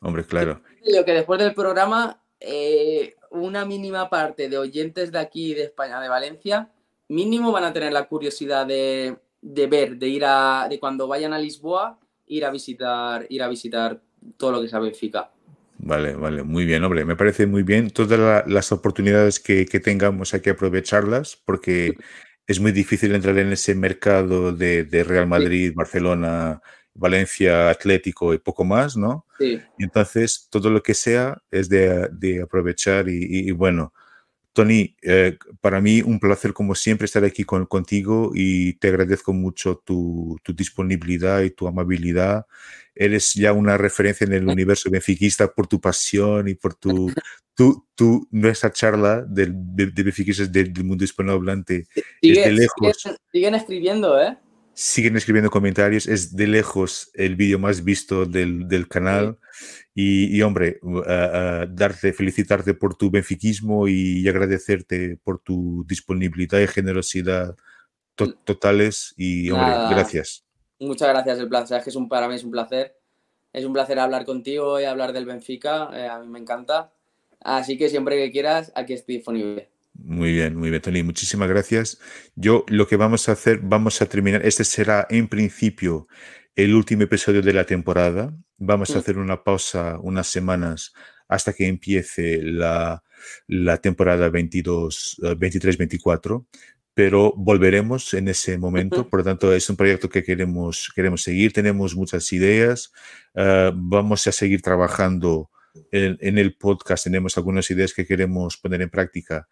Hombre, 0.00 0.24
claro. 0.24 0.60
Yo 0.84 1.04
que 1.04 1.12
después 1.12 1.38
del 1.38 1.54
programa, 1.54 2.20
eh, 2.40 3.14
una 3.30 3.64
mínima 3.64 4.10
parte 4.10 4.48
de 4.48 4.58
oyentes 4.58 5.12
de 5.12 5.18
aquí, 5.18 5.54
de 5.54 5.64
España, 5.64 6.00
de 6.00 6.08
Valencia, 6.08 6.70
mínimo 7.08 7.52
van 7.52 7.64
a 7.64 7.72
tener 7.72 7.92
la 7.92 8.08
curiosidad 8.08 8.66
de, 8.66 9.16
ver, 9.42 9.96
de 9.96 10.08
ir 10.08 10.24
a, 10.24 10.66
de 10.68 10.78
cuando 10.78 11.08
vayan 11.08 11.32
a 11.32 11.38
Lisboa, 11.38 11.98
ir 12.26 12.44
a 12.44 12.50
visitar, 12.50 13.26
ir 13.28 13.42
a 13.42 13.48
visitar 13.48 14.00
todo 14.36 14.52
lo 14.52 14.60
que 14.60 14.68
sabe 14.68 14.86
Benfica. 14.86 15.30
Vale, 15.78 16.14
vale, 16.14 16.42
muy 16.42 16.64
bien, 16.64 16.82
hombre, 16.84 17.04
me 17.04 17.16
parece 17.16 17.46
muy 17.46 17.62
bien. 17.62 17.90
Todas 17.90 18.46
las 18.46 18.72
oportunidades 18.72 19.40
que, 19.40 19.64
tengamos 19.66 20.32
hay 20.34 20.40
que 20.40 20.50
aprovecharlas 20.50 21.36
porque 21.36 21.96
es 22.46 22.60
muy 22.60 22.72
difícil 22.72 23.14
entrar 23.14 23.38
en 23.38 23.52
ese 23.52 23.74
mercado 23.74 24.52
de, 24.52 25.04
Real 25.06 25.26
Madrid, 25.26 25.72
Barcelona, 25.74 26.62
Valencia, 26.96 27.70
Atlético 27.70 28.34
y 28.34 28.38
poco 28.38 28.64
más, 28.64 28.96
¿no? 28.96 29.26
Sí. 29.38 29.60
entonces, 29.78 30.48
todo 30.50 30.70
lo 30.70 30.82
que 30.82 30.94
sea 30.94 31.42
es 31.50 31.68
de, 31.68 32.40
aprovechar 32.42 33.08
y 33.08 33.50
bueno, 33.52 33.92
Tony, 34.56 34.96
eh, 35.02 35.36
para 35.60 35.82
mí 35.82 36.00
un 36.00 36.18
placer 36.18 36.54
como 36.54 36.74
siempre 36.74 37.04
estar 37.04 37.22
aquí 37.26 37.44
con, 37.44 37.66
contigo 37.66 38.30
y 38.34 38.72
te 38.78 38.88
agradezco 38.88 39.34
mucho 39.34 39.82
tu, 39.84 40.38
disponibilidad 40.48 41.42
y 41.42 41.50
tu 41.50 41.68
amabilidad. 41.68 42.46
Eres 42.94 43.34
ya 43.34 43.52
una 43.52 43.76
referencia 43.76 44.24
en 44.24 44.32
el 44.32 44.48
universo 44.48 44.90
benfiquista 44.90 45.52
por 45.52 45.66
tu 45.66 45.78
pasión 45.78 46.48
y 46.48 46.54
por 46.54 46.72
tu, 46.72 47.12
tu, 47.54 47.86
tu 47.94 48.26
nuestra 48.30 48.72
charla 48.72 49.20
del, 49.28 49.52
de, 49.54 49.88
de 49.88 50.02
benfiquistas 50.02 50.50
del, 50.50 50.72
mundo 50.82 51.04
hispanohablante. 51.04 51.86
Sigue, 52.22 52.50
lejos. 52.50 53.18
siguen 53.30 53.56
escribiendo, 53.56 54.18
¿eh? 54.18 54.38
Siguen 54.76 55.16
escribiendo 55.16 55.50
comentarios. 55.50 56.06
Es 56.06 56.36
de 56.36 56.46
lejos 56.46 57.10
el 57.14 57.34
vídeo 57.34 57.58
más 57.58 57.82
visto 57.82 58.26
del, 58.26 58.68
del 58.68 58.86
canal. 58.86 59.38
Y, 59.94 60.42
hombre, 60.42 60.78
darte, 61.70 62.12
felicitarte 62.12 62.74
por 62.74 62.94
tu 62.94 63.10
benfiquismo 63.10 63.88
y, 63.88 64.28
agradecerte 64.28 65.18
por 65.24 65.38
tu 65.38 65.84
disponibilidad 65.88 66.60
y 66.60 66.66
generosidad 66.66 67.56
mm. 68.20 68.44
totales. 68.44 69.14
Y, 69.16 69.50
hombre, 69.50 69.72
gracias. 69.90 70.44
Muchas 70.78 71.08
gracias, 71.08 71.38
el 71.38 71.48
placer. 71.48 71.78
Es 71.78 71.84
que 71.84 71.90
es 71.90 71.96
un, 71.96 72.10
para 72.10 72.28
mí 72.28 72.34
es 72.34 72.44
un 72.44 72.50
placer. 72.50 72.94
Es 73.54 73.64
un 73.64 73.72
placer 73.72 73.98
hablar 73.98 74.26
contigo 74.26 74.78
y 74.78 74.84
hablar 74.84 75.14
del 75.14 75.24
Benfica. 75.24 75.88
Eh, 75.94 76.06
a 76.06 76.18
mí 76.18 76.28
me 76.28 76.38
encanta. 76.38 76.92
Así 77.40 77.78
que 77.78 77.88
siempre 77.88 78.16
que 78.16 78.30
quieras, 78.30 78.72
aquí 78.74 78.92
estoy 78.92 79.16
disponible. 79.16 79.70
Muy 79.98 80.32
bien, 80.32 80.56
muy 80.56 80.70
bien, 80.70 80.82
Tony. 80.82 81.02
Muchísimas 81.02 81.48
gracias. 81.48 81.98
Yo 82.34 82.64
lo 82.68 82.86
que 82.86 82.96
vamos 82.96 83.28
a 83.28 83.32
hacer, 83.32 83.60
vamos 83.62 84.00
a 84.02 84.06
terminar. 84.06 84.44
Este 84.44 84.64
será 84.64 85.06
en 85.10 85.28
principio 85.28 86.06
el 86.54 86.74
último 86.74 87.02
episodio 87.02 87.42
de 87.42 87.52
la 87.52 87.64
temporada. 87.64 88.34
Vamos 88.58 88.90
a 88.90 88.94
mm. 88.94 88.98
hacer 88.98 89.18
una 89.18 89.42
pausa 89.42 89.98
unas 90.00 90.26
semanas 90.26 90.92
hasta 91.28 91.52
que 91.52 91.66
empiece 91.66 92.40
la, 92.42 93.02
la 93.48 93.78
temporada 93.78 94.28
22, 94.28 95.18
23-24 95.20 96.42
eh, 96.42 96.46
pero 96.96 97.34
volveremos 97.36 98.14
en 98.14 98.28
ese 98.28 98.56
momento. 98.56 99.06
Por 99.10 99.20
lo 99.20 99.24
tanto, 99.24 99.52
es 99.52 99.68
un 99.68 99.76
proyecto 99.76 100.08
que 100.08 100.24
queremos, 100.24 100.90
queremos 100.94 101.22
seguir. 101.22 101.52
Tenemos 101.52 101.94
muchas 101.94 102.32
ideas. 102.32 102.90
Eh, 103.34 103.70
vamos 103.74 104.26
a 104.26 104.32
seguir 104.32 104.62
trabajando 104.62 105.50
en, 105.90 106.38
el 106.38 106.56
podcast. 106.56 107.04
Tenemos 107.04 107.36
algunas 107.36 107.70
ideas 107.70 107.92
que 107.92 108.06
queremos 108.06 108.56
poner 108.56 108.80
en 108.80 108.88
práctica 108.88 109.46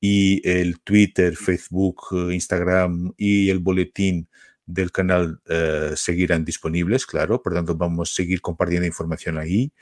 y 0.00 0.40
el 0.48 0.80
Twitter, 0.80 1.36
Facebook, 1.36 2.02
eh, 2.12 2.34
Instagram 2.34 3.12
y 3.16 3.50
el 3.50 3.58
boletín 3.58 4.28
del 4.64 4.90
canal 4.90 5.40
eh, 5.48 5.92
seguirán 5.94 6.44
disponibles, 6.44 7.04
claro, 7.06 7.42
por 7.42 7.54
tanto 7.54 7.76
vamos 7.76 8.10
a 8.10 8.14
seguir 8.14 8.40
compartiendo 8.40 8.86
información 8.86 9.38
ahí. 9.38 9.72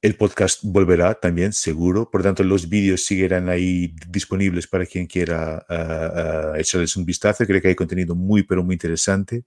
el 0.00 0.16
podcast 0.16 0.60
volverá 0.64 1.14
también, 1.14 1.52
seguro, 1.52 2.10
por 2.10 2.22
tanto 2.22 2.42
los 2.42 2.68
vídeos 2.68 3.04
seguirán 3.04 3.48
ahí 3.48 3.94
disponibles 4.08 4.66
para 4.66 4.84
quien 4.86 5.06
quiera 5.06 5.64
uh, 5.68 6.56
echarles 6.56 6.96
un 6.96 7.04
vistazo. 7.04 7.46
Creo 7.46 7.60
que 7.60 7.68
hay 7.68 7.74
contenido 7.76 8.16
muy, 8.16 8.42
pero 8.42 8.64
muy 8.64 8.74
interesante. 8.74 9.44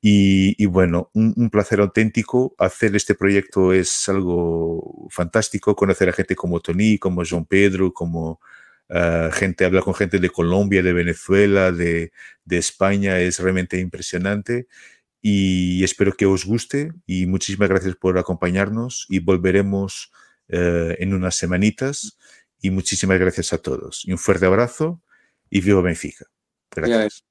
Y, 0.00 0.66
bueno, 0.66 1.10
un, 1.14 1.50
placer 1.50 1.80
auténtico. 1.80 2.54
Hacer 2.58 2.94
este 2.94 3.14
proyecto 3.14 3.72
es 3.72 4.08
algo 4.08 5.08
fantástico. 5.10 5.74
Conocer 5.74 6.08
a 6.08 6.12
gente 6.12 6.36
como 6.36 6.60
Tony, 6.60 6.98
como 6.98 7.22
John 7.28 7.46
Pedro, 7.46 7.92
como 7.92 8.40
uh, 8.90 9.30
gente, 9.32 9.64
hablar 9.64 9.82
con 9.82 9.94
gente 9.94 10.18
de 10.18 10.30
Colombia, 10.30 10.82
de 10.82 10.92
Venezuela, 10.92 11.72
de, 11.72 12.12
España, 12.48 13.18
es 13.20 13.40
realmente 13.40 13.80
impresionante. 13.80 14.68
Y 15.20 15.82
espero 15.82 16.12
que 16.12 16.26
os 16.26 16.44
guste. 16.44 16.92
Y 17.06 17.26
muchísimas 17.26 17.68
gracias 17.68 17.96
por 17.96 18.18
acompañarnos. 18.18 19.06
Y 19.08 19.18
volveremos 19.18 20.12
uh, 20.50 20.94
en 20.98 21.12
unas 21.12 21.34
semanitas. 21.34 22.18
Y 22.60 22.70
muchísimas 22.70 23.18
gracias 23.18 23.52
a 23.52 23.58
todos. 23.58 24.04
Y 24.04 24.12
un 24.12 24.18
fuerte 24.18 24.46
abrazo 24.46 25.02
y 25.50 25.60
viva 25.60 25.82
Benfica. 25.82 26.26
Gracias. 26.70 27.24